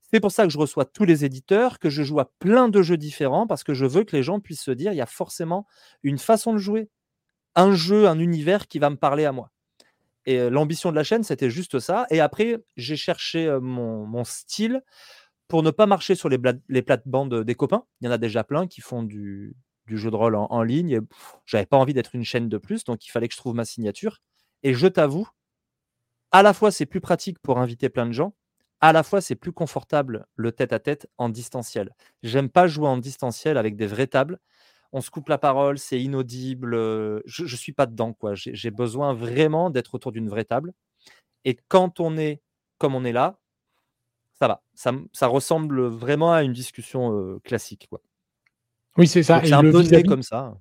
C'est 0.00 0.20
pour 0.20 0.30
ça 0.30 0.44
que 0.44 0.50
je 0.50 0.58
reçois 0.58 0.84
tous 0.84 1.04
les 1.04 1.24
éditeurs, 1.24 1.80
que 1.80 1.90
je 1.90 2.04
joue 2.04 2.20
à 2.20 2.30
plein 2.38 2.68
de 2.68 2.82
jeux 2.82 2.96
différents, 2.96 3.48
parce 3.48 3.64
que 3.64 3.74
je 3.74 3.84
veux 3.84 4.04
que 4.04 4.14
les 4.14 4.22
gens 4.22 4.38
puissent 4.38 4.62
se 4.62 4.70
dire, 4.70 4.92
il 4.92 4.96
y 4.96 5.00
a 5.00 5.06
forcément 5.06 5.66
une 6.04 6.18
façon 6.18 6.52
de 6.52 6.58
jouer, 6.58 6.88
un 7.56 7.74
jeu, 7.74 8.06
un 8.06 8.20
univers 8.20 8.68
qui 8.68 8.78
va 8.78 8.90
me 8.90 8.96
parler 8.96 9.24
à 9.24 9.32
moi. 9.32 9.50
Et 10.24 10.38
euh, 10.38 10.48
l'ambition 10.48 10.90
de 10.92 10.96
la 10.96 11.02
chaîne, 11.02 11.24
c'était 11.24 11.50
juste 11.50 11.80
ça. 11.80 12.06
Et 12.10 12.20
après, 12.20 12.62
j'ai 12.76 12.96
cherché 12.96 13.46
euh, 13.46 13.58
mon, 13.58 14.22
style 14.22 14.82
pour 15.48 15.64
ne 15.64 15.72
pas 15.72 15.86
marcher 15.86 16.14
sur 16.14 16.28
les 16.28 16.38
plates-bandes 16.82 17.42
des 17.42 17.54
copains. 17.56 17.84
Il 18.00 18.04
y 18.04 18.08
en 18.08 18.12
a 18.12 18.18
déjà 18.18 18.44
plein 18.44 18.68
qui 18.68 18.82
font 18.82 19.02
du, 19.02 19.56
du 19.86 19.98
jeu 19.98 20.10
de 20.10 20.16
rôle 20.16 20.34
en, 20.36 20.62
ligne. 20.62 20.90
Et 20.90 21.00
j'avais 21.46 21.66
pas 21.66 21.76
envie 21.76 21.94
d'être 21.94 22.14
une 22.14 22.24
chaîne 22.24 22.48
de 22.48 22.58
plus, 22.58 22.84
donc 22.84 23.06
il 23.06 23.10
fallait 23.10 23.28
que 23.28 23.34
je 23.34 23.38
trouve 23.38 23.54
ma 23.54 23.64
signature. 23.64 24.18
Et 24.62 24.74
je 24.74 24.86
t'avoue, 24.86 25.28
à 26.30 26.42
la 26.42 26.52
fois 26.52 26.70
c'est 26.70 26.86
plus 26.86 27.00
pratique 27.00 27.38
pour 27.40 27.58
inviter 27.58 27.88
plein 27.88 28.06
de 28.06 28.12
gens, 28.12 28.34
à 28.80 28.92
la 28.92 29.02
fois 29.02 29.20
c'est 29.20 29.36
plus 29.36 29.52
confortable 29.52 30.26
le 30.36 30.52
tête-à-tête 30.52 31.08
en 31.18 31.28
distanciel. 31.28 31.94
J'aime 32.22 32.48
pas 32.48 32.66
jouer 32.66 32.88
en 32.88 32.98
distanciel 32.98 33.58
avec 33.58 33.76
des 33.76 33.86
vraies 33.86 34.06
tables. 34.06 34.38
On 34.92 35.00
se 35.00 35.10
coupe 35.10 35.28
la 35.28 35.38
parole, 35.38 35.78
c'est 35.78 36.00
inaudible. 36.00 36.74
euh, 36.74 37.20
Je, 37.26 37.46
je 37.46 37.56
suis 37.56 37.72
pas 37.72 37.86
dedans, 37.86 38.12
quoi. 38.12 38.34
J'ai 38.34 38.70
besoin 38.70 39.14
vraiment 39.14 39.70
d'être 39.70 39.94
autour 39.94 40.12
d'une 40.12 40.28
vraie 40.28 40.44
table. 40.44 40.72
Et 41.44 41.56
quand 41.68 42.00
on 42.00 42.18
est 42.18 42.42
comme 42.78 42.94
on 42.96 43.04
est 43.04 43.12
là, 43.12 43.38
ça 44.34 44.48
va. 44.48 44.62
Ça, 45.12 45.26
ressemble 45.28 45.82
vraiment 45.86 46.32
à 46.32 46.42
une 46.42 46.52
discussion 46.52 47.16
euh, 47.16 47.38
classique. 47.44 47.88
Oui, 48.98 49.06
c'est 49.06 49.22
ça. 49.22 49.40
C'est 49.44 49.52
un 49.52 49.62
peu 49.62 50.02
comme 50.06 50.22
ça. 50.22 50.54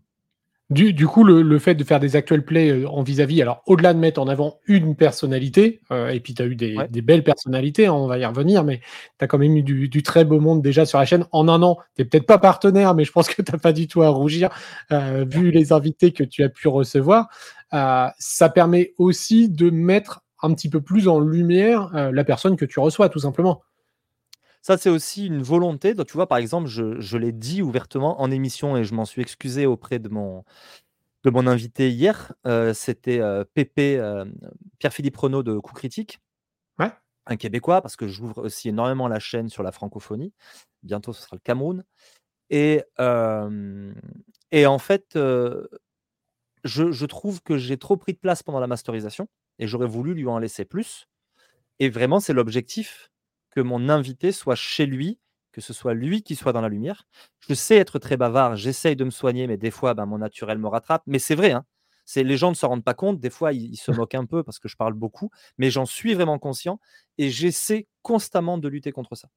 Du, 0.69 0.93
du 0.93 1.05
coup, 1.05 1.25
le, 1.25 1.41
le 1.41 1.59
fait 1.59 1.75
de 1.75 1.83
faire 1.83 1.99
des 1.99 2.15
actual 2.15 2.45
plays 2.45 2.69
euh, 2.69 2.87
en 2.89 3.03
vis-à-vis, 3.03 3.41
alors 3.41 3.61
au-delà 3.65 3.93
de 3.93 3.99
mettre 3.99 4.21
en 4.21 4.29
avant 4.29 4.61
une 4.67 4.95
personnalité, 4.95 5.81
euh, 5.91 6.11
et 6.11 6.21
puis 6.21 6.33
tu 6.33 6.41
as 6.41 6.45
eu 6.45 6.55
des, 6.55 6.77
Ouais. 6.77 6.87
des 6.87 7.01
belles 7.01 7.25
personnalités, 7.25 7.87
hein, 7.87 7.93
on 7.93 8.07
va 8.07 8.17
y 8.17 8.23
revenir, 8.25 8.63
mais 8.63 8.79
tu 9.19 9.25
as 9.25 9.27
quand 9.27 9.37
même 9.37 9.57
eu 9.57 9.63
du, 9.63 9.89
du 9.89 10.01
très 10.01 10.23
beau 10.23 10.39
monde 10.39 10.61
déjà 10.61 10.85
sur 10.85 10.97
la 10.97 11.03
chaîne. 11.03 11.25
En 11.33 11.49
un 11.49 11.61
an, 11.61 11.77
tu 11.97 12.05
peut-être 12.05 12.25
pas 12.25 12.37
partenaire, 12.37 12.95
mais 12.95 13.03
je 13.03 13.11
pense 13.11 13.27
que 13.27 13.41
tu 13.41 13.51
pas 13.57 13.73
du 13.73 13.89
tout 13.89 14.01
à 14.01 14.07
rougir, 14.07 14.47
euh, 14.93 15.25
vu 15.29 15.51
les 15.51 15.73
invités 15.73 16.13
que 16.13 16.23
tu 16.23 16.41
as 16.41 16.47
pu 16.49 16.69
recevoir. 16.69 17.27
Euh, 17.73 18.07
ça 18.17 18.47
permet 18.47 18.93
aussi 18.97 19.49
de 19.49 19.69
mettre 19.71 20.21
un 20.41 20.53
petit 20.53 20.69
peu 20.69 20.79
plus 20.79 21.09
en 21.09 21.19
lumière 21.19 21.89
la 21.93 22.23
personne 22.23 22.55
que 22.55 22.65
tu 22.65 22.79
reçois, 22.79 23.09
tout 23.09 23.19
simplement. 23.19 23.61
Ça, 24.62 24.78
c'est 24.78 24.89
aussi 24.89 25.26
une 25.26 25.41
volonté. 25.41 25.93
Donc, 25.95 26.08
tu 26.08 26.13
vois, 26.13 26.28
par 26.28 26.38
exemple, 26.38 26.67
je, 26.67 27.00
je 27.00 27.17
l'ai 27.17 27.32
dit 27.32 27.62
ouvertement 27.62 28.21
en 28.21 28.30
émission 28.30 28.78
et 28.78 28.84
je 28.84 28.93
m'en 28.93 29.06
suis 29.06 29.21
excusé 29.21 29.65
auprès 29.65 29.97
de 30.00 30.08
mon, 30.10 30.43
de 31.24 31.30
mon 31.32 31.47
invité 31.47 31.89
hier. 31.91 32.34
Euh, 32.47 32.74
C'était 32.74 33.19
euh, 33.21 33.43
Pépé, 33.54 33.97
euh, 33.97 34.26
Pierre-Philippe 34.80 35.17
Renaud 35.17 35.43
de 35.43 35.58
Coup 35.60 35.74
Critique, 35.74 36.19
Ouais. 36.80 36.91
un 37.28 37.38
Québécois, 37.38 37.82
parce 37.82 37.95
que 37.95 38.08
j'ouvre 38.08 38.43
aussi 38.43 38.69
énormément 38.69 39.08
la 39.08 39.19
chaîne 39.19 39.50
sur 39.50 39.63
la 39.63 39.71
francophonie. 39.71 40.34
Bientôt, 40.84 41.13
ce 41.13 41.24
sera 41.24 41.36
le 41.36 41.41
Cameroun. 41.43 41.84
Et, 42.50 42.84
et 44.52 44.65
en 44.65 44.80
fait, 44.80 45.17
je, 46.63 46.91
je 46.91 47.06
trouve 47.06 47.41
que 47.41 47.58
j'ai 47.58 47.78
trop 47.78 47.97
pris 47.97 48.13
de 48.13 48.19
place 48.19 48.43
pendant 48.43 48.60
la 48.60 48.67
masterisation 48.67 49.28
et 49.60 49.67
j'aurais 49.67 49.88
voulu 49.88 50.13
lui 50.13 50.28
en 50.28 50.38
laisser 50.39 50.65
plus. 50.65 51.08
Et 51.80 51.89
vraiment, 51.89 52.19
c'est 52.19 52.34
l'objectif 52.34 53.11
que 53.51 53.61
mon 53.61 53.89
invité 53.89 54.31
soit 54.31 54.55
chez 54.55 54.85
lui, 54.85 55.19
que 55.51 55.61
ce 55.61 55.73
soit 55.73 55.93
lui 55.93 56.23
qui 56.23 56.35
soit 56.35 56.53
dans 56.53 56.61
la 56.61 56.69
lumière. 56.69 57.05
Je 57.47 57.53
sais 57.53 57.75
être 57.77 57.99
très 57.99 58.17
bavard, 58.17 58.55
j'essaye 58.55 58.95
de 58.95 59.03
me 59.03 59.09
soigner, 59.09 59.47
mais 59.47 59.57
des 59.57 59.71
fois, 59.71 59.93
ben, 59.93 60.05
mon 60.05 60.17
naturel 60.19 60.57
me 60.57 60.67
rattrape. 60.67 61.03
Mais 61.07 61.19
c'est 61.19 61.35
vrai, 61.35 61.51
hein, 61.51 61.65
c'est 62.05 62.23
les 62.23 62.37
gens 62.37 62.49
ne 62.49 62.55
se 62.55 62.65
rendent 62.65 62.83
pas 62.83 62.93
compte. 62.93 63.19
Des 63.19 63.29
fois, 63.29 63.53
ils, 63.53 63.71
ils 63.71 63.77
se 63.77 63.91
moquent 64.05 64.15
un 64.15 64.25
peu 64.25 64.43
parce 64.43 64.59
que 64.59 64.67
je 64.67 64.77
parle 64.77 64.93
beaucoup, 64.93 65.29
mais 65.57 65.69
j'en 65.71 65.85
suis 65.85 66.13
vraiment 66.13 66.39
conscient 66.39 66.79
et 67.17 67.29
j'essaie 67.29 67.87
constamment 68.01 68.57
de 68.57 68.67
lutter 68.67 68.91
contre 68.91 69.15
ça. 69.15 69.29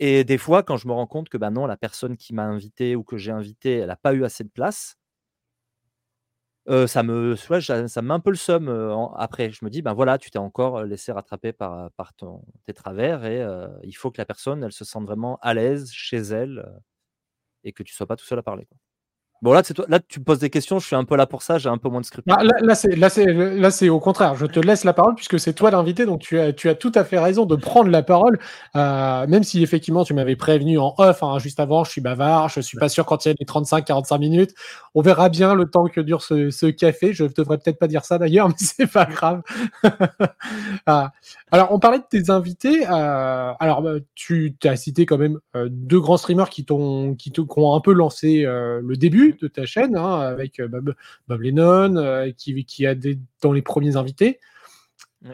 Et 0.00 0.24
des 0.24 0.38
fois, 0.38 0.62
quand 0.62 0.76
je 0.76 0.88
me 0.88 0.92
rends 0.92 1.06
compte 1.06 1.28
que 1.28 1.38
ben 1.38 1.50
non, 1.50 1.66
la 1.66 1.76
personne 1.76 2.16
qui 2.16 2.34
m'a 2.34 2.44
invité 2.44 2.96
ou 2.96 3.04
que 3.04 3.16
j'ai 3.16 3.30
invité, 3.30 3.74
elle 3.78 3.86
n'a 3.88 3.96
pas 3.96 4.12
eu 4.12 4.24
assez 4.24 4.44
de 4.44 4.48
place, 4.48 4.96
ça 6.86 7.02
me, 7.02 7.34
tu 7.36 7.46
vois, 7.46 7.60
ça, 7.60 7.88
ça 7.88 8.02
me 8.02 8.08
met 8.08 8.14
un 8.14 8.20
peu 8.20 8.30
le 8.30 8.36
seum 8.36 8.68
après. 9.16 9.50
Je 9.52 9.64
me 9.64 9.70
dis, 9.70 9.82
ben 9.82 9.92
voilà, 9.94 10.18
tu 10.18 10.30
t'es 10.30 10.38
encore 10.38 10.82
laissé 10.84 11.12
rattraper 11.12 11.52
par, 11.52 11.90
par 11.92 12.14
ton, 12.14 12.42
tes 12.66 12.72
travers 12.74 13.24
et 13.26 13.44
il 13.84 13.92
faut 13.94 14.10
que 14.10 14.20
la 14.20 14.24
personne, 14.26 14.64
elle 14.64 14.72
se 14.72 14.84
sente 14.84 15.04
vraiment 15.06 15.38
à 15.42 15.54
l'aise 15.54 15.90
chez 15.92 16.16
elle 16.18 16.64
et 17.64 17.72
que 17.72 17.82
tu 17.82 17.94
sois 17.94 18.06
pas 18.06 18.16
tout 18.16 18.24
seul 18.26 18.38
à 18.38 18.42
parler. 18.42 18.66
quoi. 18.66 18.78
Bon, 19.44 19.52
là, 19.52 19.62
toi, 19.62 19.84
là, 19.90 20.00
tu 20.00 20.20
me 20.20 20.24
poses 20.24 20.38
des 20.38 20.48
questions, 20.48 20.78
je 20.78 20.86
suis 20.86 20.96
un 20.96 21.04
peu 21.04 21.16
là 21.16 21.26
pour 21.26 21.42
ça, 21.42 21.58
j'ai 21.58 21.68
un 21.68 21.76
peu 21.76 21.90
moins 21.90 22.00
de 22.00 22.06
script. 22.06 22.26
Ah, 22.30 22.42
là, 22.42 23.70
c'est, 23.70 23.88
au 23.90 24.00
contraire. 24.00 24.36
Je 24.36 24.46
te 24.46 24.58
laisse 24.58 24.84
la 24.84 24.94
parole 24.94 25.14
puisque 25.16 25.38
c'est 25.38 25.52
toi 25.52 25.70
l'invité, 25.70 26.06
donc 26.06 26.22
tu 26.22 26.40
as, 26.40 26.74
tout 26.74 26.92
à 26.94 27.04
fait 27.04 27.18
raison 27.18 27.44
de 27.44 27.54
prendre 27.54 27.90
la 27.90 28.02
parole, 28.02 28.38
euh, 28.74 29.26
même 29.26 29.42
si 29.42 29.62
effectivement 29.62 30.02
tu 30.02 30.14
m'avais 30.14 30.34
prévenu 30.34 30.78
en 30.78 30.94
off 30.96 31.22
hein, 31.22 31.38
juste 31.40 31.60
avant, 31.60 31.84
je 31.84 31.90
suis 31.90 32.00
bavard, 32.00 32.48
je 32.48 32.60
suis 32.60 32.78
pas 32.78 32.88
sûr 32.88 33.04
quand 33.04 33.26
il 33.26 33.28
y 33.28 33.30
a 33.32 33.34
les 33.38 33.44
35-45 33.44 34.18
minutes. 34.18 34.54
On 34.94 35.02
verra 35.02 35.28
bien 35.28 35.54
le 35.54 35.66
temps 35.66 35.88
que 35.88 36.00
dure 36.00 36.22
ce, 36.22 36.70
café. 36.70 37.12
Je 37.12 37.26
devrais 37.26 37.58
peut-être 37.58 37.78
pas 37.78 37.86
dire 37.86 38.06
ça 38.06 38.16
d'ailleurs, 38.16 38.48
mais 38.48 38.54
c'est 38.56 38.90
pas 38.90 39.04
grave. 39.04 39.42
ah. 40.86 41.12
Alors, 41.54 41.70
on 41.70 41.78
parlait 41.78 42.00
de 42.00 42.04
tes 42.10 42.30
invités. 42.30 42.84
Euh, 42.84 43.52
alors, 43.60 43.80
bah, 43.80 43.94
tu 44.16 44.56
as 44.64 44.74
cité 44.74 45.06
quand 45.06 45.18
même 45.18 45.38
euh, 45.54 45.68
deux 45.70 46.00
grands 46.00 46.16
streamers 46.16 46.50
qui 46.50 46.64
t'ont, 46.64 47.14
qui, 47.14 47.32
ont 47.38 47.76
un 47.76 47.80
peu 47.80 47.92
lancé 47.92 48.44
euh, 48.44 48.80
le 48.82 48.96
début 48.96 49.36
de 49.40 49.46
ta 49.46 49.64
chaîne, 49.64 49.96
hein, 49.96 50.18
avec 50.18 50.60
Bob, 50.60 51.40
Lennon, 51.40 52.32
qui, 52.36 52.64
qui 52.64 52.86
a 52.88 52.96
des, 52.96 53.20
dans 53.40 53.52
les 53.52 53.62
premiers 53.62 53.94
invités. 53.94 54.40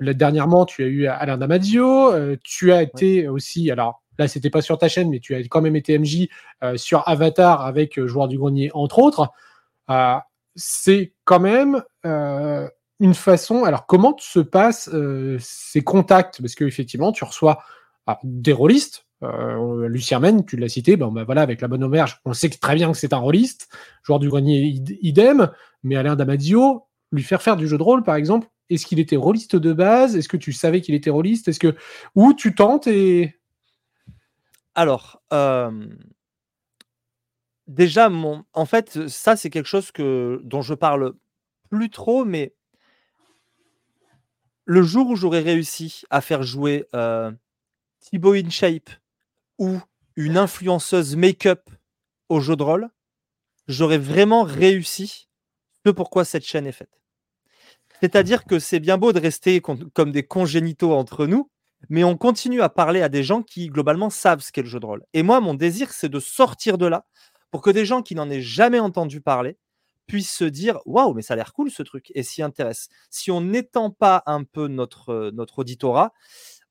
dernièrement, 0.03 0.67
tu 0.67 0.85
as 0.85 0.89
eu 0.89 1.07
Alain 1.07 1.39
Damasio. 1.39 2.13
tu 2.45 2.71
as 2.71 2.83
été 2.83 3.27
aussi, 3.27 3.71
alors 3.71 4.03
là, 4.19 4.29
c'était 4.29 4.51
pas 4.51 4.61
sur 4.61 4.77
ta 4.77 4.89
chaîne, 4.89 5.09
mais 5.09 5.21
tu 5.21 5.35
as 5.35 5.39
quand 5.45 5.63
même 5.63 5.75
été 5.75 5.99
MJ 5.99 6.29
sur 6.77 7.09
Avatar 7.09 7.65
avec 7.65 7.99
Joueur 7.99 8.29
du 8.29 8.37
Grenier, 8.37 8.71
entre 8.75 8.99
autres. 8.99 9.31
c'est 10.55 11.15
quand 11.25 11.41
même 11.41 11.83
une 13.01 13.15
façon. 13.15 13.65
Alors, 13.65 13.87
comment 13.87 14.15
se 14.19 14.41
passent 14.41 14.91
euh, 14.93 15.39
ces 15.41 15.83
contacts? 15.83 16.41
Parce 16.41 16.55
qu'effectivement, 16.55 17.13
tu 17.13 17.25
reçois 17.25 17.63
ah, 18.07 18.21
des 18.23 18.53
rôlistes. 18.53 19.07
Euh, 19.23 19.89
Lucien 19.89 20.19
Men, 20.21 20.47
tu 20.47 20.57
l'as 20.57 20.69
cité, 20.69 20.97
ben, 20.97 21.11
ben, 21.11 21.25
voilà, 21.25 21.43
avec 21.43 21.61
la 21.61 21.69
bonne 21.69 21.85
auberge, 21.85 22.21
on 22.25 22.33
sait 22.33 22.49
très 22.49 22.75
bien 22.75 22.91
que 22.91 22.97
c'est 22.97 23.13
un 23.13 23.19
rôliste. 23.19 23.69
Joueur 24.03 24.19
du 24.19 24.29
grenier, 24.29 24.81
idem. 25.03 25.51
Mais 25.83 25.97
Alain 25.97 26.17
Damasio, 26.17 26.87
lui 27.13 27.23
faire 27.23 27.43
faire 27.43 27.57
du 27.57 27.67
jeu 27.67 27.77
de 27.77 27.83
rôle, 27.83 28.03
par 28.03 28.15
exemple, 28.15 28.49
est-ce 28.71 28.87
qu'il 28.87 29.01
était 29.01 29.17
rôliste 29.17 29.57
de 29.57 29.73
base? 29.73 30.17
Est-ce 30.17 30.29
que 30.29 30.37
tu 30.37 30.53
savais 30.53 30.81
qu'il 30.81 30.95
était 30.95 31.11
rôliste? 31.11 31.49
Est-ce 31.49 31.59
que 31.59 31.75
où 32.15 32.33
tu 32.33 32.55
tentes 32.55 32.87
et 32.87 33.37
alors 34.77 35.21
euh, 35.33 35.89
déjà 37.67 38.09
mon 38.09 38.45
en 38.53 38.65
fait 38.65 39.09
ça 39.09 39.37
c'est 39.37 39.51
quelque 39.51 39.67
chose 39.67 39.91
que 39.91 40.41
dont 40.45 40.63
je 40.63 40.75
parle 40.75 41.15
plus 41.71 41.91
trop 41.91 42.25
mais 42.25 42.55
le 44.71 44.85
jour 44.85 45.09
où 45.09 45.17
j'aurais 45.17 45.41
réussi 45.41 46.03
à 46.11 46.21
faire 46.21 46.45
jouer 46.45 46.87
euh, 46.95 47.33
Thibaut 47.99 48.35
InShape 48.35 48.89
ou 49.59 49.81
une 50.15 50.39
influenceuse 50.39 51.17
make-up 51.17 51.69
au 52.29 52.39
jeu 52.39 52.55
de 52.55 52.63
rôle, 52.63 52.89
j'aurais 53.67 53.99
vraiment 53.99 54.45
réussi 54.45 55.27
ce 55.85 55.91
pourquoi 55.91 56.25
cette 56.25 56.45
chaîne 56.45 56.69
est 56.69 56.73
faite. 56.73 57.03
C'est-à-dire 58.01 58.45
que 58.45 58.61
c'est 58.61 58.79
bien 58.79 58.97
beau 58.97 59.13
de 59.13 59.19
rester 59.19 59.61
comme 59.61 60.13
des 60.13 60.23
congénitaux 60.23 60.93
entre 60.93 61.27
nous, 61.27 61.51
mais 61.89 62.05
on 62.05 62.17
continue 62.17 62.63
à 62.63 62.69
parler 62.69 63.03
à 63.03 63.09
des 63.09 63.25
gens 63.25 63.43
qui 63.43 63.71
globalement 63.71 64.09
savent 64.09 64.39
ce 64.39 64.53
qu'est 64.53 64.63
le 64.63 64.69
jeu 64.69 64.79
de 64.79 64.87
rôle. 64.87 65.05
Et 65.15 65.25
moi, 65.25 65.41
mon 65.41 65.55
désir, 65.55 65.93
c'est 65.93 66.09
de 66.09 66.21
sortir 66.21 66.79
de 66.79 66.87
là 66.87 67.07
pour 67.51 67.61
que 67.61 67.71
des 67.71 67.85
gens 67.85 68.03
qui 68.03 68.15
n'en 68.15 68.31
aient 68.31 68.41
jamais 68.41 68.79
entendu 68.79 69.21
parler 69.21 69.59
puissent 70.11 70.35
se 70.35 70.45
dire 70.45 70.81
waouh, 70.87 71.15
mais 71.15 71.23
ça 71.23 71.35
a 71.35 71.37
l'air 71.37 71.53
cool 71.53 71.71
ce 71.71 71.85
truc 71.85 72.11
et 72.17 72.25
s'y 72.25 72.43
intéressent. 72.43 72.89
Si 73.11 73.31
on 73.31 73.41
n'étend 73.41 73.91
pas 73.91 74.25
un 74.27 74.43
peu 74.43 74.67
notre, 74.67 75.11
euh, 75.11 75.31
notre 75.31 75.61
auditorat, 75.61 76.13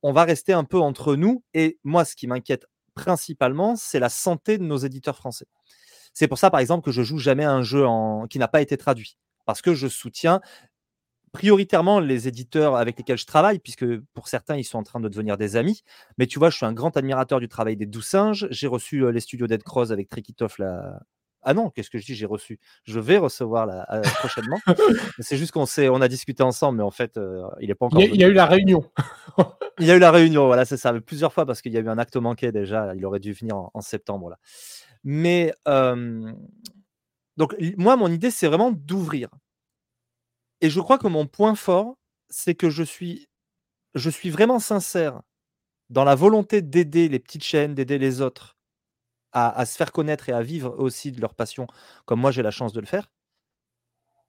on 0.04 0.12
va 0.12 0.26
rester 0.26 0.52
un 0.52 0.66
peu 0.66 0.78
entre 0.78 1.16
nous. 1.16 1.42
Et 1.54 1.80
moi, 1.86 2.04
ce 2.04 2.18
qui 2.18 2.28
m'inquiète 2.28 2.66
principalement, 2.96 3.78
c'est 3.78 4.00
la 4.00 4.10
santé 4.10 4.58
de 4.58 4.64
nos 4.64 4.76
éditeurs 4.76 5.16
français. 5.16 5.46
C'est 6.14 6.28
pour 6.28 6.38
ça, 6.38 6.52
par 6.52 6.60
exemple, 6.60 6.84
que 6.84 6.92
je 6.92 7.02
joue 7.02 7.18
jamais 7.18 7.46
un 7.46 7.62
jeu 7.62 7.86
qui 8.30 8.40
n'a 8.40 8.50
pas 8.50 8.62
été 8.62 8.76
traduit. 8.76 9.18
Parce 9.46 9.62
que 9.62 9.74
je 9.74 9.88
soutiens 9.88 10.42
prioritairement 11.32 12.02
les 12.02 12.28
éditeurs 12.28 12.76
avec 12.76 12.98
lesquels 12.98 13.18
je 13.18 13.26
travaille, 13.26 13.60
puisque 13.60 13.86
pour 14.14 14.28
certains, 14.28 14.58
ils 14.58 14.66
sont 14.66 14.80
en 14.80 14.84
train 14.84 15.00
de 15.00 15.08
devenir 15.08 15.38
des 15.38 15.56
amis. 15.56 15.84
Mais 16.18 16.28
tu 16.28 16.40
vois, 16.40 16.50
je 16.50 16.58
suis 16.58 16.66
un 16.66 16.74
grand 16.74 16.98
admirateur 16.98 17.40
du 17.40 17.48
travail 17.48 17.78
des 17.78 17.86
Doux 17.86 18.02
Singes. 18.02 18.48
J'ai 18.52 18.68
reçu 18.68 19.06
euh, 19.06 19.12
les 19.12 19.22
studios 19.22 19.48
Dead 19.48 19.64
Cross 19.64 19.92
avec 19.92 20.10
Trikitov 20.10 20.56
la, 20.58 21.00
ah 21.42 21.54
non, 21.54 21.70
qu'est-ce 21.70 21.90
que 21.90 21.98
je 21.98 22.06
dis 22.06 22.16
J'ai 22.16 22.26
reçu. 22.26 22.60
Je 22.84 23.00
vais 23.00 23.18
recevoir 23.18 23.66
la, 23.66 23.86
euh, 23.94 24.02
prochainement. 24.20 24.60
c'est 25.20 25.38
juste 25.38 25.52
qu'on 25.52 25.66
on 25.66 26.02
a 26.02 26.08
discuté 26.08 26.44
ensemble, 26.44 26.80
mais 26.80 26.84
en 26.84 26.92
fait, 26.92 27.18
euh, 27.18 27.48
il 27.62 27.68
n'est 27.70 27.76
pas 27.76 27.86
encore. 27.86 28.02
Il 28.02 28.16
y, 28.16 28.24
a, 28.24 28.28
eu 28.28 28.34
la 28.34 28.46
réunion. 28.46 28.84
il 29.80 29.86
y 29.88 29.92
a 29.92 29.96
eu 29.96 30.00
la 30.00 30.12
réunion, 30.12 30.48
voilà, 30.48 30.66
c'est 30.66 30.78
ça. 30.78 30.94
Plusieurs 31.00 31.34
fois 31.34 31.46
parce 31.46 31.62
qu'il 31.62 31.74
y 31.74 31.78
a 31.78 31.80
eu 31.80 31.88
un 31.88 31.98
acte 31.98 32.18
manqué 32.18 32.52
déjà. 32.52 32.94
Il 32.96 33.06
aurait 33.06 33.20
dû 33.20 33.32
venir 33.34 33.56
en, 33.74 33.82
septembre 33.82 34.30
là. 34.30 34.38
Mais 35.04 35.54
donc 37.38 37.56
moi, 37.78 37.96
mon 37.96 38.12
idée, 38.12 38.32
c'est 38.32 38.48
vraiment 38.48 38.72
d'ouvrir. 38.72 39.30
Et 40.62 40.70
je 40.70 40.82
crois 40.82 40.98
que 40.98 41.08
mon 41.08 41.26
point 41.26 41.56
fort, 41.56 41.96
c'est 42.30 42.54
que 42.54 42.70
je 42.70 42.84
suis, 42.84 43.30
je 43.96 44.10
suis 44.10 44.30
vraiment 44.30 44.60
sincère 44.60 45.22
dans 45.90 46.04
la 46.04 46.16
volonté 46.16 46.62
d'aider 46.62 47.08
les 47.08 47.20
petites 47.20 47.44
chaînes, 47.44 47.74
d'aider 47.74 47.98
les 47.98 48.20
autres 48.22 48.59
à, 49.32 49.66
se 49.66 49.76
faire 49.78 49.92
connaître 49.92 50.30
et 50.30 50.34
à 50.34 50.42
vivre 50.42 50.76
aussi 50.78 51.12
de 51.12 51.22
leur 51.22 51.36
passion, 51.36 51.68
comme 52.06 52.20
moi 52.20 52.32
j'ai 52.32 52.42
la 52.42 52.52
chance 52.52 52.74
de 52.74 52.80
le 52.80 52.86
faire, 52.86 53.12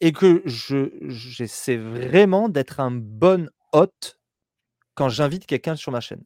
et 0.00 0.12
que 0.12 0.42
je 0.44 0.90
j'essaie 1.08 1.76
vraiment 1.76 2.48
d'être 2.48 2.80
un 2.80 2.90
bon 2.90 3.50
hôte 3.72 4.18
quand 4.94 5.08
j'invite 5.08 5.46
quelqu'un 5.46 5.76
sur 5.76 5.92
ma 5.92 6.00
chaîne. 6.00 6.24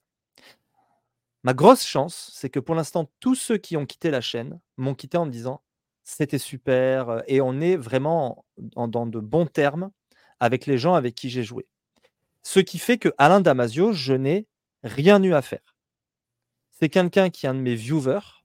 Ma 1.42 1.52
grosse 1.52 1.84
chance, 1.84 2.30
c'est 2.32 2.48
que 2.48 2.58
pour 2.58 2.74
l'instant, 2.74 3.10
tous 3.20 3.34
ceux 3.34 3.58
qui 3.58 3.76
ont 3.76 3.84
quitté 3.84 4.10
la 4.10 4.22
chaîne 4.22 4.60
m'ont 4.78 4.94
quitté 4.94 5.18
en 5.18 5.26
me 5.26 5.30
disant 5.30 5.62
c'était 6.02 6.38
super 6.38 7.22
et 7.26 7.40
on 7.40 7.60
est 7.60 7.76
vraiment 7.76 8.44
dans 8.58 9.06
de 9.06 9.20
bons 9.20 9.46
termes 9.46 9.90
avec 10.40 10.66
les 10.66 10.78
gens 10.78 10.94
avec 10.94 11.14
qui 11.14 11.30
j'ai 11.30 11.42
joué. 11.42 11.66
Ce 12.42 12.60
qui 12.60 12.78
fait 12.78 12.98
que 12.98 13.08
Alain 13.18 13.40
Damasio, 13.40 13.92
je 13.92 14.12
n'ai 14.12 14.46
rien 14.82 15.22
eu 15.22 15.34
à 15.34 15.42
faire. 15.42 15.76
C'est 16.70 16.88
quelqu'un 16.88 17.30
qui 17.30 17.46
est 17.46 17.48
un 17.48 17.54
de 17.54 17.60
mes 17.60 17.74
viewers, 17.74 18.43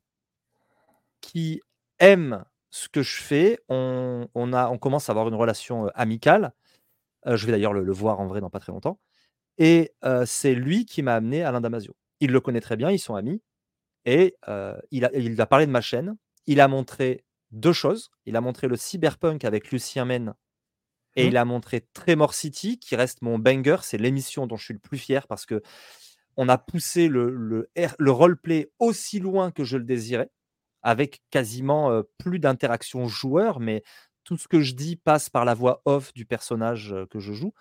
qui 1.22 1.62
aime 2.00 2.44
ce 2.70 2.90
que 2.90 3.02
je 3.02 3.22
fais. 3.22 3.60
On, 3.70 4.28
a, 4.54 4.70
on 4.70 4.78
commence 4.78 5.10
à 5.10 5.12
avoir 5.12 5.28
une 5.28 5.36
relation 5.36 5.88
amicale. 5.96 6.54
je 7.26 7.46
vais 7.46 7.52
d'ailleurs 7.52 7.74
le, 7.74 7.92
voir 7.92 8.20
en 8.20 8.28
vrai 8.28 8.42
dans 8.42 8.50
pas 8.50 8.60
très 8.60 8.72
longtemps. 8.72 9.00
Et 9.58 9.94
c'est 10.26 10.56
lui 10.56 10.86
qui 10.86 11.02
m'a 11.02 11.16
amené 11.16 11.44
à 11.44 11.58
Damasio. 11.60 11.96
Il 12.20 12.32
le 12.32 12.40
connaît 12.42 12.62
très 12.62 12.78
bien, 12.78 12.92
ils 12.92 13.00
sont 13.00 13.16
amis. 13.16 13.42
Et 14.06 14.36
il, 14.92 15.06
a, 15.06 15.12
il 15.14 15.40
a 15.40 15.46
parlé 15.46 15.66
de 15.66 15.72
ma 15.72 15.82
chaîne. 15.82 16.16
Il 16.48 16.62
a 16.62 16.68
montré 16.68 17.24
deux 17.52 17.74
choses. 17.74 18.10
Il 18.26 18.36
a 18.36 18.42
montré 18.42 18.68
le 18.68 18.76
cyberpunk 18.76 19.44
avec 19.46 19.72
Lucien 19.72 20.06
Men. 20.06 20.34
Et 21.16 21.26
mmh. 21.26 21.28
il 21.28 21.38
a 21.38 21.46
montré 21.46 21.82
Tremor 21.94 22.34
City, 22.34 22.80
qui 22.80 22.96
reste 22.96 23.22
mon 23.22 23.40
banger. 23.40 23.78
C'est 23.82 23.98
l'émission 23.98 24.48
dont 24.48 24.58
je 24.58 24.66
suis 24.66 24.74
le 24.74 24.80
plus 24.80 24.98
fier 24.98 25.28
parce 25.28 25.46
que 25.46 25.62
on 26.38 26.48
a 26.48 26.58
poussé 26.58 27.10
le, 27.10 27.36
le, 27.36 27.70
le 27.98 28.12
roleplay 28.12 28.72
aussi 28.80 29.20
loin 29.20 29.52
que 29.52 29.66
je 29.66 29.78
le 29.78 29.84
désirais 29.84 30.30
avec 30.84 31.22
quasiment 31.30 32.04
plus 32.18 32.40
d'interaction 32.40 33.08
joueur, 33.08 33.60
mais 33.60 33.84
tout 34.24 34.38
ce 34.38 34.48
que 34.48 34.62
je 34.62 34.74
dis 34.74 34.96
passe 34.96 35.30
par 35.30 35.46
la 35.46 35.54
voix 35.54 35.82
off 35.86 36.14
du 36.14 36.26
personnage 36.26 36.96
que 37.10 37.20
je 37.20 37.34
joue. 37.34 37.54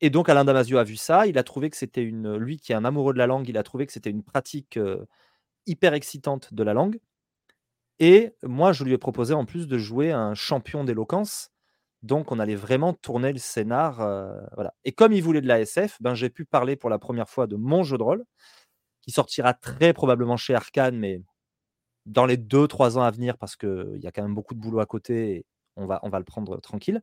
et 0.00 0.10
donc 0.10 0.28
Alain 0.28 0.44
Damasio 0.44 0.78
a 0.78 0.84
vu 0.84 0.96
ça, 0.96 1.26
il 1.26 1.38
a 1.38 1.42
trouvé 1.42 1.70
que 1.70 1.76
c'était 1.76 2.02
une, 2.02 2.36
lui 2.36 2.58
qui 2.58 2.72
est 2.72 2.74
un 2.74 2.84
amoureux 2.84 3.12
de 3.12 3.18
la 3.18 3.26
langue, 3.26 3.48
il 3.48 3.58
a 3.58 3.62
trouvé 3.62 3.86
que 3.86 3.92
c'était 3.92 4.10
une 4.10 4.22
pratique 4.22 4.78
hyper 5.66 5.94
excitante 5.94 6.52
de 6.54 6.62
la 6.62 6.74
langue. 6.74 6.98
Et 7.98 8.34
moi, 8.42 8.72
je 8.72 8.84
lui 8.84 8.92
ai 8.92 8.98
proposé 8.98 9.34
en 9.34 9.44
plus 9.44 9.66
de 9.66 9.78
jouer 9.78 10.12
un 10.12 10.34
champion 10.34 10.84
d'éloquence. 10.84 11.50
Donc, 12.02 12.30
on 12.30 12.38
allait 12.38 12.56
vraiment 12.56 12.92
tourner 12.92 13.32
le 13.32 13.38
scénar. 13.38 13.96
voilà. 14.54 14.74
Et 14.84 14.92
comme 14.92 15.12
il 15.12 15.22
voulait 15.22 15.40
de 15.40 15.48
la 15.48 15.60
SF, 15.60 15.96
ben, 16.00 16.14
j'ai 16.14 16.30
pu 16.30 16.44
parler 16.44 16.76
pour 16.76 16.90
la 16.90 16.98
première 16.98 17.28
fois 17.28 17.46
de 17.46 17.56
mon 17.56 17.82
jeu 17.82 17.98
de 17.98 18.02
rôle 18.02 18.24
qui 19.06 19.12
sortira 19.12 19.54
très 19.54 19.92
probablement 19.92 20.36
chez 20.36 20.54
Arkane, 20.54 20.98
mais 20.98 21.22
dans 22.04 22.26
les 22.26 22.36
2-3 22.36 22.98
ans 22.98 23.02
à 23.02 23.10
venir, 23.10 23.38
parce 23.38 23.56
qu'il 23.56 23.98
y 24.02 24.06
a 24.06 24.12
quand 24.12 24.22
même 24.22 24.34
beaucoup 24.34 24.54
de 24.54 24.60
boulot 24.60 24.80
à 24.80 24.86
côté 24.86 25.46
on 25.76 25.86
va, 25.86 26.00
on 26.02 26.08
va 26.08 26.18
le 26.18 26.24
prendre 26.24 26.58
tranquille. 26.60 27.02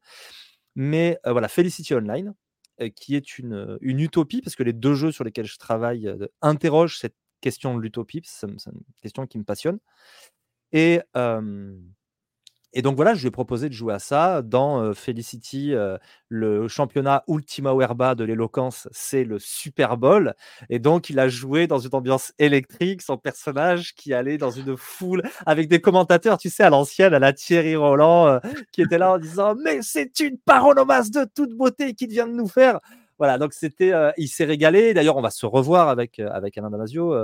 Mais 0.75 1.19
voilà, 1.25 1.47
Felicity 1.47 1.93
Online, 1.93 2.33
qui 2.95 3.15
est 3.15 3.37
une, 3.37 3.77
une, 3.81 3.99
utopie, 3.99 4.41
parce 4.41 4.55
que 4.55 4.63
les 4.63 4.73
deux 4.73 4.95
jeux 4.95 5.11
sur 5.11 5.23
lesquels 5.23 5.45
je 5.45 5.57
travaille 5.57 6.11
interrogent 6.41 6.97
cette 6.97 7.15
question 7.41 7.75
de 7.75 7.81
l'utopie, 7.81 8.21
c'est 8.25 8.47
une 8.47 8.57
question 9.01 9.27
qui 9.27 9.37
me 9.37 9.43
passionne. 9.43 9.79
Et, 10.71 11.01
et 12.73 12.81
donc 12.81 12.95
voilà, 12.95 13.13
je 13.13 13.21
lui 13.21 13.27
ai 13.27 13.31
proposé 13.31 13.69
de 13.69 13.73
jouer 13.73 13.93
à 13.93 13.99
ça. 13.99 14.41
Dans 14.41 14.93
Felicity, 14.93 15.73
le 16.27 16.67
championnat 16.67 17.23
Ultima 17.27 17.73
Werba 17.73 18.15
de 18.15 18.23
l'éloquence, 18.23 18.87
c'est 18.91 19.23
le 19.23 19.37
Super 19.39 19.97
Bowl. 19.97 20.33
Et 20.69 20.79
donc, 20.79 21.09
il 21.09 21.19
a 21.19 21.27
joué 21.27 21.67
dans 21.67 21.79
une 21.79 21.93
ambiance 21.93 22.33
électrique, 22.39 23.01
son 23.01 23.17
personnage 23.17 23.93
qui 23.93 24.13
allait 24.13 24.37
dans 24.37 24.49
une 24.49 24.75
foule 24.75 25.21
avec 25.45 25.67
des 25.67 25.81
commentateurs, 25.81 26.37
tu 26.37 26.49
sais, 26.49 26.63
à 26.63 26.69
l'ancienne, 26.69 27.13
à 27.13 27.19
la 27.19 27.33
Thierry 27.33 27.75
Roland, 27.75 28.39
qui 28.71 28.81
était 28.81 28.97
là 28.97 29.13
en 29.13 29.17
disant 29.19 29.55
Mais 29.63 29.79
c'est 29.81 30.19
une 30.19 30.37
paronomasse 30.37 31.11
de 31.11 31.25
toute 31.35 31.55
beauté 31.55 31.93
qu'il 31.93 32.09
vient 32.09 32.27
de 32.27 32.33
nous 32.33 32.47
faire. 32.47 32.79
Voilà, 33.19 33.37
donc 33.37 33.53
c'était, 33.53 33.93
il 34.17 34.27
s'est 34.27 34.45
régalé. 34.45 34.93
D'ailleurs, 34.93 35.17
on 35.17 35.21
va 35.21 35.29
se 35.29 35.45
revoir 35.45 35.89
avec, 35.89 36.19
avec 36.19 36.57
Alain 36.57 36.71
Damasio 36.71 37.15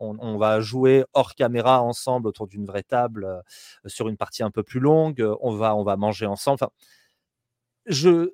on, 0.00 0.38
va 0.38 0.60
jouer 0.60 1.04
hors 1.12 1.34
caméra 1.34 1.82
ensemble 1.82 2.26
autour 2.26 2.46
d'une 2.46 2.64
vraie 2.64 2.82
table 2.82 3.42
sur 3.86 4.08
une 4.08 4.16
partie 4.16 4.42
un 4.42 4.50
peu 4.50 4.62
plus 4.62 4.80
longue. 4.80 5.26
On 5.40 5.54
va, 5.54 5.76
on 5.76 5.84
va 5.84 5.96
manger 5.96 6.26
ensemble. 6.26 6.54
Enfin, 6.54 6.70
je, 7.86 8.32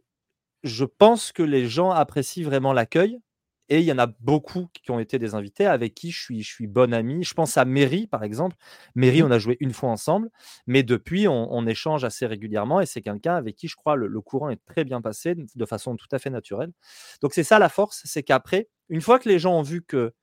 je 0.62 0.84
pense 0.84 1.32
que 1.32 1.42
les 1.42 1.66
gens 1.66 1.90
apprécient 1.90 2.44
vraiment 2.44 2.72
l'accueil. 2.72 3.20
Et 3.68 3.80
il 3.80 3.84
y 3.84 3.92
en 3.92 3.98
a 3.98 4.06
beaucoup 4.06 4.68
qui 4.72 4.92
ont 4.92 5.00
été 5.00 5.18
des 5.18 5.34
invités 5.34 5.66
avec 5.66 5.94
qui 5.94 6.12
je 6.12 6.20
suis, 6.20 6.42
je 6.42 6.48
suis 6.48 6.68
bonne 6.68 6.94
amie. 6.94 7.24
Je 7.24 7.34
pense 7.34 7.56
à 7.56 7.64
Mary, 7.64 8.06
par 8.06 8.22
exemple. 8.22 8.54
Mary, 8.94 9.22
mmh. 9.22 9.26
on 9.26 9.30
a 9.32 9.38
joué 9.40 9.56
une 9.58 9.72
fois 9.72 9.90
ensemble, 9.90 10.30
mais 10.68 10.84
depuis, 10.84 11.26
on, 11.26 11.66
échange 11.66 12.04
assez 12.04 12.26
régulièrement 12.26 12.80
et 12.80 12.86
c'est 12.86 13.02
quelqu'un 13.02 13.34
avec 13.34 13.56
qui 13.56 13.66
je 13.66 13.74
crois 13.74 13.96
le, 13.96 14.06
le, 14.06 14.20
courant 14.20 14.50
est 14.50 14.64
très 14.66 14.84
bien 14.84 15.00
passé 15.00 15.34
de 15.34 15.66
façon 15.66 15.96
tout 15.96 16.06
à 16.12 16.20
fait 16.20 16.30
naturelle. 16.30 16.70
Donc, 17.20 17.34
c'est 17.34 17.42
ça 17.42 17.58
la 17.58 17.68
force, 17.68 18.02
c'est 18.04 18.22
qu'après, 18.22 18.68
une 18.88 19.00
fois 19.00 19.18
que 19.18 19.28
les 19.28 19.40
gens 19.40 19.58
ont 19.58 19.62
vu 19.62 19.82
que. 19.82 20.14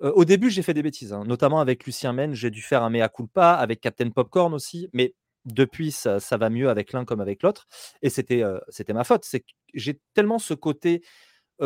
Au 0.00 0.24
début, 0.24 0.50
j'ai 0.50 0.62
fait 0.62 0.72
des 0.74 0.82
bêtises, 0.82 1.12
hein, 1.12 1.24
notamment 1.26 1.60
avec 1.60 1.84
Lucien 1.84 2.12
Men, 2.14 2.32
j'ai 2.34 2.50
dû 2.50 2.62
faire 2.62 2.82
un 2.82 2.90
mea 2.90 3.08
culpa, 3.08 3.52
avec 3.52 3.80
Captain 3.80 4.08
Popcorn 4.10 4.54
aussi, 4.54 4.88
mais 4.94 5.14
depuis, 5.44 5.92
ça, 5.92 6.18
va 6.32 6.50
mieux 6.50 6.70
avec 6.70 6.92
l'un 6.92 7.04
comme 7.04 7.20
avec 7.20 7.42
l'autre. 7.42 7.66
Et 8.02 8.10
c'était 8.10 8.42
c'était 8.68 8.92
ma 8.92 9.04
faute. 9.04 9.26
J'ai 9.74 10.00
tellement 10.14 10.38
ce 10.38 10.54
côté 10.54 11.02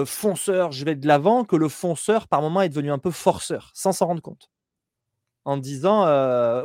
fonceur, 0.05 0.73
je 0.73 0.85
vais 0.85 0.97
de 0.97 1.07
l'avant, 1.07 1.45
que 1.45 1.57
le 1.57 1.69
fonceur, 1.69 2.27
par 2.27 2.43
moment, 2.43 2.63
est 2.63 2.69
devenu 2.69 2.91
un 2.91 2.99
peu 2.99 3.11
forceur, 3.13 3.71
sans 3.75 3.93
s'en 3.93 4.07
rendre 4.07 4.23
compte. 4.23 4.51
En 5.45 5.57
disant, 5.57 6.05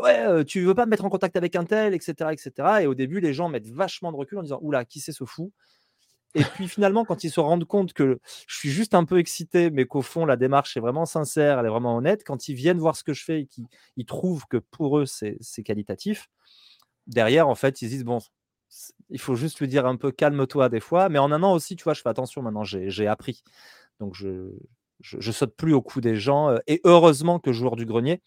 ouais, 0.01 0.45
tu 0.45 0.61
veux 0.61 0.73
pas 0.73 0.85
me 0.85 0.91
mettre 0.91 1.05
en 1.05 1.09
contact 1.09 1.35
avec 1.35 1.55
un 1.55 1.65
tel, 1.65 1.93
etc., 1.93 2.31
etc. 2.31 2.51
Et 2.81 2.87
au 2.87 2.95
début, 2.95 3.19
les 3.19 3.33
gens 3.33 3.49
mettent 3.49 3.69
vachement 3.69 4.11
de 4.11 4.17
recul 4.17 4.39
en 4.39 4.43
disant, 4.43 4.59
oula, 4.61 4.85
qui 4.85 4.99
c'est 4.99 5.11
ce 5.11 5.25
fou? 5.25 5.51
Et 6.35 6.43
puis 6.43 6.67
finalement, 6.67 7.05
quand 7.05 7.23
ils 7.23 7.31
se 7.31 7.39
rendent 7.39 7.65
compte 7.65 7.93
que 7.93 8.19
je 8.47 8.55
suis 8.55 8.69
juste 8.69 8.93
un 8.93 9.03
peu 9.03 9.17
excité, 9.17 9.71
mais 9.71 9.85
qu'au 9.85 10.01
fond, 10.01 10.25
la 10.25 10.35
démarche 10.35 10.77
est 10.77 10.79
vraiment 10.79 11.05
sincère, 11.05 11.59
elle 11.59 11.65
est 11.65 11.69
vraiment 11.69 11.97
honnête, 11.97 12.23
quand 12.23 12.47
ils 12.47 12.53
viennent 12.53 12.77
voir 12.77 12.95
ce 12.95 13.03
que 13.03 13.13
je 13.13 13.23
fais 13.23 13.41
et 13.41 13.47
qu'ils 13.47 14.05
trouvent 14.05 14.45
que 14.47 14.57
pour 14.57 14.99
eux, 14.99 15.05
c'est 15.05 15.63
qualitatif, 15.63 16.29
derrière, 17.07 17.47
en 17.47 17.55
fait, 17.55 17.81
ils 17.81 17.89
disent, 17.89 18.05
bon, 18.05 18.19
il 19.09 19.19
faut 19.19 19.35
juste 19.35 19.59
lui 19.59 19.67
dire 19.67 19.85
un 19.85 19.95
peu 19.95 20.11
calme-toi 20.11 20.69
des 20.69 20.79
fois. 20.79 21.09
Mais 21.09 21.19
en 21.19 21.31
un 21.31 21.43
an 21.43 21.53
aussi, 21.53 21.75
tu 21.75 21.83
vois, 21.83 21.93
je 21.93 22.01
fais 22.01 22.09
attention 22.09 22.41
maintenant, 22.41 22.63
j'ai 22.63 23.07
appris. 23.07 23.43
Donc 23.99 24.15
je, 24.15 24.51
je, 25.01 25.31
saute 25.31 25.55
plus 25.55 25.73
au 25.73 25.81
cou 25.81 26.01
des 26.01 26.15
gens. 26.15 26.49
Euh, 26.49 26.59
et 26.67 26.81
heureusement 26.83 27.39
que 27.39 27.51
Joueur 27.51 27.75
du 27.75 27.85
Grenier 27.85 28.21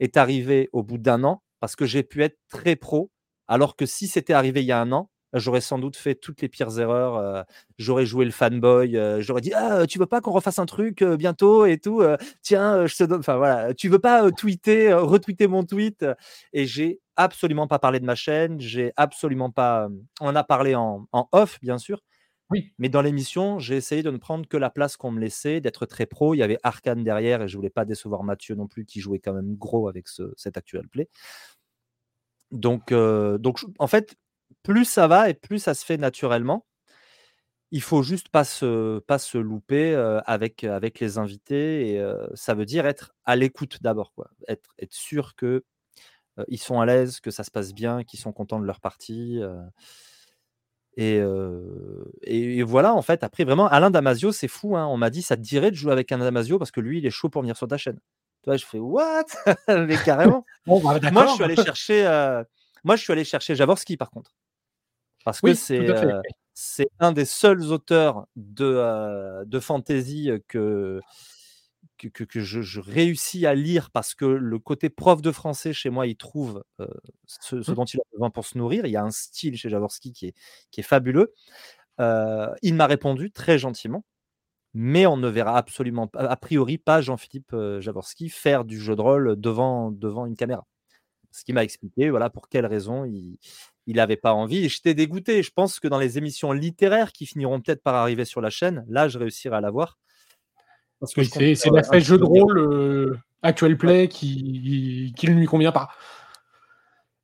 est 0.00 0.16
arrivé 0.16 0.68
au 0.72 0.82
bout 0.82 0.98
d'un 0.98 1.24
an 1.24 1.42
parce 1.60 1.76
que 1.76 1.86
j'ai 1.86 2.02
pu 2.02 2.22
être 2.22 2.38
très 2.48 2.76
pro. 2.76 3.10
Alors 3.48 3.76
que 3.76 3.86
si 3.86 4.08
c'était 4.08 4.32
arrivé 4.32 4.62
il 4.62 4.66
y 4.66 4.72
a 4.72 4.80
un 4.80 4.92
an, 4.92 5.10
j'aurais 5.32 5.60
sans 5.60 5.78
doute 5.78 5.96
fait 5.96 6.14
toutes 6.14 6.42
les 6.42 6.48
pires 6.48 6.78
erreurs. 6.78 7.16
Euh, 7.16 7.42
j'aurais 7.78 8.06
joué 8.06 8.24
le 8.24 8.30
fanboy. 8.30 8.96
Euh, 8.96 9.20
j'aurais 9.20 9.40
dit 9.40 9.52
ah 9.54 9.86
tu 9.86 9.98
veux 9.98 10.06
pas 10.06 10.20
qu'on 10.20 10.32
refasse 10.32 10.58
un 10.58 10.66
truc 10.66 11.02
bientôt 11.02 11.66
et 11.66 11.78
tout. 11.78 12.02
tiens, 12.42 12.86
je 12.86 12.96
te 12.96 13.04
donne. 13.04 13.20
Enfin 13.20 13.36
voilà, 13.36 13.74
tu 13.74 13.88
veux 13.88 13.98
pas 13.98 14.30
tweeter, 14.32 14.92
retweeter 14.92 15.48
mon 15.48 15.64
tweet? 15.64 16.04
Et 16.52 16.66
j'ai 16.66 17.00
absolument 17.16 17.66
pas 17.66 17.78
parlé 17.78 18.00
de 18.00 18.04
ma 18.04 18.14
chaîne, 18.14 18.60
j'ai 18.60 18.92
absolument 18.96 19.50
pas. 19.50 19.88
On 20.20 20.34
a 20.36 20.44
parlé 20.44 20.74
en, 20.74 21.06
off, 21.32 21.58
bien 21.60 21.78
sûr. 21.78 22.02
Oui. 22.50 22.72
Mais 22.78 22.88
dans 22.88 23.02
l'émission, 23.02 23.58
j'ai 23.58 23.76
essayé 23.76 24.04
de 24.04 24.10
ne 24.10 24.18
prendre 24.18 24.46
que 24.46 24.56
la 24.56 24.70
place 24.70 24.96
qu'on 24.96 25.10
me 25.10 25.20
laissait, 25.20 25.60
d'être 25.60 25.84
très 25.84 26.06
pro. 26.06 26.32
Il 26.34 26.38
y 26.38 26.42
avait 26.44 26.58
Arkane 26.62 27.02
derrière 27.02 27.42
et 27.42 27.48
je 27.48 27.56
voulais 27.56 27.70
pas 27.70 27.84
décevoir 27.84 28.22
Mathieu 28.22 28.54
non 28.54 28.68
plus, 28.68 28.84
qui 28.84 29.00
jouait 29.00 29.18
quand 29.18 29.32
même 29.32 29.56
gros 29.56 29.88
avec 29.88 30.06
ce, 30.06 30.32
cet 30.36 30.56
actuel 30.56 30.86
play. 30.88 31.08
Donc, 32.52 32.92
donc, 32.92 33.64
en 33.78 33.86
fait, 33.88 34.16
plus 34.66 34.84
ça 34.84 35.06
va 35.06 35.30
et 35.30 35.34
plus 35.34 35.60
ça 35.60 35.74
se 35.74 35.84
fait 35.84 35.96
naturellement. 35.96 36.66
Il 37.70 37.82
faut 37.82 38.02
juste 38.02 38.28
pas 38.30 38.44
se, 38.44 38.98
pas 39.00 39.18
se 39.18 39.38
louper 39.38 39.94
avec, 40.26 40.64
avec 40.64 41.00
les 41.00 41.18
invités. 41.18 41.90
Et 41.90 42.04
ça 42.34 42.54
veut 42.54 42.64
dire 42.64 42.86
être 42.86 43.14
à 43.24 43.36
l'écoute 43.36 43.78
d'abord. 43.80 44.12
Être, 44.48 44.74
être 44.78 44.92
sûr 44.92 45.34
que 45.36 45.64
ils 46.48 46.58
sont 46.58 46.80
à 46.80 46.86
l'aise, 46.86 47.20
que 47.20 47.30
ça 47.30 47.44
se 47.44 47.50
passe 47.50 47.72
bien, 47.74 48.04
qu'ils 48.04 48.20
sont 48.20 48.32
contents 48.32 48.60
de 48.60 48.66
leur 48.66 48.80
partie. 48.80 49.40
Et, 50.96 51.20
et, 52.22 52.62
voilà, 52.62 52.94
en 52.94 53.02
fait, 53.02 53.24
après, 53.24 53.44
vraiment, 53.44 53.66
Alain 53.66 53.90
Damasio, 53.90 54.32
c'est 54.32 54.48
fou. 54.48 54.76
Hein, 54.76 54.86
on 54.86 54.96
m'a 54.96 55.10
dit, 55.10 55.22
ça 55.22 55.36
te 55.36 55.42
dirait 55.42 55.70
de 55.70 55.76
jouer 55.76 55.92
avec 55.92 56.10
Alain 56.12 56.24
Damasio 56.24 56.58
parce 56.58 56.70
que 56.70 56.80
lui, 56.80 56.98
il 56.98 57.06
est 57.06 57.10
chaud 57.10 57.28
pour 57.28 57.42
venir 57.42 57.56
sur 57.56 57.68
ta 57.68 57.78
chaîne. 57.78 57.98
Tu 58.42 58.50
vois, 58.50 58.56
je 58.56 58.64
fais, 58.64 58.78
what? 58.78 59.24
Mais 59.68 59.96
carrément. 60.04 60.44
Bah, 60.66 60.98
moi, 61.10 61.26
je 61.26 61.34
suis 61.34 61.44
allé 61.44 61.56
chercher, 61.56 62.04
moi, 62.84 62.94
je 62.94 63.02
suis 63.02 63.12
allé 63.12 63.24
chercher 63.24 63.56
Javorski, 63.56 63.96
par 63.96 64.10
contre. 64.10 64.32
Parce 65.26 65.40
que 65.40 65.54
c'est 65.54 65.84
c'est 66.54 66.88
un 67.00 67.10
des 67.10 67.24
seuls 67.24 67.64
auteurs 67.64 68.28
de, 68.36 69.44
de 69.44 69.60
fantasy 69.60 70.30
que, 70.46 71.00
que, 71.98 72.40
je, 72.40 72.80
réussis 72.80 73.44
à 73.44 73.56
lire 73.56 73.90
parce 73.90 74.14
que 74.14 74.24
le 74.24 74.58
côté 74.60 74.88
prof 74.88 75.20
de 75.20 75.32
français 75.32 75.72
chez 75.72 75.90
moi, 75.90 76.06
il 76.06 76.16
trouve 76.16 76.62
ce, 77.26 77.56
mmh. 77.56 77.74
dont 77.74 77.84
il 77.86 77.98
a 77.98 78.04
besoin 78.12 78.30
pour 78.30 78.46
se 78.46 78.56
nourrir. 78.56 78.86
Il 78.86 78.92
y 78.92 78.96
a 78.96 79.02
un 79.02 79.10
style 79.10 79.56
chez 79.56 79.68
Jaworski 79.68 80.12
qui 80.12 80.28
est, 80.28 80.34
qui 80.70 80.78
est 80.78 80.84
fabuleux. 80.84 81.34
il 81.98 82.74
m'a 82.74 82.86
répondu 82.86 83.32
très 83.32 83.58
gentiment, 83.58 84.04
mais 84.74 85.06
on 85.06 85.16
ne 85.16 85.28
verra 85.28 85.58
absolument 85.58 86.06
pas, 86.06 86.20
a 86.20 86.36
priori 86.36 86.78
pas 86.78 87.00
Jean-Philippe 87.00 87.54
Jaworski 87.80 88.28
faire 88.28 88.64
du 88.64 88.80
jeu 88.80 88.94
de 88.94 89.02
rôle 89.02 89.40
devant, 89.40 89.90
devant 89.90 90.24
une 90.24 90.36
caméra. 90.36 90.64
Ce 91.32 91.42
qui 91.42 91.52
m'a 91.52 91.64
expliqué, 91.64 92.10
voilà 92.10 92.30
pour 92.30 92.48
quelles 92.48 92.64
raisons 92.64 93.04
il 93.04 93.36
n'avait 93.94 94.16
pas 94.16 94.32
envie. 94.32 94.64
Et 94.64 94.68
j'étais 94.68 94.94
dégoûté. 94.94 95.44
Je 95.44 95.52
pense 95.52 95.78
que 95.78 95.86
dans 95.86 95.98
les 95.98 96.18
émissions 96.18 96.50
littéraires 96.50 97.12
qui 97.12 97.26
finiront 97.26 97.60
peut-être 97.60 97.82
par 97.82 97.94
arriver 97.94 98.24
sur 98.24 98.40
la 98.40 98.50
chaîne, 98.50 98.84
là, 98.88 99.06
je 99.06 99.18
réussirai 99.18 99.54
à 99.56 99.60
l'avoir 99.60 99.98
c'est 101.04 101.70
l'aspect 101.70 102.00
jeu 102.00 102.18
de 102.18 102.24
rôle 102.24 102.58
euh, 102.58 103.18
actuel 103.42 103.76
play 103.76 104.08
qui, 104.08 105.12
qui 105.16 105.28
ne 105.28 105.34
lui 105.34 105.46
convient 105.46 105.72
pas. 105.72 105.90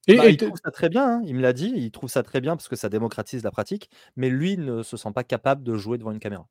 Et, 0.08 0.16
bah, 0.16 0.28
il 0.28 0.36
trouve 0.36 0.58
ça 0.62 0.72
très 0.72 0.88
bien, 0.88 1.06
hein, 1.06 1.22
il 1.24 1.36
me 1.36 1.42
l'a 1.42 1.52
dit, 1.52 1.72
il 1.76 1.90
trouve 1.92 2.10
ça 2.10 2.24
très 2.24 2.40
bien 2.40 2.56
parce 2.56 2.68
que 2.68 2.74
ça 2.74 2.88
démocratise 2.88 3.44
la 3.44 3.52
pratique, 3.52 3.88
mais 4.16 4.30
lui 4.30 4.56
ne 4.58 4.82
se 4.82 4.96
sent 4.96 5.10
pas 5.14 5.22
capable 5.22 5.62
de 5.62 5.76
jouer 5.76 5.96
devant 5.96 6.10
une 6.10 6.18
caméra. 6.18 6.48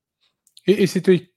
Et, 0.68 0.88
c'était 0.88 1.34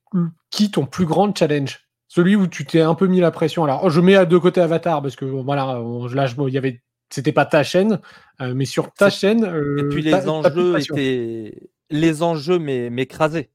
qui 0.51 0.71
ton 0.71 0.87
plus 0.87 1.07
grand 1.07 1.37
challenge? 1.37 1.81
Celui 2.07 2.37
où 2.37 2.47
tu 2.47 2.65
t'es 2.65 2.83
un 2.83 2.95
peu 2.95 3.09
mis 3.09 3.19
la 3.19 3.33
pression. 3.33 3.65
Alors, 3.65 3.91
je 3.91 4.01
mets 4.01 4.15
à 4.15 4.27
deux 4.27 4.39
côtés 4.39 4.61
Avatar 4.61 5.03
parce 5.03 5.17
que 5.17 5.25
voilà, 5.25 5.83
là, 6.13 6.29
il 6.47 6.55
y 6.55 6.59
avait, 6.59 6.83
c'était 7.15 7.33
pas 7.33 7.47
ta 7.47 7.63
chaîne, 7.63 8.01
euh, 8.41 8.55
mais 8.55 8.65
sur 8.65 8.93
ta 8.93 9.11
chaîne. 9.11 9.45
et 9.79 9.85
puis 9.89 10.03
les 10.03 10.29
enjeux 10.29 10.79
étaient, 10.79 11.71
les 11.91 12.23
enjeux 12.23 12.59
m'écrasaient 12.59 13.51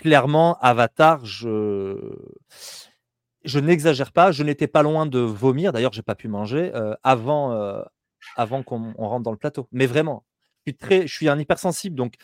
clairement, 0.00 0.58
Avatar, 0.60 1.24
je, 1.24 1.96
je 3.44 3.58
n'exagère 3.58 4.12
pas, 4.12 4.32
je 4.32 4.42
n'étais 4.42 4.66
pas 4.66 4.82
loin 4.82 5.06
de 5.06 5.18
vomir. 5.18 5.72
D'ailleurs, 5.72 5.92
j'ai 5.92 6.02
pas 6.02 6.14
pu 6.14 6.28
manger 6.28 6.72
euh, 6.74 6.94
avant, 7.02 7.52
euh, 7.52 7.82
avant 8.36 8.62
qu'on 8.62 8.92
rentre 8.92 9.22
dans 9.22 9.32
le 9.32 9.38
plateau. 9.38 9.68
Mais 9.72 9.86
vraiment, 9.86 10.24
je 10.58 10.72
suis, 10.72 10.76
très, 10.76 11.06
je 11.06 11.14
suis 11.14 11.28
un 11.28 11.38
hypersensible, 11.38 11.96
donc 11.96 12.14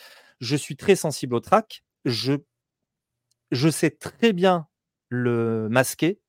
je 0.40 0.56
suis 0.56 0.76
très 0.76 0.96
sensible 0.96 1.34
au 1.34 1.40
trac. 1.40 1.84
Je, 2.04 2.34
je 3.50 3.68
sais 3.68 3.90
très 3.90 4.32
bien 4.32 4.66
le 5.08 5.68
masquer. 5.70 6.20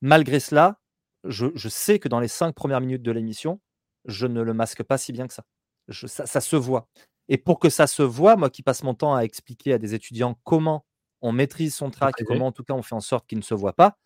Malgré 0.00 0.40
cela, 0.40 0.80
je, 1.24 1.46
je 1.54 1.68
sais 1.68 1.98
que 1.98 2.08
dans 2.08 2.20
les 2.20 2.28
cinq 2.28 2.54
premières 2.54 2.80
minutes 2.80 3.02
de 3.02 3.10
l'émission, 3.12 3.60
je 4.04 4.26
ne 4.26 4.42
le 4.42 4.54
masque 4.54 4.82
pas 4.82 4.98
si 4.98 5.12
bien 5.12 5.26
que 5.26 5.34
ça. 5.34 5.44
ça, 5.90 6.26
ça 6.26 6.40
se 6.40 6.56
voit. 6.56 6.88
Et 7.28 7.38
pour 7.38 7.58
que 7.58 7.70
ça 7.70 7.86
se 7.86 8.02
voit, 8.02 8.36
moi 8.36 8.50
qui 8.50 8.62
passe 8.62 8.82
mon 8.82 8.94
temps 8.94 9.14
à 9.14 9.22
expliquer 9.22 9.72
à 9.72 9.78
des 9.78 9.94
étudiants 9.94 10.38
comment 10.44 10.84
on 11.22 11.32
maîtrise 11.32 11.74
son 11.74 11.90
track, 11.90 12.16
comment 12.26 12.48
en 12.48 12.52
tout 12.52 12.64
cas 12.64 12.74
on 12.74 12.82
fait 12.82 12.94
en 12.94 13.00
sorte 13.00 13.26
qu'il 13.26 13.38
ne 13.38 13.42
se 13.42 13.54
voit 13.54 13.72
pas, 13.72 13.96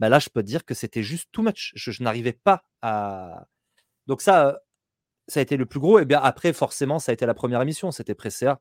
bah 0.00 0.08
là 0.08 0.18
je 0.18 0.28
peux 0.28 0.42
dire 0.42 0.64
que 0.64 0.74
c'était 0.74 1.02
juste 1.04 1.28
too 1.32 1.42
much. 1.42 1.72
Je, 1.76 2.02
n'arrivais 2.02 2.32
pas 2.32 2.64
à. 2.82 3.46
Donc 4.06 4.22
ça, 4.22 4.60
ça 5.28 5.40
a 5.40 5.42
été 5.42 5.56
le 5.56 5.66
plus 5.66 5.80
gros. 5.80 6.00
Et 6.00 6.04
bien 6.04 6.20
après, 6.20 6.52
forcément, 6.52 6.98
ça 6.98 7.12
a 7.12 7.14
été 7.14 7.26
la 7.26 7.34
première 7.34 7.62
émission. 7.62 7.92
C'était 7.92 8.14
Presséa. 8.14 8.60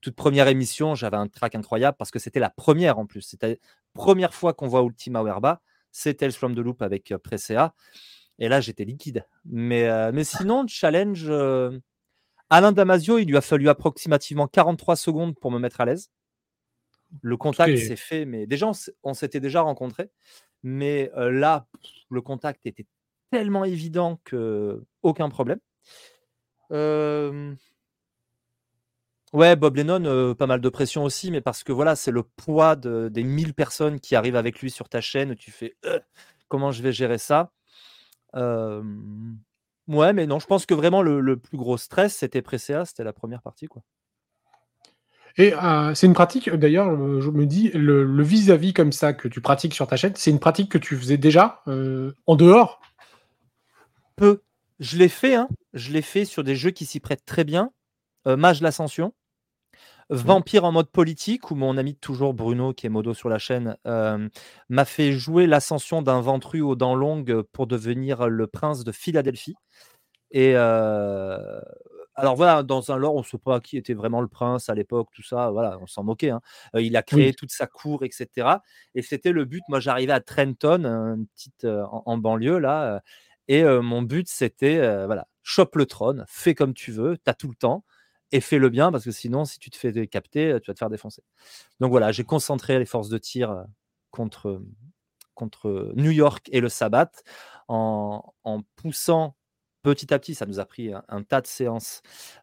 Toute 0.00 0.14
première 0.14 0.48
émission, 0.48 0.94
j'avais 0.94 1.16
un 1.16 1.26
track 1.26 1.54
incroyable 1.54 1.96
parce 1.96 2.10
que 2.10 2.18
c'était 2.18 2.40
la 2.40 2.50
première 2.50 2.98
en 2.98 3.06
plus. 3.06 3.22
C'était 3.22 3.48
la 3.48 3.56
première 3.94 4.34
fois 4.34 4.52
qu'on 4.54 4.68
voit 4.68 4.82
Ultima 4.82 5.22
Werba. 5.22 5.62
C'était 5.90 6.26
le 6.26 6.32
Slam 6.32 6.54
de 6.54 6.62
Loop 6.62 6.82
avec 6.82 7.14
Presséa. 7.22 7.74
Et 8.38 8.48
là, 8.48 8.60
j'étais 8.60 8.84
liquide. 8.84 9.26
Mais, 9.44 9.88
euh, 9.88 10.12
mais 10.12 10.24
sinon, 10.24 10.66
challenge. 10.68 11.26
Euh, 11.28 11.78
Alain 12.50 12.72
Damasio, 12.72 13.18
il 13.18 13.28
lui 13.28 13.36
a 13.36 13.40
fallu 13.40 13.68
approximativement 13.68 14.46
43 14.48 14.96
secondes 14.96 15.36
pour 15.38 15.50
me 15.50 15.58
mettre 15.58 15.80
à 15.80 15.84
l'aise. 15.84 16.10
Le 17.20 17.36
contact 17.36 17.76
s'est 17.76 17.96
fait, 17.96 18.24
mais 18.24 18.46
déjà, 18.46 18.70
on 19.02 19.14
s'était 19.14 19.40
déjà 19.40 19.60
rencontrés. 19.62 20.10
Mais 20.62 21.10
euh, 21.16 21.30
là, 21.30 21.66
le 22.10 22.20
contact 22.20 22.66
était 22.66 22.86
tellement 23.30 23.64
évident 23.64 24.20
que 24.24 24.82
aucun 25.02 25.28
problème. 25.28 25.58
Euh, 29.34 29.38
ouais, 29.38 29.56
Bob 29.56 29.76
Lennon, 29.76 30.04
euh, 30.04 30.34
pas 30.34 30.46
mal 30.46 30.60
de 30.60 30.68
pression 30.68 31.04
aussi, 31.04 31.30
mais 31.30 31.40
parce 31.40 31.64
que 31.64 31.72
voilà, 31.72 31.96
c'est 31.96 32.10
le 32.10 32.22
poids 32.22 32.76
des 32.76 33.22
1000 33.22 33.54
personnes 33.54 34.00
qui 34.00 34.16
arrivent 34.16 34.36
avec 34.36 34.60
lui 34.60 34.70
sur 34.70 34.88
ta 34.88 35.00
chaîne. 35.00 35.34
Tu 35.36 35.50
fais 35.50 35.76
comment 36.48 36.72
je 36.72 36.82
vais 36.82 36.92
gérer 36.92 37.18
ça? 37.18 37.52
Ouais, 39.88 40.12
mais 40.12 40.26
non, 40.26 40.38
je 40.38 40.46
pense 40.46 40.66
que 40.66 40.74
vraiment 40.74 41.00
le, 41.00 41.36
plus 41.38 41.56
gros 41.56 41.78
stress, 41.78 42.14
c'était 42.14 42.42
Presséa, 42.42 42.84
c'était 42.84 43.04
la 43.04 43.14
première 43.14 43.40
partie. 43.40 43.66
quoi. 43.66 43.82
Et 45.38 45.54
euh, 45.54 45.94
c'est 45.94 46.06
une 46.06 46.14
pratique, 46.14 46.50
d'ailleurs, 46.50 46.88
euh, 46.88 47.20
je 47.20 47.30
me 47.30 47.46
dis, 47.46 47.70
le 47.72 48.22
vis-à-vis 48.22 48.74
comme 48.74 48.92
ça 48.92 49.14
que 49.14 49.28
tu 49.28 49.40
pratiques 49.40 49.72
sur 49.72 49.86
ta 49.86 49.96
chaîne, 49.96 50.12
c'est 50.16 50.30
une 50.30 50.40
pratique 50.40 50.70
que 50.70 50.78
tu 50.78 50.96
faisais 50.96 51.16
déjà 51.16 51.62
euh, 51.68 52.12
en 52.26 52.36
dehors? 52.36 52.80
Peu. 54.16 54.42
Je 54.78 54.98
l'ai 54.98 55.08
fait, 55.08 55.34
hein. 55.34 55.48
je 55.72 55.92
l'ai 55.92 56.02
fait 56.02 56.24
sur 56.24 56.44
des 56.44 56.54
jeux 56.54 56.70
qui 56.70 56.84
s'y 56.86 57.00
prêtent 57.00 57.24
très 57.24 57.44
bien. 57.44 57.70
Mage 58.36 58.60
l'Ascension, 58.60 59.14
mmh. 60.10 60.16
Vampire 60.16 60.64
en 60.64 60.72
mode 60.72 60.90
politique, 60.90 61.50
où 61.50 61.54
mon 61.54 61.76
ami 61.76 61.94
de 61.94 61.98
toujours 61.98 62.34
Bruno, 62.34 62.72
qui 62.72 62.86
est 62.86 62.90
modo 62.90 63.14
sur 63.14 63.28
la 63.28 63.38
chaîne, 63.38 63.76
m'a 63.84 64.84
fait 64.84 65.12
jouer 65.12 65.46
l'ascension 65.46 66.02
d'un 66.02 66.20
ventru 66.20 66.60
aux 66.60 66.76
dents 66.76 66.94
longues 66.94 67.42
pour 67.52 67.66
devenir 67.66 68.28
le 68.28 68.46
prince 68.46 68.84
de 68.84 68.92
Philadelphie. 68.92 69.56
Et 70.30 70.56
alors 72.18 72.34
voilà, 72.34 72.64
dans 72.64 72.90
un 72.90 72.96
lore, 72.96 73.14
on 73.14 73.20
ne 73.20 73.24
sait 73.24 73.38
pas 73.38 73.60
qui 73.60 73.76
était 73.76 73.94
vraiment 73.94 74.20
le 74.20 74.26
prince 74.26 74.68
à 74.68 74.74
l'époque, 74.74 75.08
tout 75.14 75.22
ça, 75.22 75.50
voilà, 75.50 75.78
on 75.80 75.86
s'en 75.86 76.02
moquait. 76.02 76.30
Hein. 76.30 76.40
il 76.74 76.96
a 76.96 77.02
créé 77.02 77.32
toute 77.32 77.52
sa 77.52 77.68
cour, 77.68 78.02
etc. 78.02 78.56
Et 78.96 79.02
c'était 79.02 79.30
le 79.30 79.44
but. 79.44 79.62
Moi, 79.68 79.78
j'arrivais 79.78 80.12
à 80.12 80.20
Trenton, 80.20 80.84
une 80.84 81.26
petite 81.28 81.64
en, 81.64 82.18
banlieue 82.18 82.58
là, 82.58 83.02
et 83.46 83.62
mon 83.64 84.02
but 84.02 84.28
c'était 84.28 84.78
voilà, 85.06 85.28
chope 85.42 85.76
le 85.76 85.86
trône, 85.86 86.24
fais 86.28 86.54
comme 86.54 86.74
tu 86.74 86.90
veux, 86.90 87.16
tu 87.16 87.30
as 87.30 87.34
tout 87.34 87.48
le 87.48 87.54
temps 87.54 87.84
et 88.32 88.40
fais-le 88.40 88.68
bien 88.68 88.92
parce 88.92 89.04
que 89.04 89.10
sinon, 89.10 89.44
si 89.44 89.58
tu 89.58 89.70
te 89.70 89.76
fais 89.76 90.06
capter, 90.06 90.58
tu 90.62 90.70
vas 90.70 90.74
te 90.74 90.78
faire 90.78 90.90
défoncer. 90.90 91.22
Donc 91.80 91.90
voilà, 91.90 92.12
j'ai 92.12 92.24
concentré 92.24 92.78
les 92.78 92.86
forces 92.86 93.08
de 93.08 93.18
tir 93.18 93.64
contre 94.10 94.62
contre 95.34 95.92
New 95.94 96.10
York 96.10 96.48
et 96.52 96.60
le 96.60 96.68
Sabbat 96.68 97.10
en, 97.68 98.22
en 98.42 98.62
poussant 98.74 99.36
petit 99.82 100.12
à 100.12 100.18
petit, 100.18 100.34
ça 100.34 100.46
nous 100.46 100.60
a 100.60 100.64
pris 100.64 100.92
un, 101.08 101.22
tas 101.22 101.40
de 101.40 101.46
séances 101.46 102.02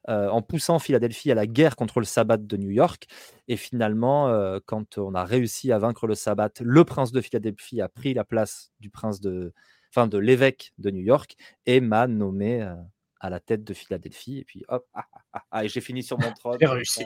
euh, 0.10 0.30
en 0.30 0.42
poussant 0.42 0.80
Philadelphie 0.80 1.32
à 1.32 1.36
la 1.36 1.48
guerre 1.48 1.76
contre 1.76 2.00
le 2.00 2.06
sabbat 2.06 2.38
de 2.38 2.58
New 2.58 2.70
York. 2.70 3.08
Et 3.48 3.58
finalement, 3.58 4.30
euh, 4.30 4.60
quand 4.66 4.98
on 4.98 5.14
a 5.14 5.24
réussi 5.24 5.72
à 5.72 5.80
vaincre 5.80 6.08
le 6.08 6.16
sabbat, 6.16 6.50
le 6.62 6.84
prince 6.86 7.12
de 7.12 7.22
Philadelphie 7.22 7.82
a 7.82 7.90
pris 7.90 8.14
la 8.14 8.24
place 8.24 8.72
du 8.80 8.90
prince 8.90 9.22
de, 9.22 9.54
enfin, 9.90 10.08
de 10.08 10.18
l'évêque 10.18 10.74
de 10.78 10.92
New 10.92 11.04
York 11.04 11.36
et 11.66 11.82
m'a 11.82 12.08
nommé 12.08 12.62
euh, 12.62 12.74
à 13.20 13.30
la 13.30 13.40
tête 13.40 13.64
de 13.64 13.74
Philadelphie. 13.74 14.40
Et 14.40 14.44
puis 14.44 14.64
hop, 14.68 14.86
ah, 14.94 15.06
ah, 15.34 15.42
ah, 15.52 15.66
et 15.66 15.68
j'ai 15.68 15.82
fini 15.82 16.04
sur 16.04 16.20
mon 16.20 16.32
trône. 16.40 16.58
J'ai 16.60 16.68
réussi. 16.68 17.06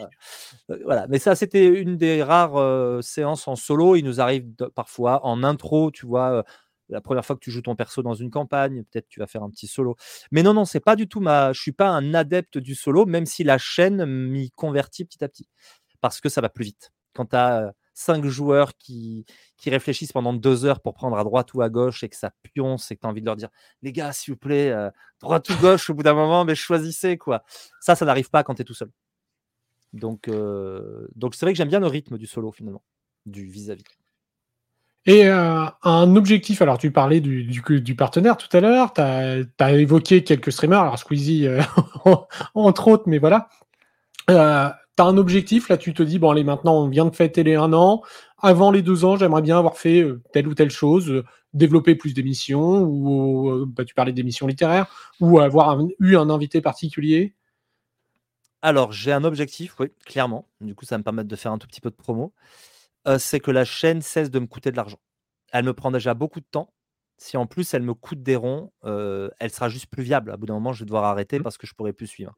voilà, 0.84 1.07
mais 1.07 1.20
ça, 1.20 1.36
c'était 1.36 1.68
une 1.68 1.97
des 1.97 2.24
rares 2.24 3.03
séances 3.03 3.47
en 3.47 3.55
solo. 3.55 3.95
Il 3.95 4.05
nous 4.05 4.22
arrive 4.22 4.45
parfois 4.76 5.26
en 5.26 5.43
intro, 5.43 5.91
tu 5.91 6.05
vois 6.05 6.43
la 6.89 7.01
première 7.01 7.26
fois 7.26 7.36
que 7.36 7.41
tu 7.41 7.51
joues 7.51 7.62
ton 7.62 7.76
perso 7.76 8.01
dans 8.01 8.14
une 8.14 8.30
campagne, 8.30 8.84
peut-être 8.84 9.07
tu 9.07 9.20
vas 9.20 9.28
faire 9.28 9.43
un 9.43 9.49
petit 9.49 9.68
solo. 9.68 9.95
Mais 10.32 10.43
non, 10.43 10.53
non, 10.53 10.66
c'est 10.66 10.80
pas 10.80 10.95
du 10.95 11.07
tout 11.07 11.20
ma. 11.20 11.53
Je 11.53 11.62
suis 11.62 11.72
pas 11.72 11.89
un 11.89 12.14
adepte 12.14 12.57
du 12.57 12.76
solo, 12.76 13.05
même 13.05 13.26
si 13.26 13.43
la 13.43 13.57
chaîne 13.57 14.05
m'y 14.05 14.51
convertit 14.51 15.05
petit 15.05 15.24
à 15.24 15.30
petit. 15.30 15.47
Parce 16.01 16.20
que 16.22 16.30
ça 16.30 16.41
va 16.41 16.49
plus 16.49 16.66
vite. 16.66 16.91
Quand 17.14 17.28
tu 17.28 17.36
as 17.36 17.74
cinq 18.00 18.26
joueurs 18.26 18.78
qui, 18.78 19.26
qui 19.58 19.70
réfléchissent 19.70 20.14
pendant 20.14 20.34
deux 20.34 20.66
heures 20.66 20.80
pour 20.80 20.93
prendre 20.93 21.18
à 21.18 21.24
droite 21.24 21.54
ou 21.54 21.62
à 21.62 21.70
gauche 21.70 22.04
et 22.04 22.10
que 22.10 22.16
ça 22.16 22.32
pionce 22.43 22.91
et 22.91 22.95
que 22.95 23.02
tu 23.02 23.08
as 23.08 23.10
envie 23.10 23.22
de 23.22 23.26
leur 23.26 23.36
dire 23.36 23.50
les 23.82 23.91
gars, 23.91 24.14
s'il 24.14 24.34
vous 24.34 24.39
plaît, 24.39 24.74
droite 25.20 25.50
ou 25.50 25.56
gauche 25.62 25.89
au 25.89 25.93
bout 25.93 26.04
d'un 26.04 26.14
moment, 26.14 26.45
mais 26.45 26.56
choisissez 26.56 27.18
quoi. 27.18 27.43
Ça, 27.82 27.95
ça 27.95 28.06
n'arrive 28.06 28.30
pas 28.30 28.43
quand 28.43 28.56
tu 28.56 28.62
es 28.62 28.66
tout 28.66 28.74
seul. 28.74 28.89
Donc, 29.93 30.30
donc 31.16 31.36
c'est 31.36 31.45
vrai 31.45 31.54
que 31.54 31.58
j'aime 31.58 31.68
bien 31.70 31.80
le 31.80 31.88
rythme 31.88 32.18
du 32.18 32.26
solo 32.26 32.52
finalement, 32.52 32.84
du 33.26 33.45
vis-à-vis. 33.45 33.84
et 35.06 35.28
euh, 35.28 35.66
un 35.84 36.16
objectif, 36.16 36.62
alors 36.62 36.78
tu 36.78 36.91
parlais 36.91 37.20
du, 37.20 37.43
du, 37.43 37.95
partenaire 37.95 38.38
tout 38.38 38.56
à 38.56 38.62
l'heure, 38.62 38.93
tu 38.93 39.02
as, 39.02 39.72
évoqué 39.74 40.24
quelques 40.24 40.52
streamers, 40.54 40.82
alors 40.82 41.00
Squeezie 41.00 41.47
euh, 41.47 41.62
entre 42.54 42.88
autres, 42.88 43.04
mais 43.08 43.18
voilà. 43.18 43.50
Euh, 45.00 45.04
tu 45.04 45.10
as 45.10 45.14
un 45.14 45.18
objectif, 45.18 45.70
là 45.70 45.78
tu 45.78 45.93
te 45.93 46.04
dis, 46.04 46.20
bon 46.20 46.32
allez, 46.32 46.43
maintenant 46.43 46.84
on 46.84 46.88
vient 46.88 47.06
de 47.06 47.16
fêter 47.16 47.43
les 47.43 47.56
un 47.56 47.74
an, 47.74 48.02
avant 48.39 48.72
les 48.72 48.82
deux 48.82 49.06
ans, 49.06 49.16
j'aimerais 49.18 49.41
bien 49.41 49.58
avoir 49.58 49.78
fait 49.78 50.06
telle 50.34 50.47
ou 50.47 50.54
telle 50.54 50.72
chose, 50.72 51.24
développer 51.54 51.95
plus 51.95 52.14
d'émissions, 52.14 52.84
ou 52.84 53.66
bah, 53.68 53.86
tu 53.86 53.93
parlais 53.93 54.14
d'émissions 54.14 54.47
littéraires, 54.47 54.88
ou 55.20 55.39
avoir 55.39 55.80
eu 56.00 56.16
un 56.16 56.30
invité 56.30 56.62
particulier. 56.62 57.36
Alors 58.62 58.91
j'ai 58.91 59.12
un 59.12 59.24
objectif, 59.24 59.80
oui, 59.80 59.88
clairement. 60.06 60.47
Du 60.62 60.76
coup, 60.76 60.86
ça 60.86 60.95
va 60.95 61.00
me 61.00 61.04
permettre 61.04 61.30
de 61.30 61.36
faire 61.36 61.52
un 61.52 61.58
tout 61.58 61.68
petit 61.68 61.82
peu 61.82 61.89
de 61.89 61.95
promo 61.95 62.34
c'est 63.18 63.39
que 63.39 63.52
la 63.52 63.66
chaîne 63.66 64.02
cesse 64.02 64.30
de 64.30 64.39
me 64.39 64.45
coûter 64.45 64.72
de 64.72 64.76
l'argent. 64.76 65.00
Elle 65.52 65.66
me 65.66 65.74
prend 65.74 65.91
déjà 65.91 66.14
beaucoup 66.14 66.39
de 66.39 66.45
temps. 66.45 66.74
Si 67.18 67.38
en 67.38 67.47
plus 67.47 67.74
elle 67.74 67.82
me 67.82 67.93
coûte 67.93 68.22
des 68.22 68.36
ronds, 68.36 68.72
elle 68.84 69.52
sera 69.52 69.70
juste 69.70 69.88
plus 69.88 70.04
viable. 70.04 70.32
À 70.32 70.38
bout 70.38 70.45
d'un 70.45 70.54
moment, 70.54 70.74
je 70.74 70.82
vais 70.82 70.86
devoir 70.86 71.06
arrêter 71.06 71.39
mmh. 71.39 71.43
parce 71.43 71.58
que 71.58 71.68
je 71.68 71.74
pourrai 71.74 71.93
plus 71.93 72.08
suivre. 72.08 72.38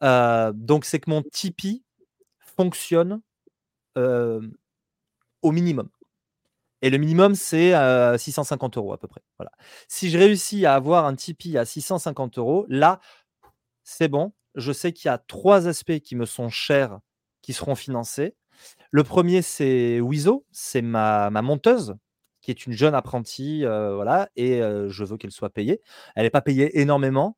Donc 0.00 0.84
c'est 0.84 1.00
que 1.00 1.10
mon 1.10 1.22
Tipeee 1.22 1.84
fonctionne 2.56 3.20
au 3.96 5.52
minimum. 5.52 5.88
Et 6.80 6.90
le 6.90 6.98
minimum, 6.98 7.34
c'est 7.34 7.72
650 8.18 8.76
euros 8.76 8.92
à 8.92 8.98
peu 8.98 9.08
près. 9.08 9.22
Voilà. 9.38 9.50
Si 9.88 10.10
je 10.10 10.18
réussis 10.18 10.66
à 10.66 10.74
avoir 10.74 11.06
un 11.06 11.14
Tipeee 11.14 11.58
à 11.58 11.64
650 11.64 12.38
euros, 12.38 12.66
là, 12.68 13.00
c'est 13.82 14.08
bon. 14.08 14.32
Je 14.54 14.72
sais 14.72 14.92
qu'il 14.92 15.08
y 15.08 15.10
a 15.10 15.18
trois 15.18 15.66
aspects 15.68 15.98
qui 16.00 16.16
me 16.16 16.24
sont 16.24 16.48
chers 16.48 16.98
qui 17.42 17.52
seront 17.52 17.74
financés. 17.74 18.34
Le 18.90 19.04
premier, 19.04 19.42
c'est 19.42 20.00
Wizo, 20.00 20.44
c'est 20.50 20.82
ma, 20.82 21.30
monteuse, 21.30 21.94
qui 22.40 22.50
est 22.50 22.66
une 22.66 22.72
jeune 22.72 22.94
apprentie, 22.94 23.64
euh, 23.64 23.94
voilà, 23.94 24.28
et 24.36 24.60
euh, 24.62 24.88
je 24.88 25.04
veux 25.04 25.16
qu'elle 25.16 25.30
soit 25.30 25.50
payée. 25.50 25.80
Elle 26.14 26.24
n'est 26.24 26.30
pas 26.30 26.40
payée 26.40 26.80
énormément. 26.80 27.36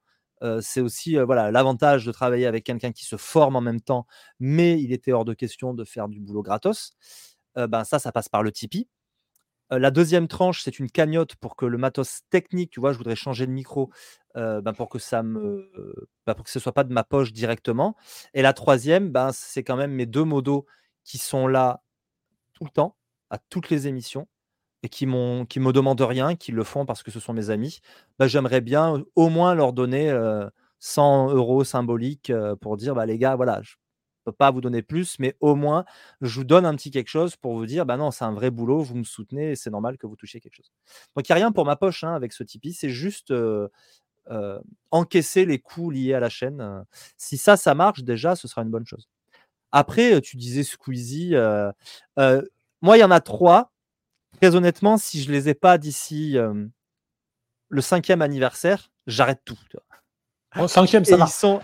C'est 0.60 0.80
aussi 0.80 1.16
voilà 1.16 1.50
l'avantage 1.50 2.06
de 2.06 2.12
travailler 2.12 2.46
avec 2.46 2.64
quelqu'un 2.64 2.92
qui 2.92 3.04
se 3.04 3.16
forme 3.16 3.56
en 3.56 3.60
même 3.60 3.80
temps, 3.80 4.06
mais 4.38 4.80
il 4.80 4.92
était 4.92 5.12
hors 5.12 5.24
de 5.24 5.34
question 5.34 5.74
de 5.74 5.84
faire 5.84 6.08
du 6.08 6.20
boulot 6.20 6.42
gratos. 6.42 6.92
ben 7.56 7.84
ça, 7.84 7.98
ça 7.98 8.12
passe 8.12 8.28
par 8.28 8.42
le 8.42 8.52
Tipeee. 8.52 8.88
la 9.70 9.90
deuxième 9.90 10.28
tranche, 10.28 10.62
c'est 10.62 10.78
une 10.78 10.90
cagnotte 10.90 11.36
pour 11.36 11.56
que 11.56 11.66
le 11.66 11.78
matos 11.78 12.22
technique, 12.30 12.70
tu 12.70 12.80
vois, 12.80 12.92
je 12.92 12.98
voudrais 12.98 13.16
changer 13.16 13.46
de 13.46 13.52
micro, 13.52 13.90
ben 14.34 14.72
pour 14.76 14.88
que 14.88 14.98
ça 14.98 15.22
me, 15.22 15.70
ben 16.26 16.34
pour 16.34 16.44
que 16.44 16.50
ce 16.50 16.60
soit 16.60 16.72
pas 16.72 16.84
de 16.84 16.92
ma 16.92 17.04
poche 17.04 17.32
directement. 17.32 17.96
Et 18.34 18.42
la 18.42 18.52
troisième, 18.52 19.10
ben 19.10 19.32
c'est 19.32 19.62
quand 19.64 19.76
même 19.76 19.92
mes 19.92 20.06
deux 20.06 20.24
modos 20.24 20.66
qui 21.04 21.18
sont 21.18 21.46
là 21.48 21.82
tout 22.54 22.64
le 22.64 22.70
temps, 22.70 22.96
à 23.30 23.38
toutes 23.38 23.70
les 23.70 23.86
émissions, 23.88 24.28
et 24.82 24.88
qui 24.88 25.06
ne 25.06 25.44
qui 25.44 25.60
me 25.60 25.72
demandent 25.72 26.00
rien, 26.00 26.36
qui 26.36 26.52
le 26.52 26.64
font 26.64 26.86
parce 26.86 27.02
que 27.02 27.10
ce 27.10 27.20
sont 27.20 27.32
mes 27.32 27.50
amis, 27.50 27.80
bah, 28.18 28.28
j'aimerais 28.28 28.60
bien 28.60 29.02
au 29.16 29.28
moins 29.28 29.54
leur 29.54 29.72
donner 29.72 30.10
100 30.78 31.30
euros 31.34 31.64
symboliques 31.64 32.32
pour 32.60 32.76
dire 32.76 32.94
bah, 32.94 33.06
les 33.06 33.18
gars, 33.18 33.36
voilà, 33.36 33.60
je 33.62 33.74
peux 34.24 34.32
pas 34.32 34.50
vous 34.50 34.60
donner 34.60 34.82
plus, 34.82 35.18
mais 35.18 35.36
au 35.40 35.54
moins 35.54 35.84
je 36.20 36.34
vous 36.40 36.44
donne 36.44 36.66
un 36.66 36.74
petit 36.74 36.90
quelque 36.90 37.08
chose 37.08 37.36
pour 37.36 37.54
vous 37.54 37.66
dire 37.66 37.86
bah 37.86 37.96
non, 37.96 38.10
c'est 38.10 38.24
un 38.24 38.32
vrai 38.32 38.50
boulot, 38.50 38.82
vous 38.82 38.94
me 38.96 39.04
soutenez, 39.04 39.56
c'est 39.56 39.70
normal 39.70 39.98
que 39.98 40.06
vous 40.06 40.16
touchiez 40.16 40.40
quelque 40.40 40.56
chose. 40.56 40.70
Donc 41.16 41.28
il 41.28 41.32
n'y 41.32 41.34
a 41.34 41.36
rien 41.44 41.52
pour 41.52 41.64
ma 41.66 41.76
poche 41.76 42.04
hein, 42.04 42.14
avec 42.14 42.32
ce 42.32 42.42
Tipeee, 42.44 42.72
c'est 42.74 42.90
juste 42.90 43.32
encaisser 44.90 45.44
les 45.44 45.58
coûts 45.58 45.90
liés 45.90 46.14
à 46.14 46.20
la 46.20 46.28
chaîne. 46.28 46.84
Si 47.16 47.36
ça, 47.36 47.56
ça 47.56 47.74
marche, 47.74 48.02
déjà, 48.04 48.36
ce 48.36 48.48
sera 48.48 48.62
une 48.62 48.70
bonne 48.70 48.86
chose. 48.86 49.08
Après, 49.72 50.20
tu 50.20 50.36
disais 50.36 50.62
Squeezie. 50.64 51.34
moi, 52.16 52.96
il 52.96 53.00
y 53.00 53.04
en 53.04 53.10
a 53.10 53.20
trois. 53.20 53.69
Très 54.40 54.54
honnêtement, 54.54 54.96
si 54.96 55.22
je 55.22 55.28
ne 55.28 55.34
les 55.34 55.48
ai 55.48 55.54
pas 55.54 55.78
d'ici 55.78 56.36
le 57.68 57.80
cinquième 57.80 58.22
anniversaire, 58.22 58.90
j'arrête 59.06 59.42
tout. 59.44 59.58
Au 60.58 60.68
cinquième, 60.68 61.04
ça 61.04 61.16
Ils 61.18 61.28
sont 61.28 61.60